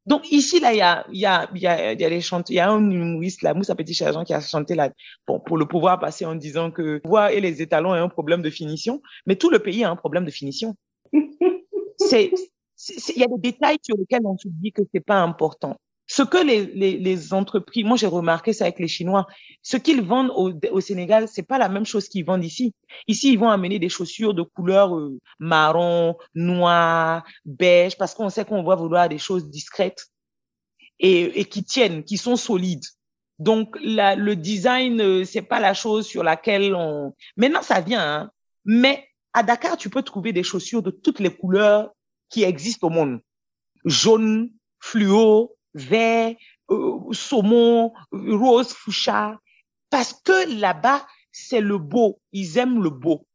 Donc 0.10 0.32
ici, 0.32 0.60
là, 0.60 0.74
il 0.74 0.78
y 0.78 0.82
a, 0.82 1.06
il 1.12 1.19
y 1.19 1.28
a, 1.28 1.48
il 1.54 1.62
y 1.62 1.67
a, 1.67 1.93
y 1.93 2.04
a 2.04 2.10
les 2.10 2.19
chanteurs, 2.19 2.50
il 2.50 2.56
y 2.56 2.60
a 2.60 2.67
un 2.67 2.89
humoriste, 2.89 3.43
là, 3.43 3.54
Moussa 3.54 3.76
Petit 3.76 3.93
Chargent, 3.93 4.24
qui 4.24 4.34
a 4.34 4.41
chanté 4.41 4.74
là, 4.74 4.89
bon, 5.28 5.39
pour 5.39 5.56
le 5.56 5.67
pouvoir 5.67 6.00
passer 6.00 6.26
en 6.26 6.34
disant 6.34 6.72
que 6.72 7.00
voix 7.06 7.32
et 7.32 7.39
les 7.39 7.62
étalons 7.62 7.91
ont 7.91 7.93
un 7.93 8.10
problème 8.10 8.41
de 8.41 8.50
finition, 8.50 9.04
mais 9.28 9.36
tout 9.36 9.52
le 9.52 9.60
pays 9.60 9.84
a 9.84 9.91
un 9.91 9.95
problème 9.95 10.26
de 10.26 10.32
finition. 10.32 10.76
c'est, 11.98 12.32
il 13.10 13.17
y 13.17 13.24
a 13.24 13.28
des 13.28 13.52
détails 13.52 13.78
sur 13.84 13.95
lesquels 13.98 14.26
on 14.26 14.36
se 14.36 14.48
dit 14.48 14.72
que 14.72 14.82
c'est 14.91 15.06
pas 15.06 15.19
important. 15.19 15.78
Ce 16.12 16.24
que 16.24 16.43
les, 16.43 16.65
les, 16.65 16.98
les 16.98 17.34
entreprises, 17.36 17.86
moi 17.86 17.95
j'ai 17.95 18.08
remarqué 18.08 18.52
ça 18.52 18.63
avec 18.63 18.80
les 18.80 18.88
Chinois, 18.88 19.28
ce 19.62 19.78
qu'ils 19.78 20.02
vendent 20.02 20.32
au, 20.36 20.52
au 20.72 20.82
Sénégal, 20.82 21.28
c'est 21.28 21.43
pas 21.43 21.60
la 21.60 21.69
même 21.69 21.86
chose 21.86 22.10
qu'ils 22.10 22.26
vendent 22.26 22.43
ici. 22.43 22.74
Ici, 23.08 23.32
ils 23.34 23.38
vont 23.38 23.50
amener 23.50 23.78
des 23.78 23.89
chaussures 23.89 24.34
de 24.34 24.41
couleur 24.41 24.98
euh, 24.98 25.19
marron, 25.38 26.17
noir, 26.34 27.24
beige, 27.45 27.95
parce 27.95 28.15
qu'on 28.15 28.32
sait 28.32 28.43
qu'on 28.43 28.63
va 28.63 28.74
vouloir 28.74 29.08
des 29.08 29.19
choses 29.19 29.52
discrètes 29.52 30.08
et, 30.98 31.41
et 31.41 31.45
qui 31.45 31.63
tiennent, 31.63 32.04
qui 32.04 32.17
sont 32.17 32.38
solides. 32.38 32.86
Donc 33.38 33.78
la, 33.80 34.15
le 34.15 34.36
design, 34.36 35.00
euh, 35.02 35.26
c'est 35.26 35.43
pas 35.43 35.60
la 35.60 35.76
chose 35.76 36.08
sur 36.08 36.24
laquelle 36.24 36.74
on. 36.74 37.13
Maintenant, 37.38 37.62
ça 37.62 37.82
vient, 37.82 38.02
hein. 38.02 38.32
mais 38.65 39.08
à 39.34 39.43
Dakar, 39.43 39.78
tu 39.78 39.91
peux 39.91 40.02
trouver 40.02 40.34
des 40.34 40.41
chaussures 40.41 40.82
de 40.82 40.89
toutes 40.89 41.19
les 41.19 41.30
couleurs 41.30 41.91
qui 42.30 42.41
existent 42.45 42.88
au 42.88 42.89
monde. 42.89 43.19
Jaune, 43.86 44.50
fluo, 44.80 45.56
vert, 45.73 46.36
euh, 46.71 46.99
saumon, 47.12 47.93
rose, 48.12 48.73
fuchsia. 48.73 49.39
Parce 49.89 50.13
que 50.13 50.60
là-bas, 50.60 51.05
c'est 51.32 51.62
le 51.62 51.77
beau. 51.77 52.19
Ils 52.32 52.58
aiment 52.58 52.84
le 52.84 52.89
beau. 52.89 53.25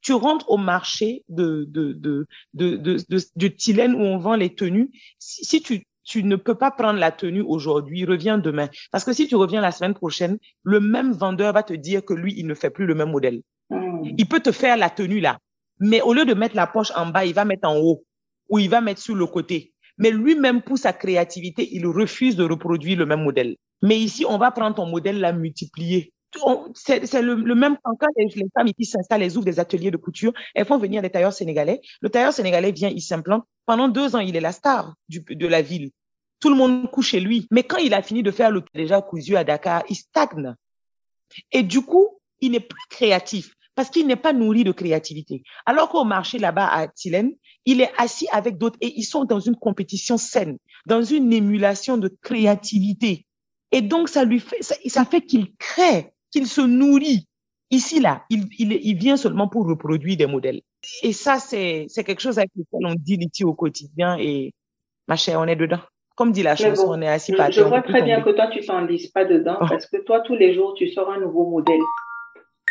Tu 0.00 0.12
rentres 0.12 0.50
au 0.50 0.58
marché 0.58 1.24
de, 1.28 1.64
de, 1.68 1.92
de, 1.92 2.26
de, 2.52 2.76
de, 2.76 2.98
de, 3.08 3.18
de 3.36 3.48
Tylène 3.48 3.94
où 3.94 4.00
on 4.00 4.18
vend 4.18 4.36
les 4.36 4.54
tenues. 4.54 4.90
Si, 5.18 5.44
si 5.44 5.62
tu, 5.62 5.86
tu 6.04 6.22
ne 6.22 6.36
peux 6.36 6.54
pas 6.54 6.70
prendre 6.70 6.98
la 6.98 7.10
tenue 7.10 7.40
aujourd'hui, 7.40 8.04
reviens 8.04 8.38
demain. 8.38 8.68
Parce 8.92 9.04
que 9.04 9.12
si 9.12 9.26
tu 9.26 9.34
reviens 9.36 9.60
la 9.60 9.72
semaine 9.72 9.94
prochaine, 9.94 10.38
le 10.62 10.80
même 10.80 11.12
vendeur 11.12 11.52
va 11.52 11.62
te 11.62 11.72
dire 11.72 12.04
que 12.04 12.14
lui, 12.14 12.34
il 12.36 12.46
ne 12.46 12.54
fait 12.54 12.70
plus 12.70 12.86
le 12.86 12.94
même 12.94 13.10
modèle. 13.10 13.40
Hmm. 13.70 14.02
Il 14.18 14.28
peut 14.28 14.40
te 14.40 14.52
faire 14.52 14.76
la 14.76 14.90
tenue 14.90 15.20
là, 15.20 15.38
mais 15.80 16.02
au 16.02 16.12
lieu 16.12 16.26
de 16.26 16.34
mettre 16.34 16.56
la 16.56 16.66
poche 16.66 16.92
en 16.94 17.06
bas, 17.06 17.24
il 17.24 17.34
va 17.34 17.44
mettre 17.44 17.68
en 17.68 17.78
haut 17.78 18.04
ou 18.48 18.58
il 18.58 18.68
va 18.68 18.80
mettre 18.80 19.00
sur 19.00 19.14
le 19.14 19.26
côté. 19.26 19.72
Mais 19.98 20.10
lui-même, 20.10 20.62
pour 20.62 20.78
sa 20.78 20.92
créativité, 20.92 21.68
il 21.72 21.86
refuse 21.86 22.36
de 22.36 22.44
reproduire 22.44 22.98
le 22.98 23.06
même 23.06 23.22
modèle. 23.22 23.56
Mais 23.82 23.98
ici, 23.98 24.24
on 24.28 24.38
va 24.38 24.50
prendre 24.50 24.74
ton 24.74 24.86
modèle, 24.86 25.20
la 25.20 25.32
multiplier. 25.32 26.12
C'est 26.74 27.22
le, 27.22 27.54
même 27.54 27.76
quand 27.84 28.08
les, 28.16 28.28
femmes 28.56 28.66
ici 28.76 28.90
s'installent, 28.90 29.22
elles 29.22 29.36
ouvrent 29.36 29.44
des 29.44 29.60
ateliers 29.60 29.92
de 29.92 29.96
couture, 29.96 30.32
elles 30.54 30.64
font 30.64 30.78
venir 30.78 31.00
des 31.00 31.10
tailleurs 31.10 31.32
sénégalais. 31.32 31.80
Le 32.00 32.08
tailleur 32.08 32.32
sénégalais 32.32 32.72
vient, 32.72 32.88
il 32.88 33.00
s'implante. 33.00 33.44
Pendant 33.66 33.88
deux 33.88 34.16
ans, 34.16 34.20
il 34.20 34.34
est 34.34 34.40
la 34.40 34.52
star 34.52 34.94
de 35.08 35.46
la 35.46 35.62
ville. 35.62 35.90
Tout 36.40 36.50
le 36.50 36.56
monde 36.56 36.90
couche 36.90 37.10
chez 37.10 37.20
lui. 37.20 37.46
Mais 37.52 37.62
quand 37.62 37.78
il 37.78 37.94
a 37.94 38.02
fini 38.02 38.22
de 38.22 38.32
faire 38.32 38.50
le 38.50 38.62
déjà 38.74 39.00
cousu 39.00 39.36
à 39.36 39.44
Dakar, 39.44 39.84
il 39.88 39.94
stagne. 39.94 40.54
Et 41.52 41.62
du 41.62 41.82
coup, 41.82 42.18
il 42.40 42.50
n'est 42.50 42.60
plus 42.60 42.82
créatif 42.90 43.54
parce 43.74 43.90
qu'il 43.90 44.06
n'est 44.06 44.16
pas 44.16 44.32
nourri 44.32 44.64
de 44.64 44.72
créativité. 44.72 45.42
Alors 45.66 45.88
qu'au 45.88 46.04
marché 46.04 46.38
là-bas 46.38 46.66
à 46.66 46.88
Tylène, 46.88 47.32
il 47.64 47.80
est 47.80 47.90
assis 47.98 48.26
avec 48.32 48.58
d'autres 48.58 48.78
et 48.80 48.92
ils 48.96 49.04
sont 49.04 49.24
dans 49.24 49.40
une 49.40 49.56
compétition 49.56 50.16
saine, 50.16 50.58
dans 50.86 51.02
une 51.02 51.32
émulation 51.32 51.96
de 51.96 52.08
créativité. 52.22 53.26
Et 53.72 53.82
donc, 53.82 54.08
ça 54.08 54.24
lui 54.24 54.40
fait, 54.40 54.62
ça, 54.62 54.76
ça 54.86 55.04
fait 55.04 55.22
qu'il 55.22 55.54
crée, 55.56 56.12
qu'il 56.30 56.46
se 56.46 56.60
nourrit. 56.60 57.26
Ici, 57.70 57.98
là, 57.98 58.24
il, 58.30 58.46
il, 58.58 58.72
il 58.72 58.96
vient 58.96 59.16
seulement 59.16 59.48
pour 59.48 59.66
reproduire 59.66 60.16
des 60.16 60.26
modèles. 60.26 60.60
Et 61.02 61.12
ça, 61.12 61.38
c'est, 61.38 61.86
quelque 61.94 62.20
chose 62.20 62.38
avec 62.38 62.50
lequel 62.54 62.86
on 62.86 62.94
dit 62.94 63.16
litier 63.16 63.44
au 63.44 63.54
quotidien 63.54 64.16
et 64.18 64.52
ma 65.08 65.16
chère, 65.16 65.40
on 65.40 65.46
est 65.46 65.56
dedans. 65.56 65.80
Comme 66.14 66.30
dit 66.30 66.44
la 66.44 66.54
chanson, 66.54 66.86
bon, 66.86 66.98
on 66.98 67.02
est 67.02 67.08
assis 67.08 67.32
Je, 67.32 67.36
par 67.36 67.50
je 67.50 67.62
vois 67.62 67.82
très 67.82 68.02
bien 68.02 68.22
que 68.22 68.30
toi, 68.30 68.46
tu 68.46 68.64
t'enlises 68.64 69.08
pas 69.08 69.24
dedans 69.24 69.56
Oh. 69.60 69.66
parce 69.68 69.86
que 69.86 69.96
toi, 70.04 70.20
tous 70.20 70.36
les 70.36 70.54
jours, 70.54 70.74
tu 70.74 70.88
sors 70.88 71.10
un 71.10 71.18
nouveau 71.18 71.48
modèle. 71.50 71.80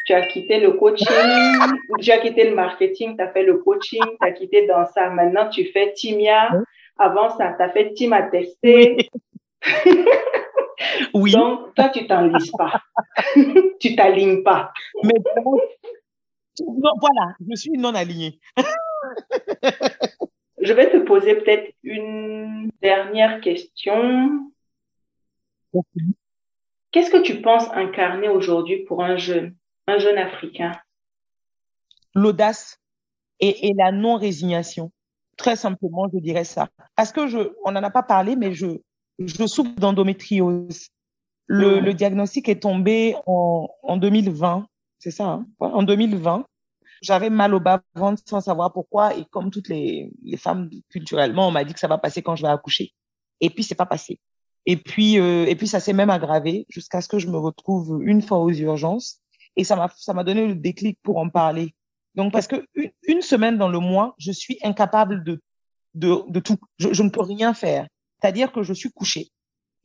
Tu 0.05 0.13
as 0.13 0.27
quitté 0.27 0.59
le 0.59 0.73
coaching, 0.73 1.07
tu 2.01 2.11
as 2.11 2.17
quitté 2.19 2.49
le 2.49 2.55
marketing, 2.55 3.15
tu 3.15 3.23
as 3.23 3.29
fait 3.29 3.43
le 3.43 3.57
coaching, 3.57 4.01
tu 4.01 4.27
as 4.27 4.31
quitté 4.31 4.65
dans 4.67 4.85
ça. 4.85 5.09
Maintenant, 5.09 5.49
tu 5.49 5.65
fais 5.65 5.93
Timia. 5.93 6.49
Oui. 6.53 6.63
Avant 6.97 7.29
ça, 7.29 7.53
tu 7.57 7.63
as 7.63 7.69
fait 7.69 7.93
Team 7.93 8.13
à 8.13 8.23
tester. 8.23 9.09
Oui, 11.13 11.31
Donc, 11.31 11.73
toi, 11.75 11.89
tu 11.89 12.05
t'enlises 12.07 12.51
pas. 12.51 12.81
tu 13.79 13.95
t'alignes 13.95 14.43
pas. 14.43 14.73
mais 15.03 15.13
non, 16.61 16.91
voilà, 16.99 17.35
je 17.49 17.55
suis 17.55 17.71
non 17.71 17.95
alignée. 17.95 18.39
Je 20.59 20.73
vais 20.73 20.89
te 20.89 20.97
poser 20.97 21.35
peut-être 21.35 21.73
une 21.83 22.69
dernière 22.81 23.41
question. 23.41 24.51
Qu'est-ce 26.91 27.09
que 27.09 27.21
tu 27.21 27.41
penses 27.41 27.69
incarner 27.73 28.29
aujourd'hui 28.29 28.83
pour 28.83 29.03
un 29.03 29.17
jeune, 29.17 29.55
un 29.87 29.97
jeune 29.99 30.17
Africain? 30.17 30.71
L'audace 32.15 32.77
et, 33.39 33.67
et 33.69 33.73
la 33.73 33.91
non-résignation. 33.91 34.91
Très 35.37 35.55
simplement, 35.55 36.07
je 36.13 36.19
dirais 36.19 36.43
ça. 36.43 36.69
Parce 36.95 37.11
que 37.11 37.27
je, 37.27 37.53
on 37.65 37.71
n'en 37.71 37.83
a 37.83 37.89
pas 37.89 38.03
parlé, 38.03 38.35
mais 38.35 38.53
je, 38.53 38.67
je 39.19 39.47
souffre 39.47 39.73
d'endométriose. 39.75 40.89
Le, 41.47 41.77
Mhm. 41.79 41.85
le 41.85 41.93
diagnostic 41.93 42.47
est 42.49 42.61
tombé 42.61 43.15
en, 43.25 43.67
en 43.81 43.97
2020, 43.97 44.65
c'est 44.99 45.11
ça, 45.11 45.25
hein? 45.25 45.47
En 45.59 45.83
2020. 45.83 46.45
J'avais 47.01 47.29
mal 47.29 47.53
au 47.53 47.59
bas-ventre 47.59 48.21
sans 48.25 48.39
savoir 48.39 48.71
pourquoi. 48.71 49.13
Et 49.17 49.25
comme 49.25 49.51
toutes 49.51 49.67
les, 49.67 50.09
les 50.23 50.37
femmes 50.37 50.69
culturellement, 50.89 51.49
on 51.49 51.51
m'a 51.51 51.65
dit 51.65 51.73
que 51.73 51.79
ça 51.79 51.89
va 51.89 51.97
passer 51.97 52.21
quand 52.21 52.37
je 52.37 52.43
vais 52.43 52.47
accoucher. 52.47 52.93
Et 53.41 53.49
puis, 53.49 53.63
c'est 53.63 53.75
pas 53.75 53.85
passé. 53.85 54.21
Et 54.65 54.77
puis, 54.77 55.19
euh, 55.19 55.45
et 55.45 55.55
puis 55.57 55.67
ça 55.67 55.81
s'est 55.81 55.91
même 55.91 56.09
aggravé 56.09 56.65
jusqu'à 56.69 57.01
ce 57.01 57.09
que 57.09 57.19
je 57.19 57.27
me 57.27 57.37
retrouve 57.37 57.99
une 58.05 58.21
fois 58.21 58.37
aux 58.37 58.51
urgences. 58.51 59.19
Et 59.55 59.63
ça 59.63 59.75
m'a, 59.75 59.91
ça 59.95 60.13
m'a 60.13 60.23
donné 60.23 60.47
le 60.47 60.55
déclic 60.55 60.97
pour 61.03 61.17
en 61.17 61.29
parler. 61.29 61.73
Donc, 62.15 62.31
parce 62.31 62.47
que 62.47 62.65
une, 62.75 62.91
une 63.07 63.21
semaine 63.21 63.57
dans 63.57 63.69
le 63.69 63.79
mois, 63.79 64.15
je 64.17 64.31
suis 64.31 64.57
incapable 64.63 65.23
de, 65.23 65.41
de, 65.95 66.23
de 66.27 66.39
tout. 66.39 66.57
Je, 66.77 66.93
je 66.93 67.03
ne 67.03 67.09
peux 67.09 67.21
rien 67.21 67.53
faire. 67.53 67.87
C'est-à-dire 68.21 68.51
que 68.51 68.63
je 68.63 68.73
suis 68.73 68.91
couchée 68.91 69.29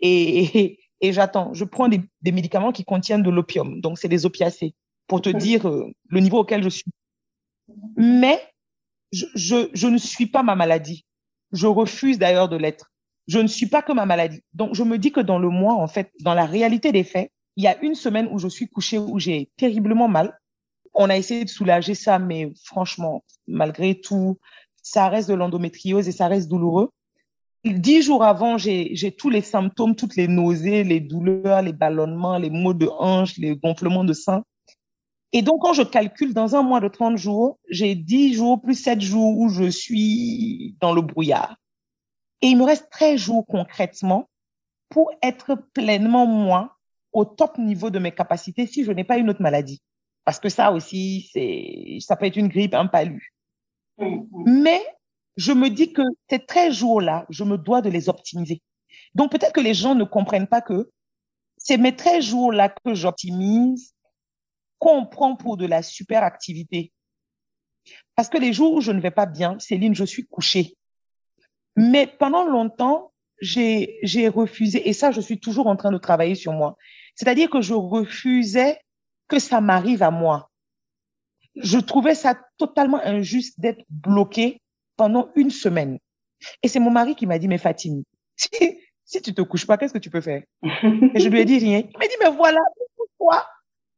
et, 0.01 0.45
et, 0.59 0.79
et 1.01 1.13
j'attends. 1.13 1.53
Je 1.55 1.65
prends 1.65 1.89
des, 1.89 2.01
des 2.23 2.33
médicaments 2.33 2.73
qui 2.73 2.85
contiennent 2.85 3.23
de 3.23 3.31
l'opium. 3.31 3.81
Donc, 3.81 3.99
c'est 3.99 4.09
des 4.09 4.27
opiacés 4.27 4.75
pour 5.07 5.23
te 5.23 5.31
dire 5.31 5.69
euh, 5.69 5.91
le 6.09 6.21
niveau 6.21 6.39
auquel 6.39 6.63
je 6.63 6.69
suis. 6.69 6.91
Mais 7.97 8.41
je, 9.13 9.27
je, 9.35 9.71
je 9.73 9.89
ne 9.89 9.99
suis 9.99 10.27
pas 10.27 10.43
ma 10.43 10.55
maladie. 10.55 11.05
Je 11.53 11.67
refuse 11.67 12.19
d'ailleurs 12.19 12.49
de 12.49 12.57
l'être. 12.57 12.91
Je 13.27 13.39
ne 13.39 13.47
suis 13.47 13.67
pas 13.67 13.83
que 13.83 13.93
ma 13.93 14.07
maladie. 14.07 14.43
Donc, 14.55 14.75
je 14.75 14.83
me 14.83 14.99
dis 14.99 15.13
que 15.13 15.21
dans 15.21 15.39
le 15.39 15.49
mois, 15.49 15.75
en 15.75 15.89
fait, 15.89 16.11
dans 16.21 16.35
la 16.35 16.47
réalité 16.47 16.93
des 16.93 17.05
faits, 17.05 17.31
il 17.59 17.65
y 17.65 17.67
a 17.67 17.77
une 17.83 17.97
semaine 17.97 18.29
où 18.31 18.39
je 18.39 18.47
suis 18.47 18.69
couchée, 18.69 18.99
où 18.99 19.19
j'ai 19.19 19.51
terriblement 19.57 20.07
mal. 20.07 20.39
On 20.95 21.11
a 21.11 21.17
essayé 21.17 21.45
de 21.45 21.51
soulager 21.51 21.97
ça, 21.97 22.21
mais 22.21 22.53
franchement, 22.63 23.25
malgré 23.49 24.01
tout, 24.01 24.39
ça 24.81 25.09
reste 25.09 25.29
de 25.29 25.35
l'endométriose 25.35 26.07
et 26.07 26.13
ça 26.13 26.29
reste 26.29 26.49
douloureux. 26.49 26.91
Dix 27.65 28.03
jours 28.03 28.23
avant, 28.23 28.59
j'ai 28.59 29.13
tous 29.19 29.29
les 29.29 29.41
symptômes, 29.41 29.97
toutes 29.97 30.15
les 30.15 30.29
nausées, 30.29 30.85
les 30.85 31.01
douleurs, 31.01 31.63
les 31.63 31.73
ballonnements, 31.73 32.39
les 32.39 32.49
maux 32.49 32.75
de 32.75 32.89
hanche, 32.97 33.37
les 33.39 33.57
gonflements 33.57 34.05
de 34.05 34.13
sein. 34.13 34.45
Et 35.33 35.43
donc, 35.43 35.61
quand 35.63 35.73
je 35.73 35.83
calcule, 35.83 36.35
dans 36.35 36.55
un 36.55 36.63
mois 36.63 36.79
de 36.79 36.87
30 36.87 37.17
jours, 37.17 37.59
j'ai 37.69 37.97
10 37.97 38.35
jours 38.35 38.63
plus 38.63 38.81
7 38.81 39.01
jours 39.01 39.37
où 39.37 39.49
je 39.49 39.69
suis 39.69 40.77
dans 40.81 40.93
le 40.93 41.03
brouillard. 41.03 41.57
Et 42.41 42.47
il 42.47 42.57
me 42.57 42.63
reste 42.63 42.89
13 42.93 43.19
jours 43.19 43.45
concrètement 43.49 44.29
pour 44.91 45.11
être 45.23 45.57
pleinement 45.75 46.25
moi 46.25 46.78
au 47.19 47.25
top 47.25 47.59
niveau 47.59 47.91
de 47.91 47.99
mes 47.99 48.13
capacités 48.13 48.67
si 48.67 48.85
je 48.85 48.93
n'ai 48.93 49.03
pas 49.03 49.19
une 49.19 49.29
autre 49.29 49.43
maladie. 49.43 49.83
Parce 50.25 50.39
que 50.39 50.49
ça 50.49 50.71
aussi, 50.71 51.29
c'est, 51.33 51.99
ça 52.01 52.15
peut 52.15 52.27
être 52.27 52.37
une 52.37 52.49
grippe, 52.49 52.75
un 52.75 52.87
palu. 52.87 53.33
Mais 54.47 54.81
je 55.37 55.51
me 55.53 55.69
dis 55.69 55.93
que 55.93 56.03
ces 56.31 56.39
13 56.39 56.75
jours-là, 56.75 57.27
je 57.29 57.43
me 57.43 57.59
dois 57.59 57.83
de 57.83 57.91
les 57.91 58.09
optimiser. 58.09 58.63
Donc 59.17 59.33
peut-être 59.33 59.53
que 59.53 59.61
les 59.61 59.75
gens 59.75 59.97
ne 59.97 60.05
comprennent 60.05 60.47
pas 60.47 60.61
que 60.61 60.91
c'est 61.57 61.77
mes 61.77 61.97
13 61.97 62.25
jours-là 62.25 62.69
que 62.69 62.95
j'optimise, 62.95 63.95
qu'on 64.79 65.05
prend 65.05 65.35
pour 65.35 65.57
de 65.57 65.67
la 65.67 65.83
super 65.83 66.23
activité. 66.23 66.93
Parce 68.15 68.29
que 68.29 68.39
les 68.39 68.53
jours 68.53 68.75
où 68.75 68.81
je 68.81 68.93
ne 68.93 69.01
vais 69.01 69.11
pas 69.11 69.27
bien, 69.27 69.59
Céline, 69.59 69.95
je 69.95 70.05
suis 70.05 70.25
couchée. 70.25 70.77
Mais 71.75 72.07
pendant 72.07 72.45
longtemps, 72.45 73.13
j'ai 73.41 74.29
refusé, 74.29 74.89
et 74.89 74.93
ça, 74.93 75.11
je 75.11 75.21
suis 75.21 75.41
toujours 75.41 75.67
en 75.67 75.77
train 75.77 75.91
de 75.91 75.99
travailler 75.99 76.35
sur 76.35 76.53
moi. 76.53 76.77
C'est-à-dire 77.19 77.51
que 77.51 77.61
je 77.61 77.75
refusais 77.75 78.79
que 79.27 79.41
ça 79.41 79.61
m'arrive 79.61 80.05
à 80.05 80.13
moi. 80.13 80.53
Je 81.57 81.79
trouvais 81.79 82.15
ça 82.15 82.39
totalement 82.59 83.01
injuste 83.03 83.59
d'être 83.59 83.85
bloquée 83.91 84.63
pendant 84.97 85.31
une 85.35 85.51
semaine. 85.51 85.99
Et 86.63 86.69
c'est 86.69 86.79
mon 86.79 86.93
mari 86.93 87.17
qui 87.17 87.27
m'a 87.27 87.41
dit, 87.41 87.49
mais 87.49 87.59
Fatine, 87.59 88.05
si, 88.37 88.49
si 89.05 89.21
tu 89.21 89.35
te 89.35 89.43
couches 89.43 89.67
pas, 89.67 89.77
qu'est-ce 89.77 89.93
que 89.93 89.99
tu 89.99 90.11
peux 90.11 90.21
faire? 90.21 90.45
Et 90.63 91.19
je 91.19 91.29
lui 91.29 91.41
ai 91.41 91.45
dit 91.45 91.59
rien. 91.59 91.83
Il 91.93 91.99
m'a 91.99 92.07
dit, 92.07 92.15
mais 92.21 92.31
voilà, 92.31 92.61
pourquoi? 92.97 93.49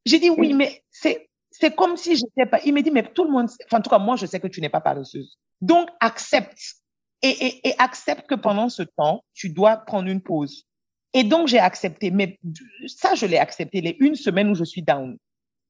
J'ai 0.07 0.19
dit, 0.19 0.31
oui, 0.31 0.55
mais 0.55 0.83
c'est 0.91 1.29
c'est 1.51 1.75
comme 1.75 1.99
si 1.99 2.17
j'étais 2.17 2.47
pas. 2.47 2.61
Il 2.65 2.73
m'a 2.73 2.81
dit, 2.81 2.91
mais 2.91 3.03
tout 3.03 3.25
le 3.25 3.31
monde, 3.31 3.51
enfin, 3.67 3.81
en 3.81 3.83
tout 3.83 3.91
cas, 3.91 3.99
moi, 3.99 4.17
je 4.17 4.25
sais 4.25 4.41
que 4.41 4.49
tu 4.49 4.63
n'es 4.63 4.71
pas 4.71 4.81
paresseuse. 4.81 5.39
Donc, 5.61 5.91
accepte. 6.01 6.77
Et, 7.21 7.29
et, 7.29 7.69
et 7.69 7.75
accepte 7.79 8.27
que 8.27 8.35
pendant 8.35 8.71
ce 8.71 8.83
temps, 8.83 9.23
tu 9.35 9.51
dois 9.51 9.77
prendre 9.77 10.09
une 10.09 10.23
pause. 10.23 10.65
Et 11.13 11.25
donc, 11.25 11.49
j'ai 11.49 11.59
accepté. 11.59 12.11
Mais 12.11 12.39
ça, 12.87 13.15
je 13.15 13.27
l'ai 13.27 13.39
accepté 13.39 13.81
les 13.81 13.97
une 14.01 14.15
semaine 14.15 14.51
où 14.51 14.55
je 14.55 14.65
suis 14.65 14.83
down. 14.83 15.17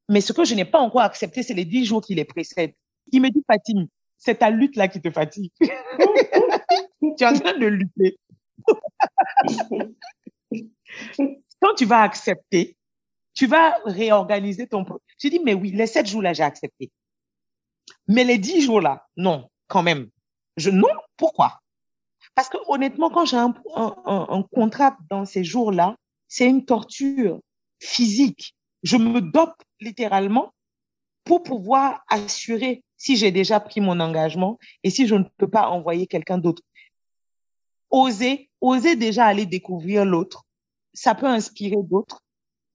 Mais 0.09 0.21
ce 0.21 0.33
que 0.33 0.45
je 0.45 0.55
n'ai 0.55 0.65
pas 0.65 0.81
encore 0.81 1.03
accepté, 1.03 1.43
c'est 1.43 1.55
les 1.55 1.65
dix 1.65 1.85
jours 1.85 2.03
qui 2.03 2.15
les 2.15 2.25
précèdent. 2.25 2.75
Il 3.13 3.23
me 3.23 3.31
dit, 3.31 3.43
Fatime, 3.47 3.87
c'est 4.19 4.37
ta 4.37 4.51
lutte 4.51 4.77
là 4.77 4.89
qui 4.89 5.01
te 5.01 5.11
fatigue. 5.11 5.51
tu 5.61 5.67
es 7.19 7.27
en 7.27 7.33
train 7.33 7.57
de 7.59 7.67
lutter. 7.67 8.19
Quand 11.61 11.75
tu 11.77 11.87
vas 11.87 12.03
accepter, 12.03 12.77
tu 13.35 13.47
vas 13.47 13.79
réorganiser 13.85 14.67
ton... 14.67 14.85
Tu 15.19 15.31
dis, 15.31 15.41
mais 15.41 15.55
oui, 15.55 15.71
les 15.71 15.87
sept 15.87 16.07
jours 16.07 16.23
là, 16.23 16.33
j'ai 16.33 16.43
accepté. 16.43 16.91
Mais 18.09 18.25
les 18.25 18.39
dix 18.39 18.61
jours 18.61 18.81
là, 18.81 19.07
non, 19.17 19.49
quand 19.69 19.83
même. 19.83 20.11
Je, 20.57 20.71
non, 20.71 20.89
pourquoi? 21.17 21.60
Parce 22.41 22.49
que 22.49 22.57
honnêtement, 22.69 23.11
quand 23.11 23.27
j'ai 23.27 23.37
un, 23.37 23.55
un, 23.77 24.43
contrat 24.51 24.97
dans 25.11 25.27
ces 25.27 25.45
jours-là, 25.45 25.97
c'est 26.27 26.49
une 26.49 26.65
torture 26.65 27.39
physique. 27.81 28.57
Je 28.83 28.97
me 28.97 29.21
dope 29.21 29.63
littéralement 29.79 30.55
pour 31.25 31.43
pouvoir 31.43 32.03
assurer 32.09 32.83
si 32.97 33.19
j'ai 33.19 33.31
déjà 33.31 33.61
pris 33.61 33.83
mon 33.83 34.01
engagement 34.01 34.59
et 34.83 34.89
si 34.89 35.07
je 35.07 35.17
ne 35.17 35.25
peux 35.37 35.51
pas 35.51 35.69
envoyer 35.69 36.07
quelqu'un 36.07 36.39
d'autre. 36.39 36.63
Oser, 37.91 38.49
oser 38.63 38.97
déjà 38.97 39.27
aller 39.27 39.45
découvrir 39.45 40.07
l'autre, 40.07 40.47
ça 40.95 41.15
peut 41.15 41.27
inspirer 41.27 41.83
d'autres. 41.83 42.23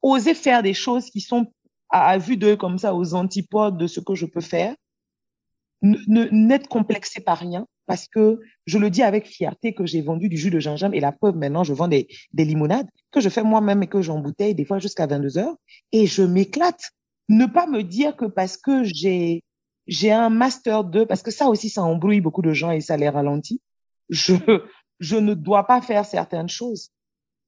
Oser 0.04 0.36
faire 0.36 0.62
des 0.62 0.76
choses 0.76 1.10
qui 1.10 1.22
sont 1.22 1.52
à, 1.90 2.20
vue 2.20 2.38
d'eux 2.38 2.56
comme 2.56 2.78
ça 2.78 2.94
aux 2.94 3.16
antipodes 3.16 3.80
de 3.80 3.88
ce 3.88 4.00
que 4.00 4.14
je 4.14 4.28
peux 4.28 4.42
faire. 4.42 4.76
N'être 5.82 6.68
complexé 6.68 7.20
par 7.20 7.40
rien 7.40 7.66
parce 7.86 8.08
que 8.08 8.40
je 8.66 8.78
le 8.78 8.90
dis 8.90 9.04
avec 9.04 9.26
fierté 9.26 9.74
que 9.74 9.86
j'ai 9.86 10.02
vendu 10.02 10.30
du 10.30 10.38
jus 10.38 10.50
de 10.50 10.60
gingembre 10.60 10.96
et 10.96 11.00
la 11.00 11.12
preuve 11.12 11.36
maintenant 11.36 11.64
je 11.64 11.74
vends 11.74 11.88
des, 11.88 12.08
des 12.34 12.46
limonades 12.46 12.88
que 13.12 13.20
je 13.20 13.30
fais 13.30 13.44
moi-même 13.44 13.84
et 13.84 13.88
que 13.88 14.02
j'embouteille 14.02 14.56
des 14.56 14.66
fois 14.66 14.80
jusqu'à 14.80 15.08
22 15.08 15.38
heures 15.38 15.56
et 15.92 16.08
je 16.08 16.24
m'éclate. 16.24 16.92
Ne 17.30 17.46
pas 17.46 17.68
me 17.68 17.82
dire 17.82 18.16
que 18.16 18.26
parce 18.26 18.58
que 18.58 18.84
j'ai 18.84 19.44
j'ai 19.88 20.12
un 20.12 20.30
master 20.30 20.84
2 20.84 21.06
parce 21.06 21.22
que 21.22 21.32
ça 21.32 21.48
aussi 21.48 21.70
ça 21.70 21.84
embrouille 21.84 22.22
beaucoup 22.22 22.42
de 22.42 22.54
gens 22.54 22.72
et 22.72 22.82
ça 22.82 22.98
les 22.98 23.10
ralentit. 23.10 23.62
Je 24.10 24.36
je 25.00 25.18
ne 25.18 25.34
dois 25.34 25.66
pas 25.66 25.82
faire 25.82 26.06
certaines 26.06 26.50
choses. 26.50 26.90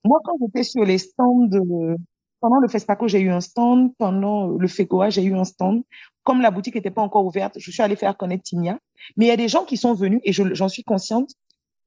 Moi 0.04 0.20
quand 0.24 0.34
j'étais 0.42 0.64
sur 0.64 0.84
les 0.84 0.98
stands 0.98 1.48
de, 1.48 1.96
pendant 2.40 2.60
le 2.60 2.68
FESPACO, 2.68 3.08
j'ai 3.08 3.20
eu 3.20 3.32
un 3.32 3.42
stand. 3.42 3.94
Pendant 3.98 4.48
le 4.48 4.68
FECOA, 4.68 5.10
j'ai 5.10 5.24
eu 5.24 5.36
un 5.36 5.44
stand. 5.44 5.84
Comme 6.24 6.42
la 6.42 6.52
boutique 6.52 6.76
n'était 6.76 6.92
pas 6.92 7.02
encore 7.02 7.26
ouverte, 7.26 7.56
je 7.58 7.72
suis 7.72 7.82
allée 7.82 7.96
faire 7.96 8.16
connaître 8.18 8.44
Timia. 8.44 8.80
Mais 9.16 9.26
il 9.26 9.28
y 9.30 9.32
a 9.32 9.38
des 9.38 9.48
gens 9.48 9.64
qui 9.64 9.78
sont 9.78 9.94
venus, 9.94 10.20
et 10.24 10.34
j'en 10.34 10.70
suis 10.70 10.84
consciente, 10.84 11.32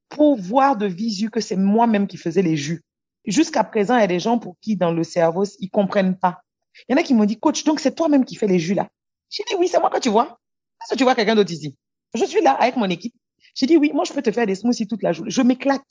pour 0.09 0.35
voir 0.35 0.75
de 0.75 0.85
visu 0.85 1.29
que 1.29 1.39
c'est 1.39 1.55
moi-même 1.55 2.07
qui 2.07 2.17
faisais 2.17 2.41
les 2.41 2.57
jus. 2.57 2.83
Jusqu'à 3.25 3.63
présent, 3.63 3.95
il 3.95 4.01
y 4.01 4.03
a 4.03 4.07
des 4.07 4.19
gens 4.19 4.39
pour 4.39 4.55
qui, 4.61 4.75
dans 4.75 4.91
le 4.91 5.03
cerveau, 5.03 5.43
ils 5.59 5.69
comprennent 5.69 6.17
pas. 6.17 6.41
Il 6.87 6.93
y 6.93 6.95
en 6.95 6.97
a 6.97 7.03
qui 7.03 7.13
m'ont 7.13 7.25
dit, 7.25 7.39
coach, 7.39 7.63
donc 7.63 7.79
c'est 7.79 7.93
toi-même 7.93 8.25
qui 8.25 8.35
fais 8.35 8.47
les 8.47 8.59
jus 8.59 8.73
là. 8.73 8.89
J'ai 9.29 9.43
dit, 9.47 9.55
oui, 9.57 9.67
c'est 9.67 9.79
moi 9.79 9.89
que 9.89 9.99
tu 9.99 10.09
vois. 10.09 10.39
Est-ce 10.81 10.93
que 10.93 10.97
tu 10.97 11.03
vois 11.03 11.15
quelqu'un 11.15 11.35
d'autre 11.35 11.51
ici? 11.51 11.75
Je 12.13 12.25
suis 12.25 12.41
là 12.41 12.51
avec 12.53 12.75
mon 12.75 12.89
équipe. 12.89 13.13
J'ai 13.55 13.65
dit, 13.67 13.77
oui, 13.77 13.91
moi, 13.93 14.03
je 14.05 14.13
peux 14.13 14.21
te 14.21 14.31
faire 14.31 14.47
des 14.47 14.55
smoothies 14.55 14.87
toute 14.87 15.03
la 15.03 15.13
journée. 15.13 15.31
Je 15.31 15.41
m'éclate. 15.41 15.81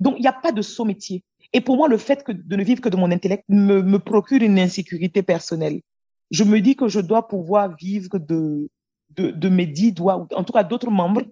Donc, 0.00 0.14
il 0.18 0.20
n'y 0.20 0.28
a 0.28 0.32
pas 0.32 0.52
de 0.52 0.62
saut 0.62 0.84
métier. 0.84 1.24
Et 1.52 1.60
pour 1.60 1.76
moi, 1.76 1.88
le 1.88 1.98
fait 1.98 2.24
que 2.24 2.32
de 2.32 2.56
ne 2.56 2.62
vivre 2.62 2.80
que 2.80 2.88
de 2.88 2.96
mon 2.96 3.10
intellect 3.10 3.44
me, 3.48 3.98
procure 3.98 4.42
une 4.42 4.58
insécurité 4.58 5.22
personnelle. 5.22 5.80
Je 6.30 6.44
me 6.44 6.60
dis 6.60 6.76
que 6.76 6.88
je 6.88 7.00
dois 7.00 7.26
pouvoir 7.26 7.74
vivre 7.76 8.18
de, 8.18 8.68
de, 9.16 9.30
de 9.30 9.48
mes 9.48 9.66
dix 9.66 9.92
doigts, 9.92 10.26
en 10.34 10.44
tout 10.44 10.52
cas 10.52 10.64
d'autres 10.64 10.90
membres 10.90 11.22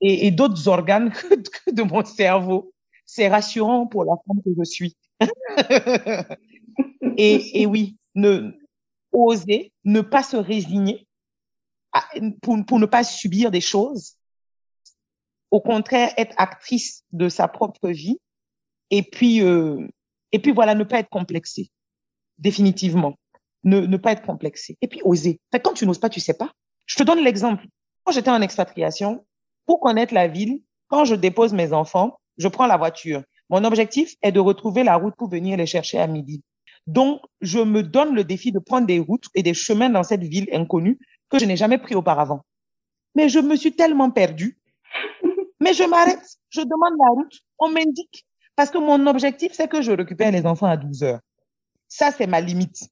et, 0.00 0.30
d'autres 0.32 0.68
organes 0.68 1.12
que, 1.66 1.70
de 1.70 1.82
mon 1.82 2.04
cerveau. 2.04 2.72
C'est 3.06 3.28
rassurant 3.28 3.86
pour 3.86 4.04
la 4.04 4.14
femme 4.26 4.42
que 4.42 4.50
je 4.58 4.64
suis. 4.64 4.96
et, 7.16 7.62
et 7.62 7.66
oui, 7.66 7.96
ne, 8.14 8.52
oser, 9.12 9.72
ne 9.84 10.00
pas 10.00 10.22
se 10.22 10.36
résigner 10.36 11.06
pour, 12.42 12.64
pour 12.66 12.80
ne 12.80 12.86
pas 12.86 13.04
subir 13.04 13.50
des 13.50 13.60
choses. 13.60 14.16
Au 15.50 15.60
contraire, 15.60 16.12
être 16.16 16.34
actrice 16.38 17.04
de 17.12 17.28
sa 17.28 17.46
propre 17.46 17.90
vie 17.90 18.18
et 18.96 19.02
puis, 19.02 19.42
euh, 19.42 19.86
et 20.30 20.38
puis 20.38 20.52
voilà, 20.52 20.74
ne 20.74 20.84
pas 20.84 21.00
être 21.00 21.08
complexé. 21.08 21.70
Définitivement. 22.38 23.14
Ne, 23.64 23.80
ne 23.80 23.96
pas 23.96 24.12
être 24.12 24.22
complexé. 24.22 24.76
Et 24.82 24.88
puis 24.88 25.00
oser. 25.04 25.40
Fait, 25.50 25.60
quand 25.60 25.72
tu 25.72 25.86
n'oses 25.86 25.98
pas, 25.98 26.10
tu 26.10 26.20
sais 26.20 26.34
pas. 26.34 26.52
Je 26.86 26.96
te 26.96 27.02
donne 27.02 27.24
l'exemple. 27.24 27.66
Quand 28.04 28.12
j'étais 28.12 28.30
en 28.30 28.40
expatriation, 28.40 29.24
pour 29.66 29.80
connaître 29.80 30.14
la 30.14 30.28
ville, 30.28 30.60
quand 30.88 31.04
je 31.04 31.14
dépose 31.14 31.54
mes 31.54 31.72
enfants, 31.72 32.20
je 32.36 32.46
prends 32.48 32.66
la 32.66 32.76
voiture. 32.76 33.22
Mon 33.50 33.64
objectif 33.64 34.14
est 34.22 34.32
de 34.32 34.40
retrouver 34.40 34.84
la 34.84 34.96
route 34.96 35.14
pour 35.16 35.28
venir 35.28 35.56
les 35.56 35.66
chercher 35.66 35.98
à 35.98 36.06
midi. 36.06 36.42
Donc, 36.86 37.20
je 37.40 37.58
me 37.58 37.82
donne 37.82 38.14
le 38.14 38.24
défi 38.24 38.52
de 38.52 38.58
prendre 38.58 38.86
des 38.86 38.98
routes 38.98 39.26
et 39.34 39.42
des 39.42 39.54
chemins 39.54 39.88
dans 39.88 40.02
cette 40.02 40.22
ville 40.22 40.48
inconnue 40.52 40.98
que 41.30 41.38
je 41.38 41.46
n'ai 41.46 41.56
jamais 41.56 41.78
pris 41.78 41.94
auparavant. 41.94 42.42
Mais 43.14 43.28
je 43.28 43.38
me 43.38 43.56
suis 43.56 43.72
tellement 43.72 44.10
perdue. 44.10 44.58
Mais 45.60 45.72
je 45.72 45.84
m'arrête, 45.84 46.24
je 46.50 46.60
demande 46.60 46.94
la 46.98 47.08
route, 47.08 47.40
on 47.58 47.70
m'indique. 47.70 48.26
Parce 48.56 48.70
que 48.70 48.78
mon 48.78 49.06
objectif, 49.06 49.52
c'est 49.52 49.68
que 49.68 49.82
je 49.82 49.92
récupère 49.92 50.30
les 50.30 50.46
enfants 50.46 50.66
à 50.66 50.76
12 50.76 51.02
heures. 51.02 51.20
Ça, 51.88 52.10
c'est 52.12 52.26
ma 52.26 52.40
limite. 52.40 52.88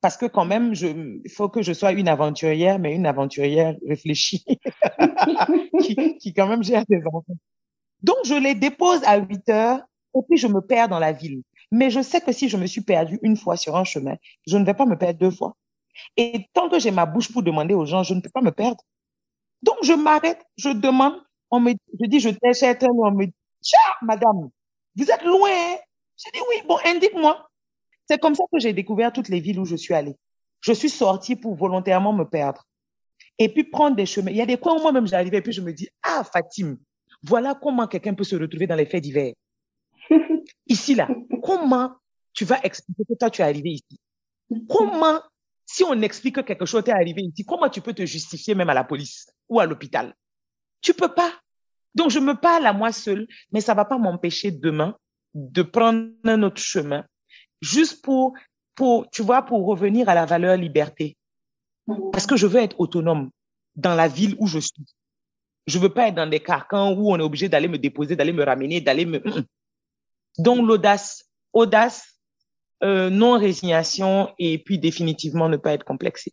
Parce 0.00 0.16
que 0.16 0.26
quand 0.26 0.44
même, 0.44 0.72
il 0.74 1.30
faut 1.30 1.48
que 1.48 1.62
je 1.62 1.72
sois 1.72 1.92
une 1.92 2.08
aventurière, 2.08 2.78
mais 2.78 2.94
une 2.94 3.06
aventurière 3.06 3.74
réfléchie, 3.86 4.44
qui, 5.82 6.16
qui 6.18 6.32
quand 6.32 6.46
même 6.46 6.62
gère 6.62 6.84
des 6.88 7.02
enfants. 7.06 7.36
Donc, 8.02 8.16
je 8.24 8.34
les 8.34 8.54
dépose 8.54 9.02
à 9.04 9.18
8 9.18 9.48
heures 9.50 9.80
et 10.14 10.20
puis 10.28 10.38
je 10.38 10.46
me 10.46 10.60
perds 10.60 10.88
dans 10.88 10.98
la 10.98 11.12
ville. 11.12 11.42
Mais 11.70 11.90
je 11.90 12.00
sais 12.00 12.20
que 12.20 12.32
si 12.32 12.48
je 12.48 12.56
me 12.56 12.66
suis 12.66 12.80
perdue 12.80 13.18
une 13.22 13.36
fois 13.36 13.56
sur 13.56 13.76
un 13.76 13.84
chemin, 13.84 14.16
je 14.46 14.56
ne 14.56 14.64
vais 14.64 14.74
pas 14.74 14.86
me 14.86 14.96
perdre 14.96 15.18
deux 15.18 15.30
fois. 15.30 15.54
Et 16.16 16.46
tant 16.54 16.68
que 16.68 16.78
j'ai 16.78 16.90
ma 16.90 17.04
bouche 17.04 17.30
pour 17.30 17.42
demander 17.42 17.74
aux 17.74 17.84
gens, 17.84 18.02
je 18.02 18.14
ne 18.14 18.20
peux 18.20 18.30
pas 18.30 18.40
me 18.40 18.52
perdre. 18.52 18.82
Donc, 19.62 19.76
je 19.82 19.92
m'arrête, 19.92 20.42
je 20.56 20.70
demande, 20.70 21.14
on 21.50 21.60
me, 21.60 21.72
je 22.00 22.06
dis, 22.06 22.20
je 22.20 22.30
t'achète, 22.30 22.84
on 22.88 23.10
me 23.10 23.26
dit, 23.26 23.34
madame, 24.02 24.48
vous 24.96 25.10
êtes 25.10 25.22
loin. 25.22 25.50
Hein? 25.50 25.76
J'ai 26.16 26.30
dit 26.32 26.44
oui, 26.48 26.62
bon, 26.66 26.78
indique-moi. 26.84 27.48
C'est 28.08 28.18
comme 28.18 28.34
ça 28.34 28.44
que 28.52 28.58
j'ai 28.58 28.72
découvert 28.72 29.12
toutes 29.12 29.28
les 29.28 29.40
villes 29.40 29.58
où 29.60 29.64
je 29.64 29.76
suis 29.76 29.94
allée. 29.94 30.16
Je 30.60 30.72
suis 30.72 30.90
sortie 30.90 31.36
pour 31.36 31.54
volontairement 31.54 32.12
me 32.12 32.24
perdre. 32.24 32.66
Et 33.38 33.48
puis 33.48 33.64
prendre 33.64 33.96
des 33.96 34.06
chemins. 34.06 34.30
Il 34.30 34.36
y 34.36 34.42
a 34.42 34.46
des 34.46 34.58
coins 34.58 34.76
où 34.76 34.82
moi-même 34.82 35.06
j'arrivais 35.06 35.38
et 35.38 35.42
puis 35.42 35.52
je 35.52 35.62
me 35.62 35.72
dis, 35.72 35.88
ah, 36.02 36.24
Fatim, 36.24 36.76
voilà 37.22 37.54
comment 37.54 37.86
quelqu'un 37.86 38.14
peut 38.14 38.24
se 38.24 38.36
retrouver 38.36 38.66
dans 38.66 38.74
les 38.74 38.86
faits 38.86 39.02
divers. 39.02 39.34
Ici, 40.66 40.94
là, 40.94 41.08
comment 41.42 41.94
tu 42.32 42.44
vas 42.44 42.60
expliquer 42.62 43.04
que 43.08 43.14
toi, 43.14 43.30
tu 43.30 43.42
es 43.42 43.44
arrivé 43.44 43.70
ici? 43.70 44.00
Comment, 44.68 45.20
si 45.66 45.84
on 45.84 46.00
explique 46.02 46.36
que 46.36 46.40
quelque 46.40 46.66
chose 46.66 46.84
t'est 46.84 46.92
arrivé 46.92 47.22
ici, 47.22 47.44
comment 47.44 47.68
tu 47.68 47.80
peux 47.80 47.92
te 47.92 48.04
justifier 48.04 48.54
même 48.54 48.70
à 48.70 48.74
la 48.74 48.84
police 48.84 49.28
ou 49.48 49.60
à 49.60 49.66
l'hôpital? 49.66 50.14
Tu 50.80 50.94
peux 50.94 51.12
pas. 51.12 51.32
Donc, 51.94 52.10
je 52.10 52.18
me 52.18 52.34
parle 52.34 52.66
à 52.66 52.72
moi 52.72 52.92
seule, 52.92 53.26
mais 53.52 53.60
ça 53.60 53.74
va 53.74 53.84
pas 53.84 53.98
m'empêcher 53.98 54.50
demain 54.50 54.96
de 55.34 55.62
prendre 55.62 56.08
un 56.24 56.42
autre 56.42 56.60
chemin, 56.60 57.04
juste 57.60 58.02
pour, 58.02 58.34
pour, 58.74 59.08
tu 59.10 59.22
vois, 59.22 59.42
pour 59.42 59.66
revenir 59.66 60.08
à 60.08 60.14
la 60.14 60.26
valeur 60.26 60.56
liberté. 60.56 61.16
Parce 62.12 62.26
que 62.26 62.36
je 62.36 62.46
veux 62.46 62.60
être 62.60 62.78
autonome 62.78 63.30
dans 63.74 63.94
la 63.94 64.08
ville 64.08 64.36
où 64.38 64.46
je 64.46 64.58
suis. 64.58 64.86
Je 65.66 65.78
veux 65.78 65.92
pas 65.92 66.08
être 66.08 66.14
dans 66.14 66.28
des 66.28 66.40
carcans 66.40 66.92
où 66.92 67.12
on 67.12 67.18
est 67.18 67.22
obligé 67.22 67.48
d'aller 67.48 67.68
me 67.68 67.78
déposer, 67.78 68.16
d'aller 68.16 68.32
me 68.32 68.44
ramener, 68.44 68.80
d'aller 68.80 69.06
me... 69.06 69.22
Donc, 70.38 70.66
l'audace, 70.66 71.28
audace, 71.52 72.20
euh, 72.82 73.10
non-résignation 73.10 74.32
et 74.38 74.58
puis 74.58 74.78
définitivement 74.78 75.48
ne 75.48 75.56
pas 75.56 75.72
être 75.72 75.84
complexé 75.84 76.32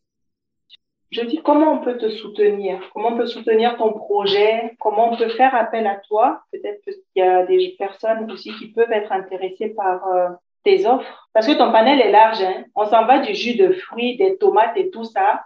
je 1.10 1.22
dis 1.22 1.42
comment 1.42 1.74
on 1.74 1.84
peut 1.84 1.98
te 1.98 2.10
soutenir, 2.10 2.82
comment 2.94 3.10
on 3.10 3.18
peut 3.18 3.28
soutenir 3.28 3.78
ton 3.78 3.94
projet, 3.94 4.76
comment 4.80 5.14
on 5.14 5.18
peut 5.18 5.30
faire 5.30 5.56
appel 5.56 5.88
à 5.88 5.96
toi? 6.08 6.42
Peut-être 6.52 6.84
qu'il 6.84 7.02
y 7.16 7.22
a 7.22 7.46
des 7.46 7.76
personnes 7.78 8.30
aussi 8.30 8.54
qui 8.56 8.68
peuvent 8.68 8.92
être 8.92 9.12
intéressées 9.12 9.70
par 9.70 10.06
euh, 10.08 10.30
tes 10.64 10.86
offres. 10.86 11.30
Parce 11.34 11.48
que 11.48 11.54
ton 11.54 11.72
panel 11.72 12.02
est 12.02 12.12
large. 12.12 12.42
Hein. 12.42 12.66
On 12.76 12.86
s'en 12.86 13.06
va 13.06 13.20
du 13.20 13.34
jus 13.34 13.56
de 13.56 13.72
fruits, 13.72 14.18
des 14.18 14.38
tomates 14.38 14.76
et 14.76 14.90
tout 14.90 15.06
ça, 15.06 15.46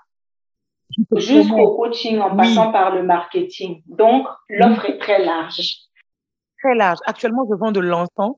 jusqu'au 1.15 1.75
coaching 1.75 2.19
en 2.19 2.35
passant 2.35 2.71
par 2.71 2.95
le 2.95 3.03
marketing. 3.03 3.83
Donc, 3.85 4.27
l'offre 4.49 4.85
est 4.85 4.97
très 4.97 5.23
large. 5.23 5.61
Très 6.63 6.75
large. 6.75 6.99
Actuellement, 7.05 7.45
je 7.49 7.55
vends 7.55 7.71
de 7.71 7.79
l'encens 7.79 8.35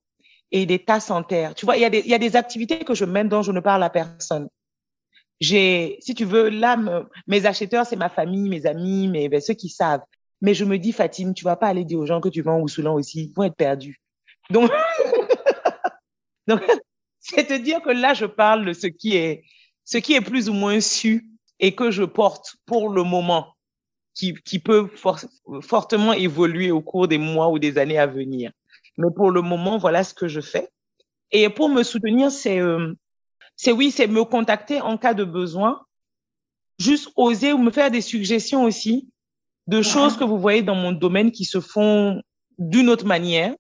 et 0.51 0.65
des 0.65 0.80
tasses 0.80 1.09
en 1.09 1.24
terre. 1.24 1.55
Tu 1.55 1.65
vois, 1.65 1.78
il 1.78 1.82
y, 1.82 1.86
a 1.86 1.89
des, 1.89 1.99
il 1.99 2.07
y 2.07 2.13
a 2.13 2.19
des 2.19 2.36
activités 2.36 2.80
que 2.80 2.93
je 2.93 3.05
mène 3.05 3.30
dont 3.30 3.41
je 3.41 3.51
ne 3.53 3.61
parle 3.61 3.82
à 3.84 3.89
personne 3.89 4.49
j'ai, 5.44 5.98
si 6.00 6.16
tu 6.16 6.24
veux, 6.24 6.48
là, 6.48 6.78
mes 7.28 7.46
acheteurs, 7.46 7.86
c'est 7.86 7.98
ma 7.98 8.08
famille, 8.08 8.48
mes 8.48 8.66
amis, 8.66 9.10
mais 9.10 9.28
ben, 9.28 9.41
ceux 9.41 9.54
qui 9.54 9.68
savent. 9.68 10.04
Mais 10.41 10.54
je 10.54 10.64
me 10.64 10.78
dis, 10.78 10.94
Fatime, 10.94 11.34
tu 11.34 11.44
vas 11.44 11.58
pas 11.58 11.68
aller 11.68 11.84
dire 11.84 12.00
aux 12.00 12.06
gens 12.06 12.22
que 12.22 12.30
tu 12.30 12.41
vends 12.41 12.62
au 12.62 12.68
Soulan 12.70 12.96
aussi, 12.96 13.26
ils 13.26 13.34
vont 13.34 13.44
être 13.44 13.56
perdus. 13.56 14.00
Donc, 14.50 14.72
donc 16.48 16.62
c'est 17.20 17.46
te 17.46 17.58
dire 17.58 17.82
que 17.82 17.89
là, 17.89 18.14
je 18.14 18.26
parle 18.26 18.66
de 18.66 18.72
ce 18.72 18.88
qui 18.88 19.18
est, 19.18 19.44
ce 19.84 19.98
qui 19.98 20.14
est 20.14 20.22
plus 20.22 20.48
ou 20.48 20.54
moins 20.54 20.80
su 20.80 21.28
et 21.60 21.76
que 21.76 21.91
je 21.91 22.04
porte 22.04 22.56
pour 22.66 22.88
le 22.88 23.04
moment, 23.04 23.54
qui, 24.16 24.34
qui 24.46 24.60
peut 24.60 24.89
fortement 25.62 26.14
évoluer 26.14 26.72
au 26.72 26.82
cours 26.82 27.10
des 27.10 27.18
mois 27.18 27.50
ou 27.50 27.60
des 27.60 27.78
années 27.78 28.00
à 28.00 28.08
venir. 28.08 28.52
Mais 28.98 29.10
pour 29.14 29.30
le 29.30 29.41
moment, 29.41 29.78
voilà 29.78 30.06
ce 30.06 30.14
que 30.14 30.30
je 30.30 30.39
fais. 30.39 30.70
Et 31.32 31.50
pour 31.50 31.68
me 31.68 31.84
soutenir, 31.84 32.32
c'est, 32.32 32.60
euh, 32.60 32.94
c'est 33.56 33.72
oui, 33.72 33.91
c'est 33.91 34.08
me 34.08 34.24
contacter 34.24 34.82
en 34.82 34.97
cas 34.97 35.14
de 35.14 35.24
besoin. 35.24 35.82
Juste 36.80 37.10
oser 37.16 37.54
ou 37.54 37.58
me 37.58 37.72
faire 37.72 37.91
des 37.91 38.01
suggestions 38.01 38.64
aussi 38.64 39.10
de 39.68 39.82
choses 39.82 40.18
que 40.18 40.24
vous 40.24 40.39
voyez 40.39 40.62
dans 40.62 40.76
mon 40.76 40.91
domaine 40.91 41.32
qui 41.32 41.45
se 41.45 41.62
font 41.62 42.22
d'une 42.58 42.89
autre 42.89 43.06
manière, 43.06 43.56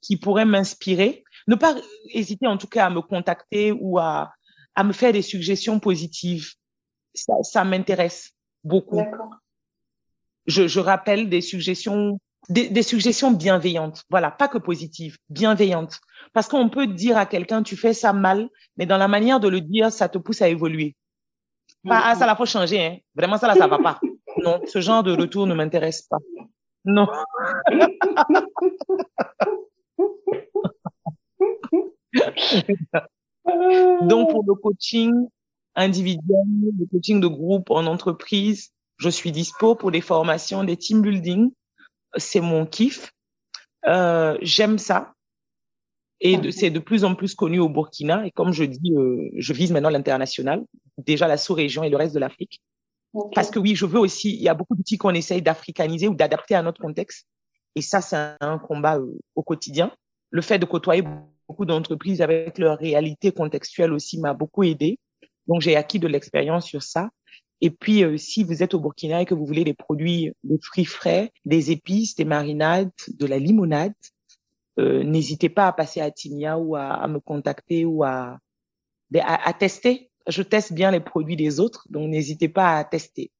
qui 0.00 0.16
pourraient 0.16 0.44
m'inspirer. 0.44 1.24
Ne 1.46 1.54
pas 1.54 1.76
hésiter 2.10 2.46
en 2.46 2.58
tout 2.58 2.66
cas 2.66 2.86
à 2.86 2.90
me 2.90 3.00
contacter 3.00 3.72
ou 3.72 3.98
à, 3.98 4.32
à 4.74 4.84
me 4.84 4.92
faire 4.92 5.12
des 5.12 5.22
suggestions 5.22 5.78
positives. 5.78 6.52
Ça, 7.14 7.34
ça 7.42 7.64
m'intéresse 7.64 8.32
beaucoup. 8.64 9.02
Je, 10.46 10.66
je 10.66 10.80
rappelle 10.80 11.28
des 11.28 11.40
suggestions 11.40 12.18
des, 12.48 12.68
des, 12.68 12.82
suggestions 12.82 13.30
bienveillantes. 13.30 14.04
Voilà, 14.10 14.30
pas 14.30 14.48
que 14.48 14.58
positives, 14.58 15.18
bienveillantes. 15.28 16.00
Parce 16.32 16.48
qu'on 16.48 16.68
peut 16.68 16.86
dire 16.86 17.16
à 17.16 17.26
quelqu'un, 17.26 17.62
tu 17.62 17.76
fais 17.76 17.94
ça 17.94 18.12
mal, 18.12 18.48
mais 18.76 18.86
dans 18.86 18.98
la 18.98 19.08
manière 19.08 19.40
de 19.40 19.48
le 19.48 19.60
dire, 19.60 19.92
ça 19.92 20.08
te 20.08 20.18
pousse 20.18 20.42
à 20.42 20.48
évoluer. 20.48 20.96
Pas, 21.86 22.02
ah, 22.04 22.14
ça 22.14 22.26
la 22.26 22.36
faut 22.36 22.46
changer, 22.46 22.84
hein. 22.84 22.96
Vraiment, 23.14 23.36
ça 23.36 23.46
là, 23.46 23.54
ça 23.54 23.66
va 23.66 23.78
pas. 23.78 24.00
Non, 24.38 24.60
ce 24.66 24.80
genre 24.80 25.04
de 25.04 25.12
retour 25.12 25.46
ne 25.46 25.54
m'intéresse 25.54 26.02
pas. 26.02 26.18
Non. 26.84 27.06
Donc, 34.02 34.30
pour 34.30 34.44
le 34.44 34.54
coaching 34.54 35.28
individuel, 35.76 36.44
le 36.78 36.86
coaching 36.90 37.20
de 37.20 37.28
groupe 37.28 37.70
en 37.70 37.86
entreprise, 37.86 38.72
je 38.96 39.08
suis 39.08 39.30
dispo 39.30 39.76
pour 39.76 39.92
les 39.92 40.00
formations 40.00 40.64
des 40.64 40.76
team 40.76 41.00
building 41.00 41.52
c'est 42.16 42.40
mon 42.40 42.66
kiff. 42.66 43.12
Euh, 43.86 44.36
J'aime 44.42 44.78
ça. 44.78 45.14
Et 46.20 46.52
c'est 46.52 46.70
de 46.70 46.78
plus 46.78 47.04
en 47.04 47.14
plus 47.14 47.34
connu 47.34 47.58
au 47.58 47.68
Burkina. 47.68 48.26
Et 48.26 48.30
comme 48.30 48.52
je 48.52 48.64
dis, 48.64 48.92
euh, 48.96 49.28
je 49.36 49.52
vise 49.52 49.72
maintenant 49.72 49.90
l'international, 49.90 50.64
déjà 50.98 51.28
la 51.28 51.36
sous-région 51.36 51.84
et 51.84 51.90
le 51.90 51.96
reste 51.96 52.14
de 52.14 52.20
l'Afrique. 52.20 52.62
Parce 53.34 53.50
que 53.50 53.58
oui, 53.58 53.76
je 53.76 53.86
veux 53.86 54.00
aussi, 54.00 54.34
il 54.34 54.42
y 54.42 54.48
a 54.48 54.54
beaucoup 54.54 54.74
d'outils 54.74 54.98
qu'on 54.98 55.14
essaye 55.14 55.42
d'africaniser 55.42 56.08
ou 56.08 56.14
d'adapter 56.14 56.54
à 56.54 56.62
notre 56.62 56.80
contexte. 56.80 57.26
Et 57.76 57.82
ça, 57.82 58.00
c'est 58.00 58.36
un 58.40 58.58
combat 58.58 58.98
euh, 58.98 59.18
au 59.34 59.42
quotidien. 59.42 59.92
Le 60.30 60.42
fait 60.42 60.58
de 60.58 60.64
côtoyer 60.64 61.04
beaucoup 61.48 61.64
d'entreprises 61.64 62.22
avec 62.22 62.58
leur 62.58 62.78
réalité 62.78 63.30
contextuelle 63.30 63.92
aussi 63.92 64.18
m'a 64.18 64.32
beaucoup 64.32 64.62
aidé. 64.62 64.98
Donc, 65.46 65.60
j'ai 65.60 65.76
acquis 65.76 65.98
de 65.98 66.08
l'expérience 66.08 66.66
sur 66.66 66.82
ça. 66.82 67.10
Et 67.64 67.70
puis, 67.70 68.04
euh, 68.04 68.18
si 68.18 68.44
vous 68.44 68.62
êtes 68.62 68.74
au 68.74 68.78
Burkina 68.78 69.22
et 69.22 69.24
que 69.24 69.32
vous 69.32 69.46
voulez 69.46 69.64
des 69.64 69.72
produits, 69.72 70.34
des 70.44 70.58
fruits 70.58 70.84
frais, 70.84 71.32
des 71.46 71.70
épices, 71.70 72.14
des 72.14 72.26
marinades, 72.26 72.90
de 73.08 73.24
la 73.24 73.38
limonade, 73.38 73.94
euh, 74.78 75.02
n'hésitez 75.02 75.48
pas 75.48 75.68
à 75.68 75.72
passer 75.72 76.02
à 76.02 76.10
Tinia 76.10 76.58
ou 76.58 76.76
à, 76.76 77.08
me 77.08 77.20
contacter 77.20 77.86
ou 77.86 78.04
à, 78.04 78.38
à, 79.18 79.52
tester. 79.54 80.10
Je 80.26 80.42
teste 80.42 80.74
bien 80.74 80.90
les 80.90 81.00
produits 81.00 81.36
des 81.36 81.58
autres, 81.58 81.86
donc 81.88 82.10
n'hésitez 82.10 82.50
pas 82.50 82.76
à 82.76 82.84
tester. 82.84 83.30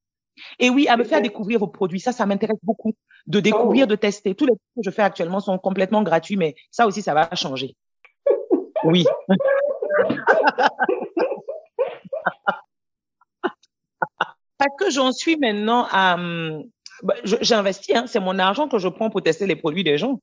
Et 0.58 0.70
oui, 0.70 0.88
à 0.88 0.96
me 0.96 1.04
faire 1.04 1.20
découvrir 1.20 1.58
vos 1.58 1.68
produits. 1.68 2.00
Ça, 2.00 2.12
ça 2.12 2.24
m'intéresse 2.24 2.56
beaucoup 2.62 2.94
de 3.26 3.40
découvrir, 3.40 3.86
de 3.86 3.94
tester. 3.94 4.34
Tous 4.34 4.46
les 4.46 4.52
trucs 4.52 4.74
que 4.76 4.82
je 4.86 4.90
fais 4.90 5.02
actuellement 5.02 5.40
sont 5.40 5.58
complètement 5.58 6.02
gratuits, 6.02 6.38
mais 6.38 6.54
ça 6.70 6.86
aussi, 6.86 7.02
ça 7.02 7.12
va 7.12 7.28
changer. 7.34 7.76
Oui. 8.84 9.04
Parce 14.64 14.76
que 14.78 14.90
j'en 14.90 15.12
suis 15.12 15.36
maintenant 15.36 15.86
à... 15.90 16.16
Bah, 17.02 17.14
j'investis, 17.24 17.94
hein, 17.94 18.06
c'est 18.06 18.20
mon 18.20 18.38
argent 18.38 18.68
que 18.68 18.78
je 18.78 18.88
prends 18.88 19.10
pour 19.10 19.22
tester 19.22 19.46
les 19.46 19.56
produits 19.56 19.84
des 19.84 19.98
gens. 19.98 20.20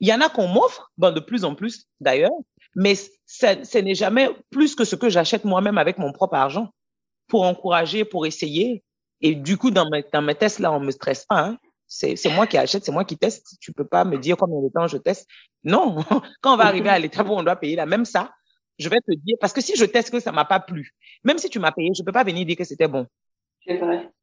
Il 0.00 0.08
y 0.08 0.12
en 0.12 0.20
a 0.20 0.28
qu'on 0.28 0.46
m'offre, 0.46 0.90
bon, 0.98 1.14
de 1.14 1.20
plus 1.20 1.44
en 1.44 1.54
plus 1.54 1.86
d'ailleurs, 2.00 2.32
mais 2.74 2.94
ce 3.26 3.78
n'est 3.78 3.94
jamais 3.94 4.28
plus 4.50 4.74
que 4.74 4.84
ce 4.84 4.96
que 4.96 5.08
j'achète 5.08 5.44
moi-même 5.44 5.78
avec 5.78 5.98
mon 5.98 6.12
propre 6.12 6.34
argent 6.34 6.70
pour 7.28 7.44
encourager, 7.44 8.04
pour 8.04 8.26
essayer. 8.26 8.82
Et 9.22 9.34
du 9.34 9.56
coup, 9.56 9.70
dans 9.70 9.88
mes, 9.88 10.34
tests, 10.34 10.58
là, 10.58 10.72
on 10.72 10.80
me 10.80 10.90
stresse 10.90 11.24
pas. 11.24 11.40
Hein. 11.40 11.58
C'est 11.86 12.34
moi 12.34 12.46
qui 12.46 12.58
achète, 12.58 12.84
c'est 12.84 12.92
moi 12.92 13.04
qui 13.04 13.16
teste. 13.16 13.56
Tu 13.60 13.72
peux 13.72 13.86
pas 13.86 14.04
me 14.04 14.18
dire 14.18 14.36
combien 14.36 14.60
de 14.60 14.68
temps 14.72 14.86
je 14.86 14.98
teste. 14.98 15.26
Non, 15.64 16.04
quand 16.42 16.54
on 16.54 16.56
va 16.56 16.66
arriver 16.66 16.90
à 16.90 16.98
l'étape 16.98 17.28
où 17.28 17.32
on 17.32 17.42
doit 17.42 17.56
payer 17.56 17.76
là, 17.76 17.86
même 17.86 18.04
ça, 18.04 18.32
je 18.78 18.88
vais 18.88 19.00
te 19.00 19.14
dire, 19.14 19.36
parce 19.40 19.52
que 19.52 19.60
si 19.60 19.76
je 19.76 19.84
teste 19.84 20.10
que 20.10 20.20
ça 20.20 20.32
m'a 20.32 20.44
pas 20.44 20.60
plu, 20.60 20.92
même 21.24 21.38
si 21.38 21.48
tu 21.48 21.58
m'as 21.58 21.72
payé, 21.72 21.90
je 21.96 22.02
peux 22.02 22.12
pas 22.12 22.24
venir 22.24 22.44
dire 22.44 22.56
que 22.56 22.64
c'était 22.64 22.88
bon. 22.88 23.06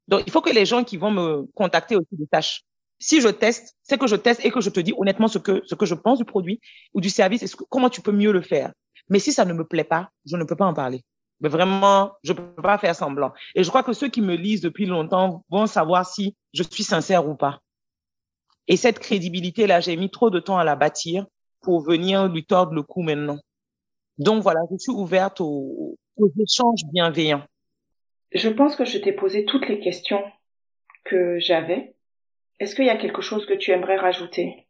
Donc, 0.08 0.24
il 0.26 0.32
faut 0.32 0.42
que 0.42 0.50
les 0.50 0.66
gens 0.66 0.84
qui 0.84 0.98
vont 0.98 1.12
me 1.12 1.46
contacter 1.54 1.96
aussi 1.96 2.16
le 2.18 2.26
sachent. 2.32 2.64
Si 2.98 3.22
je 3.22 3.30
teste, 3.30 3.76
c'est 3.84 3.98
que 3.98 4.08
je 4.08 4.16
teste 4.16 4.44
et 4.44 4.52
que 4.52 4.60
je 4.60 4.70
te 4.70 4.80
dis 4.80 4.94
honnêtement 4.98 5.28
ce 5.28 5.38
que, 5.38 5.62
ce 5.66 5.76
que 5.76 5.86
je 5.86 5.96
pense 5.96 6.18
du 6.18 6.26
produit 6.26 6.60
ou 6.94 7.00
du 7.00 7.10
service 7.10 7.44
et 7.44 7.48
comment 7.70 7.90
tu 7.90 8.02
peux 8.02 8.12
mieux 8.12 8.34
le 8.34 8.42
faire? 8.42 8.74
Mais 9.08 9.20
si 9.20 9.32
ça 9.32 9.46
ne 9.46 9.54
me 9.54 9.66
plaît 9.66 9.86
pas, 9.86 10.10
je 10.26 10.36
ne 10.36 10.44
peux 10.44 10.56
pas 10.56 10.66
en 10.66 10.74
parler. 10.74 11.04
Mais 11.40 11.48
vraiment, 11.48 12.12
je 12.24 12.34
peux 12.34 12.62
pas 12.62 12.78
faire 12.78 12.96
semblant. 12.96 13.32
Et 13.56 13.64
je 13.64 13.70
crois 13.70 13.84
que 13.84 13.94
ceux 13.94 14.10
qui 14.10 14.22
me 14.22 14.36
lisent 14.36 14.62
depuis 14.62 14.86
longtemps 14.86 15.46
vont 15.50 15.68
savoir 15.68 16.06
si 16.06 16.36
je 16.54 16.64
suis 16.64 16.84
sincère 16.84 17.28
ou 17.28 17.36
pas. 17.36 17.60
Et 18.68 18.76
cette 18.76 19.00
crédibilité-là, 19.00 19.80
j'ai 19.80 19.96
mis 19.96 20.12
trop 20.12 20.30
de 20.30 20.40
temps 20.40 20.58
à 20.58 20.66
la 20.66 20.76
bâtir 20.76 21.26
pour 21.62 21.82
venir 21.82 22.28
lui 22.28 22.46
tordre 22.46 22.74
le 22.74 22.84
cou 22.84 23.02
maintenant. 23.02 23.40
Donc 24.18 24.44
voilà, 24.44 24.60
je 24.70 24.78
suis 24.78 24.92
ouverte 24.92 25.40
aux 25.40 25.98
échanges 26.38 26.84
bienveillants. 26.92 27.46
Je 28.32 28.50
pense 28.50 28.76
que 28.76 28.86
je 28.86 28.98
t'ai 28.98 29.12
posé 29.12 29.46
toutes 29.46 29.68
les 29.68 29.80
questions 29.80 30.24
que 31.04 31.40
j'avais. 31.40 31.96
Est-ce 32.60 32.76
qu'il 32.76 32.86
y 32.86 32.90
a 32.90 32.98
quelque 32.98 33.22
chose 33.22 33.46
que 33.46 33.54
tu 33.54 33.72
aimerais 33.72 33.98
rajouter? 33.98 34.68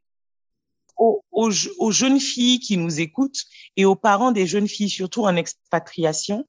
Aux, 0.97 1.23
aux, 1.31 1.91
jeunes 1.91 2.19
filles 2.19 2.59
qui 2.59 2.77
nous 2.77 2.99
écoutent 2.99 3.45
et 3.77 3.85
aux 3.85 3.95
parents 3.95 4.31
des 4.31 4.45
jeunes 4.45 4.67
filles, 4.67 4.89
surtout 4.89 5.23
en 5.23 5.35
expatriation, 5.35 6.45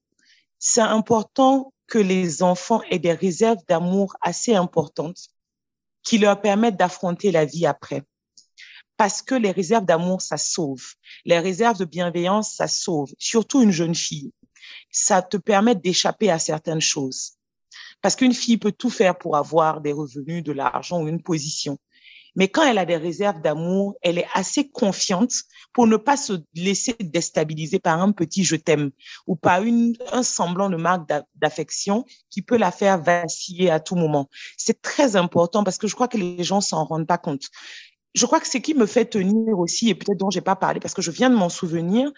c'est 0.58 0.80
important 0.80 1.72
que 1.86 1.98
les 1.98 2.42
enfants 2.42 2.82
aient 2.90 2.98
des 2.98 3.12
réserves 3.12 3.64
d'amour 3.68 4.16
assez 4.20 4.54
importantes 4.54 5.28
qui 6.02 6.18
leur 6.18 6.40
permettent 6.40 6.76
d'affronter 6.76 7.30
la 7.30 7.44
vie 7.44 7.66
après. 7.66 8.02
Parce 8.96 9.22
que 9.22 9.34
les 9.34 9.52
réserves 9.52 9.86
d'amour, 9.86 10.20
ça 10.20 10.36
sauve. 10.36 10.84
Les 11.24 11.38
réserves 11.38 11.78
de 11.78 11.84
bienveillance, 11.84 12.54
ça 12.54 12.66
sauve. 12.66 13.12
Surtout 13.18 13.62
une 13.62 13.70
jeune 13.70 13.94
fille 13.94 14.32
ça 14.90 15.22
te 15.22 15.36
permet 15.36 15.74
d'échapper 15.74 16.30
à 16.30 16.38
certaines 16.38 16.80
choses. 16.80 17.32
Parce 18.02 18.16
qu'une 18.16 18.34
fille 18.34 18.56
peut 18.56 18.72
tout 18.72 18.90
faire 18.90 19.16
pour 19.16 19.36
avoir 19.36 19.80
des 19.80 19.92
revenus, 19.92 20.42
de 20.42 20.52
l'argent 20.52 21.02
ou 21.02 21.08
une 21.08 21.22
position. 21.22 21.78
Mais 22.36 22.48
quand 22.48 22.64
elle 22.64 22.78
a 22.78 22.86
des 22.86 22.96
réserves 22.96 23.40
d'amour, 23.40 23.96
elle 24.02 24.18
est 24.18 24.28
assez 24.34 24.68
confiante 24.68 25.32
pour 25.72 25.86
ne 25.86 25.96
pas 25.96 26.16
se 26.16 26.34
laisser 26.54 26.94
déstabiliser 27.00 27.78
par 27.78 28.00
un 28.00 28.12
petit 28.12 28.44
je 28.44 28.56
t'aime 28.56 28.90
ou 29.26 29.36
par 29.36 29.62
une, 29.62 29.96
un 30.12 30.22
semblant 30.22 30.70
de 30.70 30.76
marque 30.76 31.10
d'affection 31.34 32.04
qui 32.30 32.42
peut 32.42 32.56
la 32.56 32.70
faire 32.70 33.02
vaciller 33.02 33.70
à 33.70 33.80
tout 33.80 33.96
moment. 33.96 34.28
C'est 34.56 34.80
très 34.80 35.16
important 35.16 35.64
parce 35.64 35.78
que 35.78 35.88
je 35.88 35.94
crois 35.94 36.08
que 36.08 36.18
les 36.18 36.44
gens 36.44 36.60
s'en 36.60 36.84
rendent 36.84 37.06
pas 37.06 37.18
compte. 37.18 37.48
Je 38.14 38.26
crois 38.26 38.40
que 38.40 38.48
ce 38.48 38.58
qui 38.58 38.74
me 38.74 38.86
fait 38.86 39.04
tenir 39.04 39.58
aussi, 39.58 39.88
et 39.88 39.94
peut-être 39.94 40.18
dont 40.18 40.30
j'ai 40.30 40.40
pas 40.40 40.56
parlé 40.56 40.80
parce 40.80 40.94
que 40.94 41.02
je 41.02 41.12
viens 41.12 41.30
de 41.30 41.36
m'en 41.36 41.48
souvenir, 41.48 42.10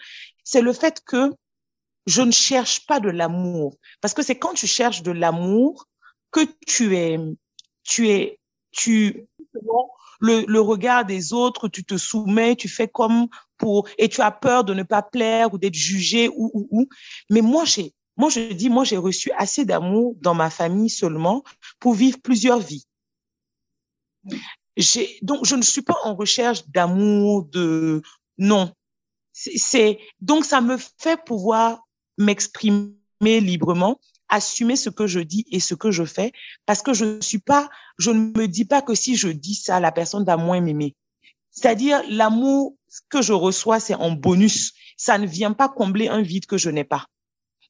c'est 0.43 0.61
le 0.61 0.73
fait 0.73 1.01
que 1.05 1.31
je 2.05 2.21
ne 2.21 2.31
cherche 2.31 2.85
pas 2.85 2.99
de 2.99 3.09
l'amour. 3.09 3.75
Parce 4.01 4.13
que 4.13 4.21
c'est 4.21 4.37
quand 4.37 4.53
tu 4.53 4.67
cherches 4.67 5.03
de 5.03 5.11
l'amour 5.11 5.87
que 6.31 6.41
tu 6.65 6.95
es, 6.95 7.19
tu 7.83 8.09
es, 8.09 8.39
tu, 8.71 9.27
le, 10.19 10.45
le 10.47 10.61
regard 10.61 11.05
des 11.05 11.33
autres, 11.33 11.67
tu 11.67 11.83
te 11.83 11.97
soumets, 11.97 12.55
tu 12.55 12.69
fais 12.69 12.87
comme 12.87 13.27
pour, 13.57 13.87
et 13.97 14.09
tu 14.09 14.21
as 14.21 14.31
peur 14.31 14.63
de 14.63 14.73
ne 14.73 14.83
pas 14.83 15.01
plaire 15.01 15.53
ou 15.53 15.57
d'être 15.57 15.75
jugé 15.75 16.29
ou, 16.29 16.49
ou, 16.53 16.67
ou. 16.71 16.87
Mais 17.29 17.41
moi, 17.41 17.65
j'ai, 17.65 17.93
moi, 18.17 18.29
je 18.29 18.53
dis, 18.53 18.69
moi, 18.69 18.83
j'ai 18.83 18.97
reçu 18.97 19.31
assez 19.37 19.65
d'amour 19.65 20.15
dans 20.21 20.33
ma 20.33 20.49
famille 20.49 20.89
seulement 20.89 21.43
pour 21.79 21.93
vivre 21.93 22.19
plusieurs 22.21 22.59
vies. 22.59 22.85
J'ai, 24.77 25.17
donc, 25.21 25.45
je 25.45 25.55
ne 25.55 25.61
suis 25.61 25.81
pas 25.81 25.97
en 26.03 26.15
recherche 26.15 26.67
d'amour, 26.67 27.45
de, 27.45 28.01
non. 28.37 28.71
C'est, 29.33 29.99
donc, 30.21 30.45
ça 30.45 30.61
me 30.61 30.77
fait 30.77 31.23
pouvoir 31.23 31.82
m'exprimer 32.17 32.95
librement, 33.23 33.99
assumer 34.29 34.75
ce 34.75 34.89
que 34.89 35.07
je 35.07 35.19
dis 35.19 35.45
et 35.51 35.59
ce 35.59 35.75
que 35.75 35.91
je 35.91 36.05
fais, 36.05 36.31
parce 36.65 36.81
que 36.81 36.93
je 36.93 37.21
suis 37.21 37.39
pas, 37.39 37.69
je 37.97 38.11
ne 38.11 38.31
me 38.37 38.47
dis 38.47 38.65
pas 38.65 38.81
que 38.81 38.95
si 38.95 39.15
je 39.15 39.29
dis 39.29 39.55
ça, 39.55 39.79
la 39.79 39.91
personne 39.91 40.25
va 40.25 40.37
moins 40.37 40.61
m'aimer. 40.61 40.95
C'est-à-dire, 41.51 42.01
l'amour 42.09 42.75
que 43.09 43.21
je 43.21 43.33
reçois, 43.33 43.79
c'est 43.79 43.95
en 43.95 44.11
bonus. 44.11 44.73
Ça 44.97 45.17
ne 45.17 45.27
vient 45.27 45.53
pas 45.53 45.69
combler 45.69 46.07
un 46.07 46.21
vide 46.21 46.47
que 46.47 46.57
je 46.57 46.69
n'ai 46.69 46.83
pas. 46.83 47.05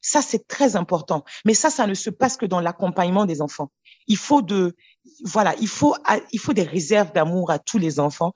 Ça, 0.02 0.22
c'est 0.22 0.48
très 0.48 0.76
important. 0.76 1.24
Mais 1.46 1.54
ça, 1.54 1.70
ça 1.70 1.88
ne 1.88 1.94
se 1.94 2.10
passe 2.10 2.38
que 2.38 2.46
dans 2.46 2.60
l'accompagnement 2.60 3.26
des 3.26 3.42
enfants. 3.42 3.72
Il 4.08 4.18
faut 4.18 4.42
de, 4.42 4.76
voilà, 5.24 5.56
il 5.60 5.68
faut, 5.68 5.96
il 6.32 6.40
faut 6.40 6.54
des 6.54 6.64
réserves 6.64 7.14
d'amour 7.14 7.52
à 7.52 7.60
tous 7.60 7.78
les 7.78 8.00
enfants 8.00 8.34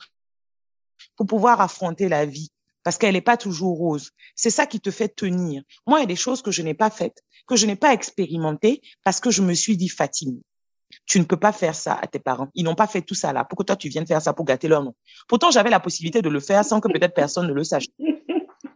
pour 1.15 1.27
pouvoir 1.27 1.61
affronter 1.61 2.09
la 2.09 2.25
vie 2.25 2.51
parce 2.87 2.97
qu'elle 2.97 3.15
n'est 3.15 3.21
pas 3.21 3.35
toujours 3.35 3.77
rose. 3.77 4.11
C'est 4.33 4.49
ça 4.49 4.65
qui 4.65 4.79
te 4.79 4.91
fait 4.91 5.09
tenir. 5.09 5.61
Moi, 5.85 5.99
il 5.99 6.03
y 6.03 6.05
a 6.05 6.07
des 6.07 6.15
choses 6.15 6.41
que 6.41 6.51
je 6.51 6.61
n'ai 6.61 6.73
pas 6.73 6.89
faites, 6.89 7.21
que 7.45 7.57
je 7.57 7.65
n'ai 7.65 7.75
pas 7.75 7.91
expérimentées 7.91 8.79
parce 9.03 9.19
que 9.19 9.29
je 9.29 9.41
me 9.41 9.53
suis 9.55 9.75
dit, 9.75 9.89
Fatime, 9.89 10.39
tu 11.05 11.19
ne 11.19 11.25
peux 11.25 11.35
pas 11.35 11.51
faire 11.51 11.75
ça 11.75 11.95
à 12.01 12.07
tes 12.07 12.19
parents. 12.19 12.47
Ils 12.55 12.63
n'ont 12.63 12.75
pas 12.75 12.87
fait 12.87 13.01
tout 13.01 13.13
ça 13.13 13.33
là. 13.33 13.43
Pourquoi 13.43 13.65
toi, 13.65 13.75
tu 13.75 13.89
viens 13.89 14.03
de 14.03 14.07
faire 14.07 14.21
ça 14.21 14.31
pour 14.31 14.45
gâter 14.45 14.69
leur 14.69 14.85
nom? 14.85 14.95
Pourtant, 15.27 15.51
j'avais 15.51 15.69
la 15.69 15.81
possibilité 15.81 16.21
de 16.21 16.29
le 16.29 16.39
faire 16.39 16.63
sans 16.63 16.79
que 16.79 16.87
peut-être 16.87 17.13
personne 17.13 17.47
ne 17.47 17.51
le 17.51 17.65
sache. 17.65 17.87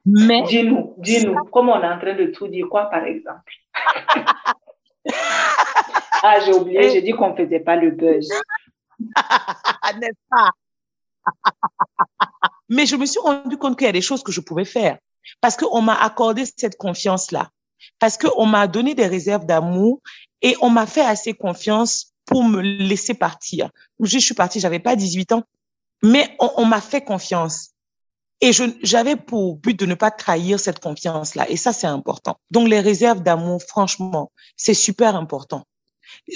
Mais. 0.06 0.44
Dis-nous, 0.44 0.96
dis-nous, 0.98 1.46
comment 1.50 1.76
on 1.76 1.82
est 1.82 1.88
en 1.88 1.98
train 1.98 2.14
de 2.14 2.26
tout 2.34 2.50
dire 2.50 2.68
quoi, 2.70 2.88
par 2.88 3.06
exemple? 3.06 3.54
ah, 6.22 6.38
j'ai 6.46 6.54
oublié, 6.54 6.90
j'ai 6.90 7.02
dit 7.02 7.14
qu'on 7.14 7.30
ne 7.30 7.36
faisait 7.38 7.62
pas 7.62 7.78
le 7.78 7.92
buzz. 7.92 8.30
N'est-ce 9.00 10.20
pas? 10.30 10.50
Mais 12.70 12.86
je 12.86 12.96
me 12.96 13.06
suis 13.06 13.20
rendu 13.20 13.58
compte 13.58 13.78
qu'il 13.78 13.86
y 13.86 13.90
a 13.90 13.94
des 13.94 14.02
choses 14.02 14.24
que 14.24 14.32
je 14.32 14.42
pouvais 14.42 14.66
faire 14.66 14.98
parce 15.40 15.58
qu'on 15.58 15.82
m'a 15.82 15.96
accordé 15.96 16.46
cette 16.46 16.78
confiance-là, 16.78 17.50
parce 18.00 18.18
qu'on 18.18 18.46
m'a 18.46 18.68
donné 18.68 18.96
des 18.96 19.08
réserves 19.08 19.46
d'amour 19.46 20.00
et 20.42 20.56
on 20.62 20.70
m'a 20.70 20.86
fait 20.86 21.06
assez 21.06 21.34
confiance 21.34 22.14
pour 22.26 22.44
me 22.44 22.62
laisser 22.62 23.14
partir. 23.14 23.70
Je 24.00 24.18
suis 24.18 24.34
partie, 24.34 24.60
j'avais 24.60 24.80
pas 24.80 24.96
18 24.96 25.34
ans, 25.34 25.44
mais 26.02 26.36
on, 26.40 26.50
on 26.58 26.66
m'a 26.66 26.82
fait 26.82 27.02
confiance. 27.02 27.72
Et 28.44 28.52
j'avais 28.82 29.16
pour 29.16 29.58
but 29.58 29.78
de 29.80 29.86
ne 29.86 29.94
pas 29.94 30.10
trahir 30.10 30.60
cette 30.60 30.80
confiance-là. 30.80 31.48
Et 31.50 31.58
ça, 31.58 31.74
c'est 31.74 31.86
important. 31.86 32.38
Donc, 32.50 32.68
les 32.68 32.80
réserves 32.80 33.22
d'amour, 33.22 33.62
franchement, 33.62 34.32
c'est 34.58 34.74
super 34.74 35.16
important. 35.16 35.64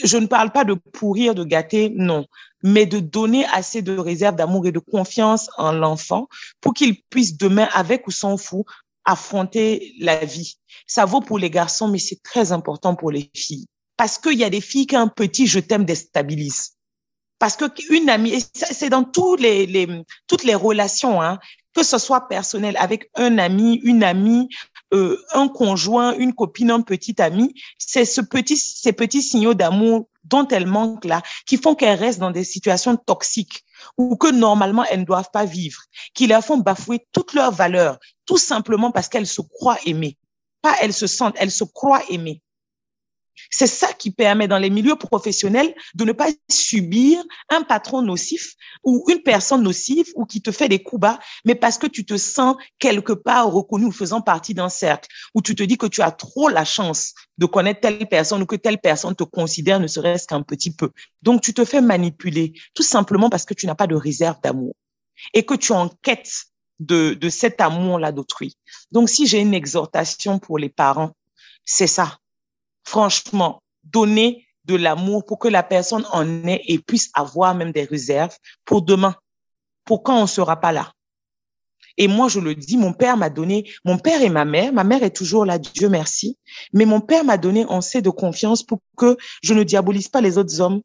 Je 0.03 0.17
ne 0.17 0.28
parle 0.28 0.51
pas 0.51 0.63
de 0.63 0.73
pourrir, 0.73 1.36
de 1.36 1.43
gâter, 1.43 1.91
non, 1.95 2.26
mais 2.63 2.86
de 2.86 2.99
donner 2.99 3.45
assez 3.45 3.82
de 3.82 3.97
réserves 3.97 4.36
d'amour 4.36 4.67
et 4.67 4.71
de 4.71 4.80
confiance 4.80 5.49
en 5.57 5.71
l'enfant 5.71 6.28
pour 6.61 6.73
qu'il 6.73 7.01
puisse 7.03 7.38
demain, 7.38 7.67
avec 7.73 8.07
ou 8.07 8.11
sans 8.11 8.38
fou, 8.38 8.65
affronter 9.05 9.93
la 9.99 10.26
vie. 10.26 10.57
Ça 10.88 11.05
vaut 11.05 11.21
pour 11.21 11.39
les 11.39 11.49
garçons, 11.49 11.88
mais 11.88 11.99
c'est 11.99 12.21
très 12.23 12.51
important 12.51 12.95
pour 12.95 13.11
les 13.11 13.30
filles. 13.36 13.67
Parce 13.97 14.17
qu'il 14.17 14.38
y 14.38 14.43
a 14.43 14.49
des 14.49 14.61
filles 14.61 14.88
qu'un 14.88 15.07
petit 15.07 15.47
je 15.47 15.59
t'aime 15.59 15.86
déstabilise. 15.86 16.71
Parce 17.39 17.55
que 17.55 17.65
une 17.93 18.09
amie, 18.09 18.43
c'est 18.53 18.89
dans 18.89 19.03
tous 19.03 19.36
les, 19.36 19.65
les, 19.65 19.88
toutes 20.28 20.43
les 20.43 20.55
relations, 20.55 21.21
hein, 21.21 21.39
que 21.76 21.84
ce 21.84 21.97
soit 21.97 22.28
personnel 22.28 22.76
avec 22.80 23.09
un 23.15 23.38
ami, 23.38 23.76
une 23.84 24.03
amie, 24.03 24.49
euh, 24.93 25.21
un 25.34 25.47
conjoint, 25.49 26.15
une 26.15 26.34
copine, 26.34 26.71
un 26.71 26.82
petit 26.82 27.21
ami, 27.21 27.53
c'est 27.78 28.05
ce 28.05 28.21
petit, 28.21 28.57
ces 28.57 28.93
petits 28.93 29.21
signaux 29.21 29.53
d'amour 29.53 30.07
dont 30.23 30.47
elles 30.47 30.65
manquent 30.65 31.05
là, 31.05 31.21
qui 31.45 31.57
font 31.57 31.76
qu'elles 31.76 31.99
restent 31.99 32.19
dans 32.19 32.32
des 32.32 32.43
situations 32.43 32.95
toxiques 32.95 33.63
ou 33.97 34.15
que 34.15 34.32
normalement 34.32 34.86
elles 34.86 35.01
ne 35.01 35.05
doivent 35.05 35.30
pas 35.32 35.45
vivre, 35.45 35.82
qui 36.13 36.28
leur 36.28 36.43
font 36.43 36.57
bafouer 36.57 37.05
toutes 37.11 37.34
leurs 37.34 37.51
valeurs, 37.51 37.99
tout 38.26 38.38
simplement 38.38 38.91
parce 38.91 39.09
qu'elles 39.09 39.28
se 39.28 39.41
croient 39.41 39.80
aimées. 39.86 40.17
Pas 40.61 40.76
elles 40.82 40.93
se 40.93 41.07
sentent, 41.07 41.36
elles 41.38 41.51
se 41.51 41.63
croient 41.63 42.03
aimées. 42.09 42.41
C'est 43.49 43.67
ça 43.67 43.93
qui 43.93 44.11
permet 44.11 44.47
dans 44.47 44.57
les 44.57 44.69
milieux 44.69 44.95
professionnels 44.95 45.73
de 45.93 46.05
ne 46.05 46.11
pas 46.11 46.27
subir 46.49 47.23
un 47.49 47.61
patron 47.63 48.01
nocif 48.01 48.53
ou 48.83 49.05
une 49.09 49.21
personne 49.21 49.63
nocive 49.63 50.07
ou 50.15 50.25
qui 50.25 50.41
te 50.41 50.51
fait 50.51 50.69
des 50.69 50.81
coups 50.81 51.01
bas, 51.01 51.19
mais 51.45 51.55
parce 51.55 51.77
que 51.77 51.88
tu 51.88 52.05
te 52.05 52.17
sens 52.17 52.55
quelque 52.79 53.13
part 53.13 53.51
reconnu 53.51 53.86
ou 53.86 53.91
faisant 53.91 54.21
partie 54.21 54.53
d'un 54.53 54.69
cercle, 54.69 55.09
où 55.33 55.41
tu 55.41 55.55
te 55.55 55.63
dis 55.63 55.77
que 55.77 55.88
tu 55.88 56.01
as 56.01 56.11
trop 56.11 56.49
la 56.49 56.65
chance 56.65 57.13
de 57.38 57.45
connaître 57.45 57.81
telle 57.81 58.07
personne 58.07 58.41
ou 58.41 58.45
que 58.45 58.55
telle 58.55 58.79
personne 58.79 59.15
te 59.15 59.23
considère 59.23 59.79
ne 59.79 59.88
serait-ce 59.88 60.27
qu'un 60.27 60.41
petit 60.41 60.73
peu. 60.73 60.91
Donc 61.21 61.41
tu 61.41 61.53
te 61.53 61.65
fais 61.65 61.81
manipuler 61.81 62.53
tout 62.73 62.83
simplement 62.83 63.29
parce 63.29 63.45
que 63.45 63.53
tu 63.53 63.67
n'as 63.67 63.75
pas 63.75 63.88
de 63.88 63.95
réserve 63.95 64.38
d'amour 64.41 64.75
et 65.33 65.43
que 65.43 65.53
tu 65.53 65.71
enquêtes 65.71 66.45
de, 66.79 67.13
de 67.13 67.29
cet 67.29 67.61
amour-là 67.61 68.11
d'autrui. 68.11 68.57
Donc 68.91 69.09
si 69.09 69.27
j'ai 69.27 69.39
une 69.39 69.53
exhortation 69.53 70.39
pour 70.39 70.57
les 70.57 70.69
parents, 70.69 71.11
c'est 71.63 71.88
ça 71.88 72.19
franchement, 72.86 73.61
donner 73.83 74.47
de 74.65 74.75
l'amour 74.75 75.25
pour 75.25 75.39
que 75.39 75.47
la 75.47 75.63
personne 75.63 76.05
en 76.11 76.47
ait 76.47 76.61
et 76.67 76.79
puisse 76.79 77.09
avoir 77.13 77.55
même 77.55 77.71
des 77.71 77.83
réserves 77.83 78.36
pour 78.65 78.81
demain, 78.81 79.15
pour 79.83 80.03
quand 80.03 80.21
on 80.21 80.27
sera 80.27 80.59
pas 80.59 80.71
là. 80.71 80.91
Et 81.97 82.07
moi, 82.07 82.27
je 82.27 82.39
le 82.39 82.55
dis, 82.55 82.77
mon 82.77 82.93
père 82.93 83.15
m'a 83.15 83.29
donné, 83.29 83.69
mon 83.86 83.97
père 83.97 84.21
et 84.21 84.29
ma 84.29 84.43
mère, 84.43 84.73
ma 84.73 84.83
mère 84.83 85.03
est 85.03 85.15
toujours 85.15 85.45
là, 85.45 85.57
Dieu 85.57 85.88
merci, 85.88 86.38
mais 86.73 86.86
mon 86.86 86.99
père 86.99 87.23
m'a 87.23 87.38
donné 87.38 87.65
sait 87.81 88.01
de 88.01 88.09
confiance 88.09 88.63
pour 88.63 88.79
que 88.97 89.15
je 89.41 89.53
ne 89.53 89.63
diabolise 89.63 90.09
pas 90.09 90.21
les 90.21 90.38
autres 90.38 90.59
hommes 90.59 90.81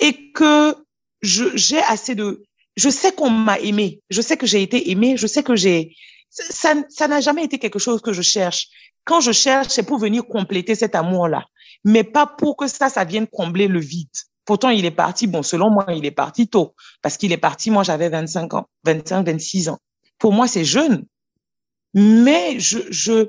et 0.00 0.32
que 0.32 0.74
j'ai 1.22 1.78
assez 1.78 2.14
de, 2.14 2.42
je 2.76 2.88
sais 2.88 3.12
qu'on 3.12 3.30
m'a 3.30 3.58
aimé, 3.60 4.00
je 4.10 4.20
sais 4.20 4.36
que 4.36 4.46
j'ai 4.46 4.62
été 4.62 4.90
aimé, 4.90 5.16
je 5.16 5.26
sais 5.26 5.42
que 5.42 5.54
j'ai, 5.54 5.94
ça, 6.36 6.74
ça 6.88 7.08
n'a 7.08 7.20
jamais 7.20 7.44
été 7.44 7.58
quelque 7.58 7.78
chose 7.78 8.02
que 8.02 8.12
je 8.12 8.22
cherche. 8.22 8.68
Quand 9.04 9.20
je 9.20 9.32
cherche, 9.32 9.68
c'est 9.68 9.84
pour 9.84 9.98
venir 9.98 10.26
compléter 10.26 10.74
cet 10.74 10.94
amour-là, 10.94 11.44
mais 11.84 12.04
pas 12.04 12.26
pour 12.26 12.56
que 12.56 12.66
ça, 12.66 12.88
ça 12.88 13.04
vienne 13.04 13.26
combler 13.26 13.68
le 13.68 13.80
vide. 13.80 14.08
Pourtant, 14.44 14.70
il 14.70 14.84
est 14.84 14.90
parti, 14.90 15.26
bon, 15.26 15.42
selon 15.42 15.70
moi, 15.70 15.86
il 15.88 16.04
est 16.04 16.12
parti 16.12 16.48
tôt, 16.48 16.74
parce 17.02 17.16
qu'il 17.16 17.32
est 17.32 17.38
parti, 17.38 17.70
moi, 17.70 17.82
j'avais 17.82 18.08
25 18.08 18.54
ans, 18.54 18.68
25, 18.84 19.26
26 19.26 19.68
ans. 19.70 19.78
Pour 20.18 20.32
moi, 20.32 20.46
c'est 20.46 20.64
jeune. 20.64 21.04
Mais 21.94 22.60
je, 22.60 22.78
je, 22.90 23.28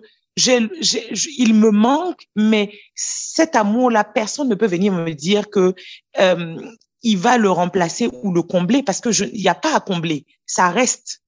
il 1.38 1.54
me 1.54 1.72
manque, 1.72 2.28
mais 2.36 2.72
cet 2.96 3.56
amour-là, 3.56 4.04
personne 4.04 4.50
ne 4.50 4.56
peut 4.56 4.68
venir 4.68 4.94
me 4.94 5.14
dire 5.14 5.50
que 5.50 5.74
euh, 6.20 6.56
il 7.02 7.18
va 7.18 7.38
le 7.38 7.50
remplacer 7.50 8.10
ou 8.22 8.32
le 8.32 8.44
combler, 8.44 8.84
parce 8.84 9.00
que 9.00 9.10
il 9.24 9.42
n'y 9.42 9.48
a 9.48 9.56
pas 9.56 9.76
à 9.76 9.80
combler, 9.80 10.26
ça 10.46 10.70
reste. 10.70 11.22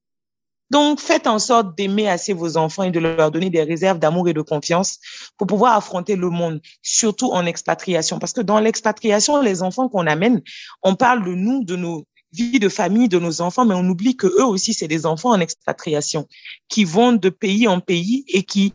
Donc, 0.70 1.00
faites 1.00 1.28
en 1.28 1.40
sorte 1.40 1.76
d'aimer 1.78 2.08
assez 2.08 2.34
vos 2.34 2.58
enfants 2.58 2.84
et 2.84 2.92
de 2.92 3.00
leur 3.00 3.32
donner 3.32 3.50
des 3.50 3.64
réserves 3.64 4.00
d'amour 4.00 4.30
et 4.30 4.34
de 4.34 4.42
confiance 4.42 5.00
pour 5.38 5.48
pouvoir 5.48 5.76
affronter 5.76 6.16
le 6.16 6.30
monde, 6.30 6.62
surtout 6.82 7.32
en 7.32 7.46
expatriation. 7.46 8.20
Parce 8.20 8.34
que 8.34 8.42
dans 8.42 8.60
l'expatriation, 8.60 9.42
les 9.42 9.64
enfants 9.64 9.90
qu'on 9.90 10.06
amène, 10.06 10.42
on 10.84 10.96
parle 10.96 11.26
de 11.26 11.34
nous, 11.34 11.64
de 11.64 11.76
nos 11.76 12.06
vies 12.32 12.60
de 12.60 12.70
famille, 12.70 13.10
de 13.10 13.20
nos 13.20 13.42
enfants, 13.42 13.66
mais 13.66 13.74
on 13.74 13.88
oublie 13.88 14.16
que 14.16 14.28
eux 14.28 14.46
aussi, 14.46 14.74
c'est 14.74 14.88
des 14.88 15.06
enfants 15.06 15.32
en 15.32 15.40
expatriation 15.40 16.28
qui 16.68 16.84
vont 16.84 17.14
de 17.14 17.30
pays 17.30 17.68
en 17.68 17.80
pays 17.80 18.24
et 18.28 18.44
qui, 18.44 18.74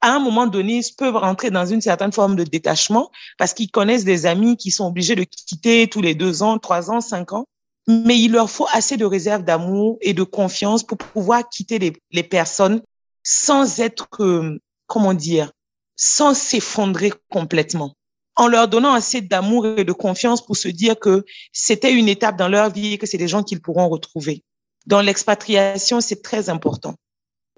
à 0.00 0.14
un 0.14 0.18
moment 0.18 0.46
donné, 0.46 0.80
peuvent 0.98 1.16
rentrer 1.16 1.50
dans 1.50 1.64
une 1.64 1.80
certaine 1.80 2.12
forme 2.12 2.36
de 2.36 2.44
détachement 2.44 3.10
parce 3.38 3.54
qu'ils 3.54 3.70
connaissent 3.70 4.04
des 4.04 4.26
amis 4.26 4.56
qui 4.56 4.70
sont 4.70 4.86
obligés 4.86 5.14
de 5.14 5.24
quitter 5.24 5.88
tous 5.88 6.02
les 6.02 6.14
deux 6.14 6.42
ans, 6.42 6.58
trois 6.58 6.90
ans, 6.90 7.00
cinq 7.00 7.32
ans 7.32 7.46
mais 7.86 8.18
il 8.18 8.32
leur 8.32 8.50
faut 8.50 8.66
assez 8.72 8.96
de 8.96 9.04
réserve 9.04 9.44
d'amour 9.44 9.98
et 10.00 10.12
de 10.12 10.22
confiance 10.22 10.82
pour 10.82 10.98
pouvoir 10.98 11.48
quitter 11.48 11.78
les, 12.10 12.22
personnes 12.22 12.82
sans 13.22 13.80
être, 13.80 14.08
euh, 14.20 14.60
comment 14.86 15.14
dire, 15.14 15.52
sans 15.94 16.34
s'effondrer 16.34 17.12
complètement. 17.30 17.94
En 18.34 18.48
leur 18.48 18.68
donnant 18.68 18.92
assez 18.92 19.20
d'amour 19.22 19.66
et 19.66 19.84
de 19.84 19.92
confiance 19.92 20.44
pour 20.44 20.56
se 20.56 20.68
dire 20.68 20.98
que 20.98 21.24
c'était 21.52 21.92
une 21.92 22.08
étape 22.08 22.36
dans 22.36 22.48
leur 22.48 22.70
vie 22.70 22.94
et 22.94 22.98
que 22.98 23.06
c'est 23.06 23.18
des 23.18 23.28
gens 23.28 23.42
qu'ils 23.42 23.62
pourront 23.62 23.88
retrouver. 23.88 24.42
Dans 24.86 25.00
l'expatriation, 25.00 26.00
c'est 26.00 26.22
très 26.22 26.50
important. 26.50 26.96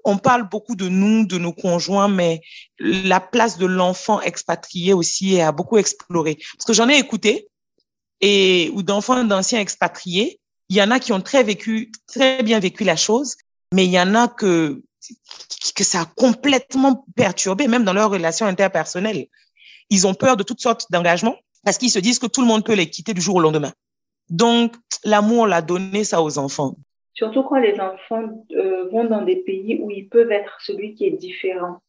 On 0.05 0.17
parle 0.17 0.47
beaucoup 0.47 0.75
de 0.75 0.87
nous, 0.87 1.25
de 1.25 1.37
nos 1.37 1.51
conjoints, 1.51 2.07
mais 2.07 2.41
la 2.79 3.19
place 3.19 3.57
de 3.57 3.65
l'enfant 3.65 4.21
expatrié 4.21 4.93
aussi 4.93 5.41
à 5.41 5.51
beaucoup 5.51 5.77
explorer. 5.77 6.35
Parce 6.35 6.65
que 6.65 6.73
j'en 6.73 6.87
ai 6.87 6.97
écouté, 6.97 7.48
et 8.21 8.71
ou 8.73 8.83
d'enfants 8.83 9.23
d'anciens 9.23 9.59
expatriés. 9.59 10.39
Il 10.69 10.75
y 10.75 10.81
en 10.81 10.91
a 10.91 10.99
qui 10.99 11.13
ont 11.13 11.21
très 11.21 11.43
vécu, 11.43 11.91
très 12.07 12.43
bien 12.43 12.59
vécu 12.59 12.83
la 12.83 12.95
chose, 12.95 13.35
mais 13.73 13.85
il 13.85 13.91
y 13.91 13.99
en 13.99 14.15
a 14.15 14.27
que 14.27 14.81
que 15.75 15.83
ça 15.83 16.01
a 16.01 16.05
complètement 16.05 17.05
perturbé, 17.15 17.67
même 17.67 17.83
dans 17.83 17.93
leurs 17.93 18.09
relations 18.09 18.45
interpersonnelles. 18.45 19.27
Ils 19.89 20.05
ont 20.05 20.13
peur 20.13 20.37
de 20.37 20.43
toutes 20.43 20.61
sortes 20.61 20.85
d'engagements 20.91 21.37
parce 21.63 21.77
qu'ils 21.77 21.89
se 21.89 21.99
disent 21.99 22.19
que 22.19 22.27
tout 22.27 22.41
le 22.41 22.47
monde 22.47 22.63
peut 22.63 22.73
les 22.73 22.89
quitter 22.89 23.13
du 23.13 23.21
jour 23.21 23.37
au 23.37 23.39
lendemain. 23.39 23.71
Donc, 24.29 24.75
l'amour 25.03 25.47
l'a 25.47 25.61
donné 25.61 26.03
ça 26.03 26.21
aux 26.21 26.37
enfants. 26.37 26.75
Surtout 27.13 27.43
quand 27.43 27.59
les 27.59 27.79
enfants 27.79 28.45
euh, 28.51 28.89
vont 28.91 29.05
dans 29.05 29.23
des 29.23 29.37
pays 29.37 29.79
où 29.81 29.89
ils 29.91 30.07
peuvent 30.07 30.31
être 30.31 30.57
celui 30.61 30.95
qui 30.95 31.05
est 31.05 31.17
différent. 31.17 31.81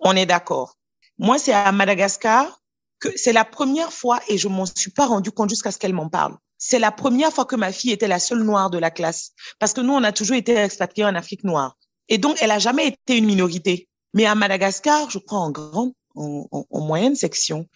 On 0.00 0.16
est 0.16 0.26
d'accord. 0.26 0.76
Moi, 1.18 1.38
c'est 1.38 1.52
à 1.52 1.70
Madagascar 1.72 2.60
que 2.98 3.08
c'est 3.16 3.32
la 3.32 3.44
première 3.44 3.92
fois, 3.92 4.20
et 4.28 4.38
je 4.38 4.48
m'en 4.48 4.66
suis 4.66 4.90
pas 4.90 5.06
rendu 5.06 5.30
compte 5.30 5.50
jusqu'à 5.50 5.70
ce 5.70 5.78
qu'elle 5.78 5.92
m'en 5.92 6.08
parle. 6.08 6.36
C'est 6.58 6.78
la 6.78 6.90
première 6.90 7.32
fois 7.32 7.44
que 7.44 7.56
ma 7.56 7.70
fille 7.72 7.92
était 7.92 8.08
la 8.08 8.18
seule 8.18 8.42
noire 8.42 8.70
de 8.70 8.78
la 8.78 8.90
classe. 8.90 9.32
Parce 9.58 9.72
que 9.72 9.80
nous, 9.80 9.92
on 9.92 10.02
a 10.02 10.12
toujours 10.12 10.36
été 10.36 10.56
expatriés 10.56 11.04
en 11.04 11.14
Afrique 11.14 11.44
noire. 11.44 11.76
Et 12.08 12.18
donc, 12.18 12.36
elle 12.40 12.50
a 12.50 12.58
jamais 12.58 12.88
été 12.88 13.18
une 13.18 13.26
minorité. 13.26 13.88
Mais 14.14 14.24
à 14.24 14.34
Madagascar, 14.34 15.10
je 15.10 15.18
crois 15.18 15.40
en 15.40 15.50
grande, 15.50 15.92
en, 16.14 16.46
en, 16.50 16.80
moyenne 16.80 17.14
section, 17.14 17.66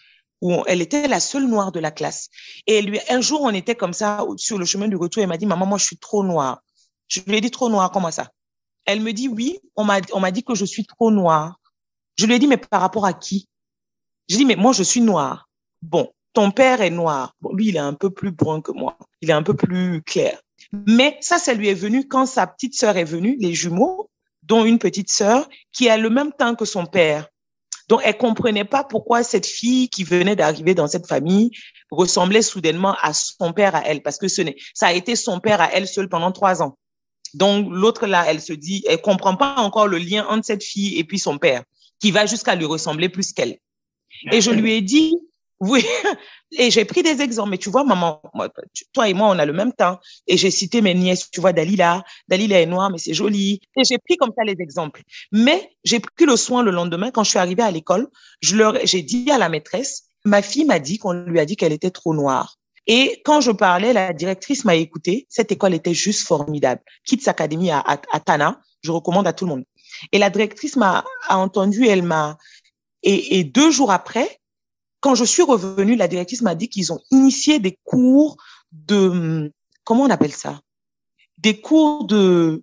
où 0.41 0.55
elle 0.67 0.81
était 0.81 1.09
la 1.09 1.21
seule 1.21 1.47
noire 1.47 1.73
de 1.73 1.81
la 1.81 1.91
classe. 1.91 2.29
Et 2.67 2.81
lui, 2.81 2.99
un 3.11 3.21
jour, 3.21 3.43
on 3.43 3.51
était 3.51 3.75
comme 3.75 3.93
ça 3.93 4.25
sur 4.37 4.57
le 4.57 4.65
chemin 4.65 4.89
du 4.89 4.97
retour. 4.97 5.23
Elle 5.23 5.29
m'a 5.29 5.37
dit, 5.37 5.47
maman, 5.47 5.67
moi, 5.67 5.77
je 5.77 5.85
suis 5.85 5.99
trop 5.99 6.25
noire. 6.25 6.63
Je 7.09 7.21
lui 7.27 7.37
ai 7.37 7.41
dit, 7.43 7.51
trop 7.51 7.69
noire, 7.69 7.91
comment 7.91 8.11
ça? 8.11 8.31
Elle 8.87 9.01
me 9.01 9.13
dit, 9.13 9.29
oui, 9.29 9.59
on 9.77 9.85
m'a, 9.85 10.01
on 10.13 10.21
m'a 10.21 10.31
dit 10.31 10.43
que 10.43 10.55
je 10.55 10.65
suis 10.65 10.87
trop 10.87 11.11
noire. 11.11 11.61
Je 12.17 12.25
lui 12.27 12.35
ai 12.35 12.39
dit, 12.39 12.47
mais 12.47 12.57
par 12.57 12.81
rapport 12.81 13.05
à 13.05 13.13
qui? 13.13 13.49
Je 14.31 14.37
dis, 14.37 14.45
mais 14.45 14.55
moi, 14.55 14.73
je 14.73 14.85
suis 14.85 15.01
noire. 15.01 15.49
Bon, 15.83 16.13
ton 16.35 16.53
père 16.53 16.83
est 16.83 16.91
noir. 16.91 17.35
Bon, 17.41 17.53
lui, 17.53 17.71
il 17.71 17.77
est 17.77 17.81
un 17.81 17.95
peu 17.95 18.11
plus 18.11 18.31
brun 18.31 18.61
que 18.61 18.71
moi. 18.71 18.97
Il 19.23 19.29
est 19.29 19.33
un 19.33 19.43
peu 19.43 19.55
plus 19.55 20.03
clair. 20.03 20.41
Mais 20.87 21.19
ça, 21.21 21.39
ça 21.39 21.53
lui 21.53 21.67
est 21.67 21.75
venu 21.75 22.07
quand 22.07 22.27
sa 22.27 22.47
petite 22.47 22.77
sœur 22.77 22.97
est 22.97 23.05
venue, 23.05 23.37
les 23.41 23.55
jumeaux, 23.55 24.09
dont 24.45 24.65
une 24.65 24.79
petite 24.79 25.11
sœur 25.11 25.49
qui 25.73 25.89
a 25.89 25.97
le 25.97 26.11
même 26.11 26.31
temps 26.31 26.55
que 26.55 26.65
son 26.65 26.87
père. 26.87 27.27
Donc, 27.89 28.03
elle 28.05 28.17
comprenait 28.17 28.65
pas 28.65 28.85
pourquoi 28.85 29.25
cette 29.25 29.47
fille 29.47 29.89
qui 29.89 30.05
venait 30.05 30.37
d'arriver 30.37 30.77
dans 30.77 30.87
cette 30.87 31.09
famille 31.09 31.51
ressemblait 31.91 32.43
soudainement 32.43 32.95
à 33.03 33.13
son 33.13 33.53
père 33.53 33.75
à 33.75 33.83
elle, 33.85 34.01
parce 34.01 34.17
que 34.17 34.29
ce 34.29 34.43
n'est, 34.43 34.55
ça 34.75 34.87
a 34.87 34.93
été 34.93 35.17
son 35.17 35.41
père 35.41 35.61
à 35.61 35.73
elle 35.73 35.89
seule 35.89 36.09
pendant 36.09 36.31
trois 36.31 36.63
ans. 36.63 36.79
Donc, 37.35 37.67
l'autre 37.69 38.07
là, 38.07 38.25
elle 38.29 38.41
se 38.41 38.53
dit, 38.53 38.85
elle 38.87 39.03
comprend 39.03 39.35
pas 39.35 39.57
encore 39.57 39.89
le 39.89 39.99
lien 39.99 40.25
entre 40.29 40.45
cette 40.45 40.63
fille 40.63 40.97
et 41.01 41.03
puis 41.03 41.19
son 41.19 41.37
père, 41.37 41.65
qui 41.99 42.13
va 42.13 42.27
jusqu'à 42.27 42.55
lui 42.55 42.65
ressembler 42.65 43.09
plus 43.09 43.33
qu'elle. 43.33 43.59
Et 44.33 44.41
je 44.41 44.51
lui 44.51 44.75
ai 44.75 44.81
dit, 44.81 45.17
oui, 45.61 45.85
et 46.53 46.71
j'ai 46.71 46.85
pris 46.85 47.03
des 47.03 47.21
exemples. 47.21 47.51
Mais 47.51 47.59
tu 47.59 47.71
vois, 47.71 47.85
maman, 47.85 48.23
toi 48.93 49.09
et 49.09 49.15
moi, 49.15 49.29
on 49.29 49.39
a 49.39 49.45
le 49.45 49.53
même 49.53 49.73
temps. 49.73 49.99
Et 50.27 50.37
j'ai 50.37 50.51
cité 50.51 50.81
mes 50.81 50.95
nièces, 50.95 51.31
tu 51.31 51.41
vois, 51.41 51.53
Dalila. 51.53 52.03
Dalila 52.29 52.61
est 52.61 52.67
noire, 52.67 52.91
mais 52.91 52.99
c'est 52.99 53.15
joli. 53.15 53.61
Et 53.77 53.85
j'ai 53.85 53.99
pris 53.99 54.17
comme 54.17 54.33
ça 54.37 54.45
les 54.45 54.57
exemples. 54.59 55.03
Mais 55.33 55.71
j'ai 55.85 56.01
pris 56.01 56.25
le 56.25 56.37
soin 56.37 56.63
le 56.63 56.71
lendemain, 56.71 57.11
quand 57.11 57.25
je 57.25 57.31
suis 57.31 57.39
arrivée 57.39 57.63
à 57.63 57.71
l'école, 57.71 58.09
je 58.41 58.57
leur, 58.57 58.75
j'ai 58.85 59.03
dit 59.03 59.31
à 59.31 59.39
la 59.39 59.49
maîtresse, 59.49 60.11
ma 60.25 60.43
fille 60.43 60.65
m'a 60.65 60.79
dit 60.79 60.99
qu'on 60.99 61.13
lui 61.13 61.41
a 61.41 61.45
dit 61.45 61.57
qu'elle 61.57 61.73
était 61.73 61.91
trop 61.91 62.15
noire. 62.15 62.57
Et 62.87 63.21
quand 63.25 63.41
je 63.41 63.51
parlais, 63.51 63.93
la 63.93 64.13
directrice 64.13 64.65
m'a 64.65 64.75
écouté. 64.75 65.27
Cette 65.29 65.53
école 65.53 65.75
était 65.75 65.95
juste 65.95 66.27
formidable. 66.27 66.81
Kids 67.05 67.29
Academy 67.29 67.71
à, 67.71 67.85
à, 67.87 68.21
Tana, 68.21 68.61
je 68.83 68.91
recommande 68.91 69.27
à 69.27 69.33
tout 69.33 69.45
le 69.45 69.51
monde. 69.51 69.65
Et 70.13 70.19
la 70.19 70.31
directrice 70.31 70.77
m'a 70.77 71.05
a 71.29 71.39
entendu, 71.39 71.87
elle 71.87 72.03
m'a 72.03 72.39
et, 73.03 73.39
et 73.39 73.45
deux 73.45 73.71
jours 73.71 73.93
après, 73.93 74.41
quand 75.01 75.15
je 75.15 75.25
suis 75.25 75.43
revenue, 75.43 75.97
la 75.97 76.09
directrice 76.09 76.43
m'a 76.43 76.55
dit 76.55 76.69
qu'ils 76.69 76.93
ont 76.93 77.01
initié 77.11 77.59
des 77.59 77.79
cours 77.85 78.37
de, 78.73 79.53
comment 79.85 80.05
on 80.05 80.11
appelle 80.11 80.33
ça? 80.33 80.61
Des 81.39 81.61
cours 81.61 82.05
de, 82.05 82.63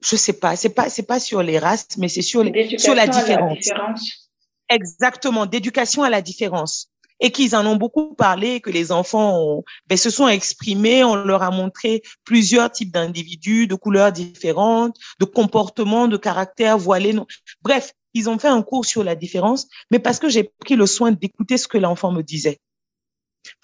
je 0.00 0.16
sais 0.16 0.32
pas, 0.32 0.56
c'est 0.56 0.70
pas, 0.70 0.90
c'est 0.90 1.04
pas 1.04 1.20
sur 1.20 1.42
les 1.42 1.58
races, 1.58 1.96
mais 1.96 2.08
c'est 2.08 2.22
sur, 2.22 2.42
les, 2.42 2.78
sur 2.78 2.94
la 2.94 3.06
différence. 3.06 3.50
la 3.50 3.56
différence. 3.56 4.30
Exactement, 4.68 5.46
d'éducation 5.46 6.02
à 6.02 6.10
la 6.10 6.20
différence. 6.20 6.90
Et 7.20 7.32
qu'ils 7.32 7.56
en 7.56 7.66
ont 7.66 7.74
beaucoup 7.74 8.14
parlé, 8.14 8.60
que 8.60 8.70
les 8.70 8.92
enfants 8.92 9.64
ben, 9.88 9.98
se 9.98 10.08
sont 10.08 10.28
exprimés, 10.28 11.02
on 11.02 11.16
leur 11.16 11.42
a 11.42 11.50
montré 11.50 12.02
plusieurs 12.24 12.70
types 12.70 12.92
d'individus, 12.92 13.66
de 13.66 13.74
couleurs 13.74 14.12
différentes, 14.12 14.96
de 15.18 15.24
comportements, 15.24 16.06
de 16.06 16.16
caractères 16.16 16.78
voilés. 16.78 17.16
Bref, 17.62 17.92
ils 18.14 18.28
ont 18.28 18.38
fait 18.38 18.48
un 18.48 18.62
cours 18.62 18.84
sur 18.84 19.04
la 19.04 19.14
différence, 19.14 19.66
mais 19.90 19.98
parce 19.98 20.18
que 20.18 20.28
j'ai 20.28 20.44
pris 20.44 20.76
le 20.76 20.86
soin 20.86 21.12
d'écouter 21.12 21.58
ce 21.58 21.68
que 21.68 21.78
l'enfant 21.78 22.12
me 22.12 22.22
disait. 22.22 22.60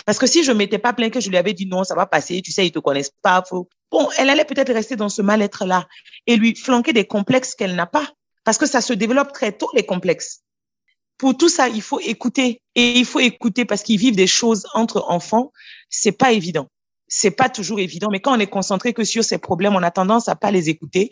Parce 0.07 0.19
que 0.19 0.27
si 0.27 0.45
je 0.45 0.53
m'étais 0.53 0.79
pas 0.79 0.93
plaint 0.93 1.13
que 1.13 1.21
je 1.21 1.31
lui 1.31 1.37
avais 1.37 1.53
dit 1.53 1.67
non, 1.67 1.85
ça 1.85 1.95
va 1.95 2.07
passer, 2.07 2.41
tu 2.43 2.53
sais, 2.53 2.67
ils 2.67 2.73
te 2.73 2.79
connaissent 2.79 3.13
pas, 3.23 3.43
faut... 3.49 3.69
bon, 3.91 4.09
elle 4.19 4.31
allait 4.31 4.45
peut-être 4.45 4.73
rester 4.73 4.97
dans 4.97 5.09
ce 5.09 5.23
mal-être-là 5.23 5.87
et 6.27 6.37
lui 6.37 6.55
flanquer 6.55 6.93
des 6.93 7.07
complexes 7.07 7.55
qu'elle 7.55 7.75
n'a 7.75 7.87
pas. 7.87 8.09
Parce 8.45 8.59
que 8.59 8.67
ça 8.67 8.81
se 8.81 8.93
développe 8.93 9.33
très 9.33 9.53
tôt, 9.53 9.71
les 9.75 9.87
complexes. 9.87 10.43
Pour 11.17 11.37
tout 11.37 11.49
ça, 11.49 11.69
il 11.69 11.81
faut 11.81 12.01
écouter. 12.01 12.61
Et 12.75 12.99
il 12.99 13.07
faut 13.07 13.21
écouter 13.21 13.65
parce 13.65 13.83
qu'ils 13.83 13.99
vivent 13.99 14.17
des 14.17 14.27
choses 14.27 14.67
entre 14.75 15.05
enfants. 15.09 15.53
C'est 15.89 16.13
pas 16.13 16.33
évident 16.33 16.69
c'est 17.09 17.31
pas 17.31 17.49
toujours 17.49 17.81
évident, 17.81 18.09
mais 18.11 18.21
quand 18.21 18.37
on 18.37 18.41
est 18.41 18.47
concentré 18.47 18.93
que 18.93 19.05
sur 19.05 19.25
ces 19.25 19.39
problèmes, 19.39 19.75
on 19.77 19.83
a 19.83 19.91
tendance 19.91 20.29
à 20.29 20.37
pas 20.37 20.51
les 20.51 20.69
écouter 20.69 21.11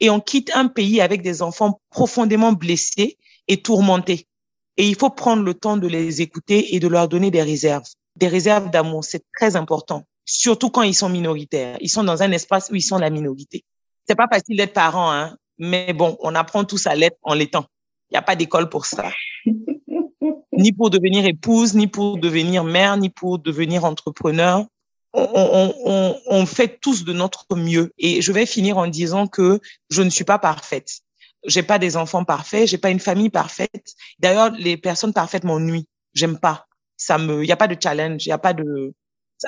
et 0.00 0.10
on 0.10 0.20
quitte 0.20 0.50
un 0.54 0.68
pays 0.68 1.00
avec 1.00 1.22
des 1.22 1.42
enfants 1.42 1.80
profondément 1.90 2.52
blessés 2.52 3.18
et 3.48 3.62
tourmentés. 3.62 4.28
Et 4.76 4.88
il 4.88 4.94
faut 4.94 5.10
prendre 5.10 5.42
le 5.42 5.54
temps 5.54 5.76
de 5.76 5.86
les 5.86 6.22
écouter 6.22 6.74
et 6.74 6.80
de 6.80 6.88
leur 6.88 7.08
donner 7.08 7.30
des 7.30 7.42
réserves, 7.42 7.84
des 8.16 8.28
réserves 8.28 8.70
d'amour. 8.70 9.04
C'est 9.04 9.24
très 9.36 9.56
important, 9.56 10.04
surtout 10.24 10.70
quand 10.70 10.82
ils 10.82 10.94
sont 10.94 11.08
minoritaires. 11.08 11.76
Ils 11.80 11.90
sont 11.90 12.04
dans 12.04 12.22
un 12.22 12.32
espace 12.32 12.70
où 12.70 12.74
ils 12.74 12.82
sont 12.82 12.98
la 12.98 13.10
minorité. 13.10 13.64
C'est 14.08 14.16
pas 14.16 14.28
facile 14.32 14.56
d'être 14.56 14.72
parent, 14.72 15.12
hein, 15.12 15.36
mais 15.58 15.92
bon, 15.92 16.16
on 16.20 16.34
apprend 16.34 16.64
tous 16.64 16.86
à 16.86 16.94
l'être 16.94 17.18
en 17.22 17.34
l'étant. 17.34 17.66
Il 18.10 18.14
n'y 18.14 18.18
a 18.18 18.22
pas 18.22 18.36
d'école 18.36 18.68
pour 18.68 18.86
ça. 18.86 19.10
ni 20.52 20.72
pour 20.72 20.90
devenir 20.90 21.26
épouse, 21.26 21.74
ni 21.74 21.86
pour 21.86 22.18
devenir 22.18 22.64
mère, 22.64 22.96
ni 22.96 23.10
pour 23.10 23.38
devenir 23.38 23.84
entrepreneur 23.84 24.66
on, 25.14 25.74
on, 25.84 26.20
on, 26.26 26.46
fait 26.46 26.78
tous 26.80 27.04
de 27.04 27.12
notre 27.12 27.46
mieux. 27.54 27.92
Et 27.98 28.22
je 28.22 28.32
vais 28.32 28.46
finir 28.46 28.78
en 28.78 28.86
disant 28.86 29.26
que 29.26 29.60
je 29.90 30.02
ne 30.02 30.10
suis 30.10 30.24
pas 30.24 30.38
parfaite. 30.38 31.00
J'ai 31.44 31.62
pas 31.62 31.78
des 31.78 31.96
enfants 31.96 32.24
parfaits, 32.24 32.68
j'ai 32.68 32.78
pas 32.78 32.90
une 32.90 33.00
famille 33.00 33.30
parfaite. 33.30 33.94
D'ailleurs, 34.18 34.50
les 34.50 34.76
personnes 34.76 35.12
parfaites 35.12 35.44
m'ennuient. 35.44 35.88
J'aime 36.14 36.38
pas. 36.38 36.66
Ça 36.96 37.18
me, 37.18 37.42
il 37.42 37.48
y 37.48 37.52
a 37.52 37.56
pas 37.56 37.68
de 37.68 37.76
challenge, 37.80 38.26
y 38.26 38.32
a 38.32 38.38
pas 38.38 38.52
de, 38.52 38.94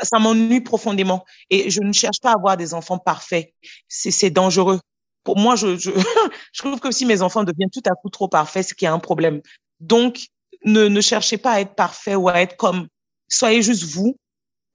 ça, 0.02 0.18
m'ennuie 0.18 0.60
profondément. 0.60 1.24
Et 1.50 1.70
je 1.70 1.80
ne 1.80 1.92
cherche 1.92 2.20
pas 2.20 2.30
à 2.30 2.34
avoir 2.34 2.56
des 2.56 2.74
enfants 2.74 2.98
parfaits. 2.98 3.52
C'est, 3.88 4.10
c'est 4.10 4.30
dangereux. 4.30 4.80
Pour 5.22 5.38
moi, 5.38 5.56
je, 5.56 5.76
je, 5.76 5.90
je 6.52 6.62
trouve 6.62 6.80
que 6.80 6.90
si 6.90 7.06
mes 7.06 7.22
enfants 7.22 7.44
deviennent 7.44 7.70
tout 7.70 7.82
à 7.86 7.94
coup 7.94 8.10
trop 8.10 8.28
parfaits, 8.28 8.66
c'est 8.66 8.74
qu'il 8.74 8.86
y 8.86 8.88
a 8.88 8.92
un 8.92 8.98
problème. 8.98 9.40
Donc, 9.80 10.26
ne, 10.64 10.88
ne 10.88 11.00
cherchez 11.00 11.38
pas 11.38 11.52
à 11.52 11.60
être 11.60 11.74
parfait 11.74 12.14
ou 12.14 12.28
à 12.28 12.40
être 12.40 12.56
comme, 12.56 12.88
soyez 13.28 13.62
juste 13.62 13.84
vous 13.84 14.16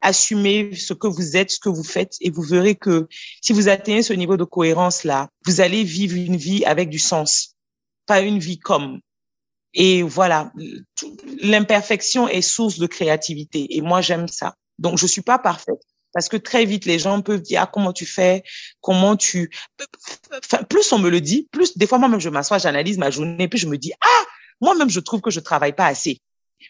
assumez 0.02 0.76
ce 0.76 0.94
que 0.94 1.08
vous 1.08 1.38
êtes, 1.38 1.52
ce 1.52 1.60
que 1.60 1.70
vous 1.70 1.84
faites, 1.84 2.16
et 2.22 2.30
vous 2.30 2.42
verrez 2.42 2.76
que 2.76 3.08
si 3.42 3.54
vous 3.54 3.70
atteignez 3.70 4.04
ce 4.04 4.14
niveau 4.14 4.38
de 4.38 4.44
cohérence-là, 4.44 5.30
vous 5.46 5.62
allez 5.62 5.84
vivre 5.84 6.16
une 6.16 6.38
vie 6.38 6.66
avec 6.66 6.90
du 6.90 7.00
sens, 7.00 7.56
pas 8.06 8.22
une 8.22 8.40
vie 8.40 8.60
comme. 8.60 9.00
Et 9.74 10.02
voilà, 10.02 10.52
l'imperfection 11.42 12.28
est 12.28 12.42
source 12.42 12.80
de 12.80 12.88
créativité, 12.88 13.76
et 13.76 13.82
moi 13.82 14.02
j'aime 14.02 14.28
ça. 14.28 14.56
Donc 14.80 14.98
je 14.98 15.08
suis 15.08 15.22
pas 15.22 15.40
parfaite. 15.40 15.82
Parce 16.14 16.28
que 16.28 16.38
très 16.38 16.66
vite, 16.66 16.86
les 16.86 16.98
gens 16.98 17.22
peuvent 17.22 17.42
dire, 17.42 17.62
ah, 17.62 17.70
comment 17.72 17.94
tu 17.94 18.06
fais, 18.06 18.44
comment 18.82 19.16
tu, 19.16 19.52
plus 20.68 20.92
on 20.92 20.98
me 20.98 21.10
le 21.10 21.22
dit, 21.22 21.48
plus, 21.52 21.78
des 21.78 21.86
fois, 21.86 22.00
moi-même, 22.00 22.20
je 22.20 22.30
m'assois, 22.30 22.58
j'analyse 22.58 22.98
ma 22.98 23.12
journée, 23.12 23.48
puis 23.48 23.60
je 23.60 23.68
me 23.68 23.78
dis, 23.78 23.92
ah, 24.02 24.24
moi-même, 24.60 24.90
je 24.90 25.00
trouve 25.00 25.22
que 25.22 25.30
je 25.30 25.40
travaille 25.40 25.74
pas 25.74 25.86
assez. 25.86 26.20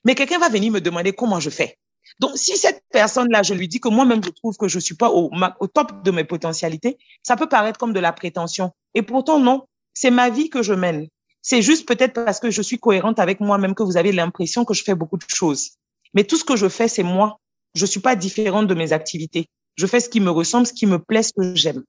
Mais 0.03 0.15
quelqu'un 0.15 0.39
va 0.39 0.49
venir 0.49 0.71
me 0.71 0.81
demander 0.81 1.13
comment 1.13 1.39
je 1.39 1.49
fais. 1.49 1.77
Donc, 2.19 2.31
si 2.35 2.57
cette 2.57 2.83
personne-là, 2.91 3.43
je 3.43 3.53
lui 3.53 3.67
dis 3.67 3.79
que 3.79 3.89
moi-même, 3.89 4.23
je 4.23 4.29
trouve 4.29 4.55
que 4.57 4.67
je 4.67 4.79
suis 4.79 4.95
pas 4.95 5.11
au, 5.11 5.29
top 5.67 6.03
de 6.03 6.11
mes 6.11 6.23
potentialités, 6.23 6.97
ça 7.23 7.35
peut 7.35 7.47
paraître 7.47 7.77
comme 7.77 7.93
de 7.93 7.99
la 7.99 8.11
prétention. 8.11 8.71
Et 8.93 9.01
pourtant, 9.01 9.39
non, 9.39 9.65
c'est 9.93 10.11
ma 10.11 10.29
vie 10.29 10.49
que 10.49 10.63
je 10.63 10.73
mène. 10.73 11.07
C'est 11.41 11.61
juste 11.61 11.87
peut-être 11.87 12.13
parce 12.13 12.39
que 12.39 12.51
je 12.51 12.61
suis 12.61 12.79
cohérente 12.79 13.19
avec 13.19 13.39
moi-même 13.39 13.75
que 13.75 13.83
vous 13.83 13.97
avez 13.97 14.11
l'impression 14.11 14.65
que 14.65 14.73
je 14.73 14.83
fais 14.83 14.95
beaucoup 14.95 15.17
de 15.17 15.25
choses. 15.27 15.71
Mais 16.13 16.23
tout 16.23 16.35
ce 16.35 16.43
que 16.43 16.55
je 16.55 16.67
fais, 16.67 16.87
c'est 16.87 17.03
moi. 17.03 17.39
Je 17.75 17.85
suis 17.85 17.99
pas 17.99 18.15
différente 18.15 18.67
de 18.67 18.73
mes 18.73 18.93
activités. 18.93 19.47
Je 19.75 19.85
fais 19.85 19.99
ce 19.99 20.09
qui 20.09 20.19
me 20.19 20.31
ressemble, 20.31 20.65
ce 20.65 20.73
qui 20.73 20.87
me 20.87 20.99
plaît, 20.99 21.23
ce 21.23 21.33
que 21.33 21.55
j'aime. 21.55 21.83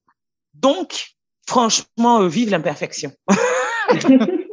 Donc, 0.53 1.15
franchement, 1.47 2.21
euh, 2.21 2.27
vive 2.27 2.49
l'imperfection. 2.49 3.11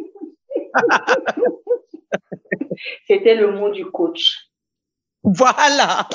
C'était 3.06 3.34
le 3.34 3.52
mot 3.52 3.70
du 3.70 3.86
coach. 3.86 4.47
Voilà. 5.24 6.08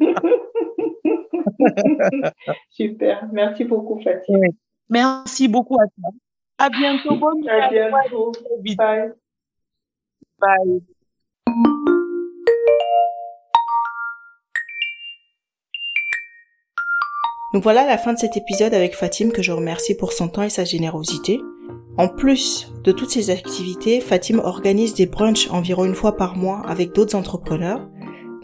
Super. 2.70 3.28
Merci 3.32 3.64
beaucoup, 3.64 4.00
Fatih. 4.02 4.32
Merci 4.88 5.48
beaucoup 5.48 5.78
à 5.80 5.86
toi. 5.86 6.10
À 6.58 6.70
bientôt. 6.70 7.16
Bonne 7.16 7.48
à 7.48 7.68
bientôt. 7.68 8.32
Bye. 8.76 9.12
Bye. 10.38 10.82
Donc 17.52 17.62
voilà 17.62 17.86
la 17.86 17.96
fin 17.96 18.12
de 18.12 18.18
cet 18.18 18.36
épisode 18.36 18.74
avec 18.74 18.94
Fatim 18.94 19.30
que 19.30 19.40
je 19.40 19.52
remercie 19.52 19.96
pour 19.96 20.12
son 20.12 20.28
temps 20.28 20.42
et 20.42 20.50
sa 20.50 20.64
générosité. 20.64 21.40
En 21.96 22.08
plus 22.08 22.70
de 22.84 22.92
toutes 22.92 23.10
ces 23.10 23.30
activités, 23.30 24.00
Fatim 24.00 24.40
organise 24.40 24.94
des 24.94 25.06
brunchs 25.06 25.48
environ 25.50 25.86
une 25.86 25.94
fois 25.94 26.16
par 26.16 26.36
mois 26.36 26.62
avec 26.66 26.92
d'autres 26.92 27.14
entrepreneurs 27.14 27.88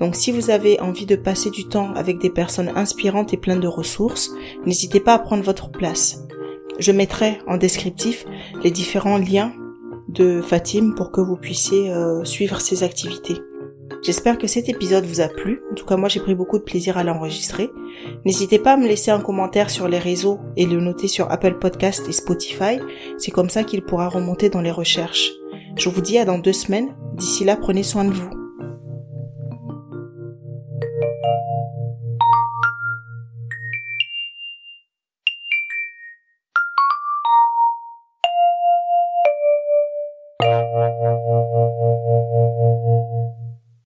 donc 0.02 0.16
si 0.16 0.32
vous 0.32 0.50
avez 0.50 0.80
envie 0.80 1.06
de 1.06 1.14
passer 1.14 1.48
du 1.48 1.68
temps 1.68 1.94
avec 1.94 2.18
des 2.18 2.28
personnes 2.28 2.72
inspirantes 2.74 3.32
et 3.32 3.36
pleines 3.36 3.60
de 3.60 3.68
ressources, 3.68 4.32
n'hésitez 4.66 4.98
pas 4.98 5.14
à 5.14 5.20
prendre 5.20 5.44
votre 5.44 5.70
place. 5.70 6.24
Je 6.80 6.90
mettrai 6.90 7.38
en 7.46 7.56
descriptif 7.56 8.26
les 8.64 8.72
différents 8.72 9.16
liens 9.16 9.52
de 10.08 10.42
Fatim 10.42 10.94
pour 10.96 11.12
que 11.12 11.20
vous 11.20 11.36
puissiez 11.36 11.92
euh, 11.92 12.24
suivre 12.24 12.60
ses 12.60 12.82
activités. 12.82 13.36
J'espère 14.02 14.38
que 14.38 14.48
cet 14.48 14.68
épisode 14.68 15.04
vous 15.04 15.20
a 15.20 15.28
plu. 15.28 15.62
En 15.70 15.76
tout 15.76 15.86
cas, 15.86 15.96
moi, 15.96 16.08
j'ai 16.08 16.18
pris 16.18 16.34
beaucoup 16.34 16.58
de 16.58 16.64
plaisir 16.64 16.98
à 16.98 17.04
l'enregistrer. 17.04 17.70
N'hésitez 18.24 18.58
pas 18.58 18.72
à 18.72 18.76
me 18.76 18.88
laisser 18.88 19.12
un 19.12 19.20
commentaire 19.20 19.70
sur 19.70 19.86
les 19.86 20.00
réseaux 20.00 20.40
et 20.56 20.66
le 20.66 20.80
noter 20.80 21.06
sur 21.06 21.30
Apple 21.30 21.60
Podcast 21.60 22.08
et 22.08 22.12
Spotify. 22.12 22.80
C'est 23.18 23.30
comme 23.30 23.50
ça 23.50 23.62
qu'il 23.62 23.82
pourra 23.82 24.08
remonter 24.08 24.48
dans 24.48 24.62
les 24.62 24.72
recherches. 24.72 25.30
Je 25.76 25.88
vous 25.88 26.00
dis 26.00 26.18
à 26.18 26.24
dans 26.24 26.38
deux 26.38 26.52
semaines. 26.52 26.96
D'ici 27.14 27.44
là, 27.44 27.54
prenez 27.54 27.84
soin 27.84 28.04
de 28.04 28.10
vous. 28.10 28.41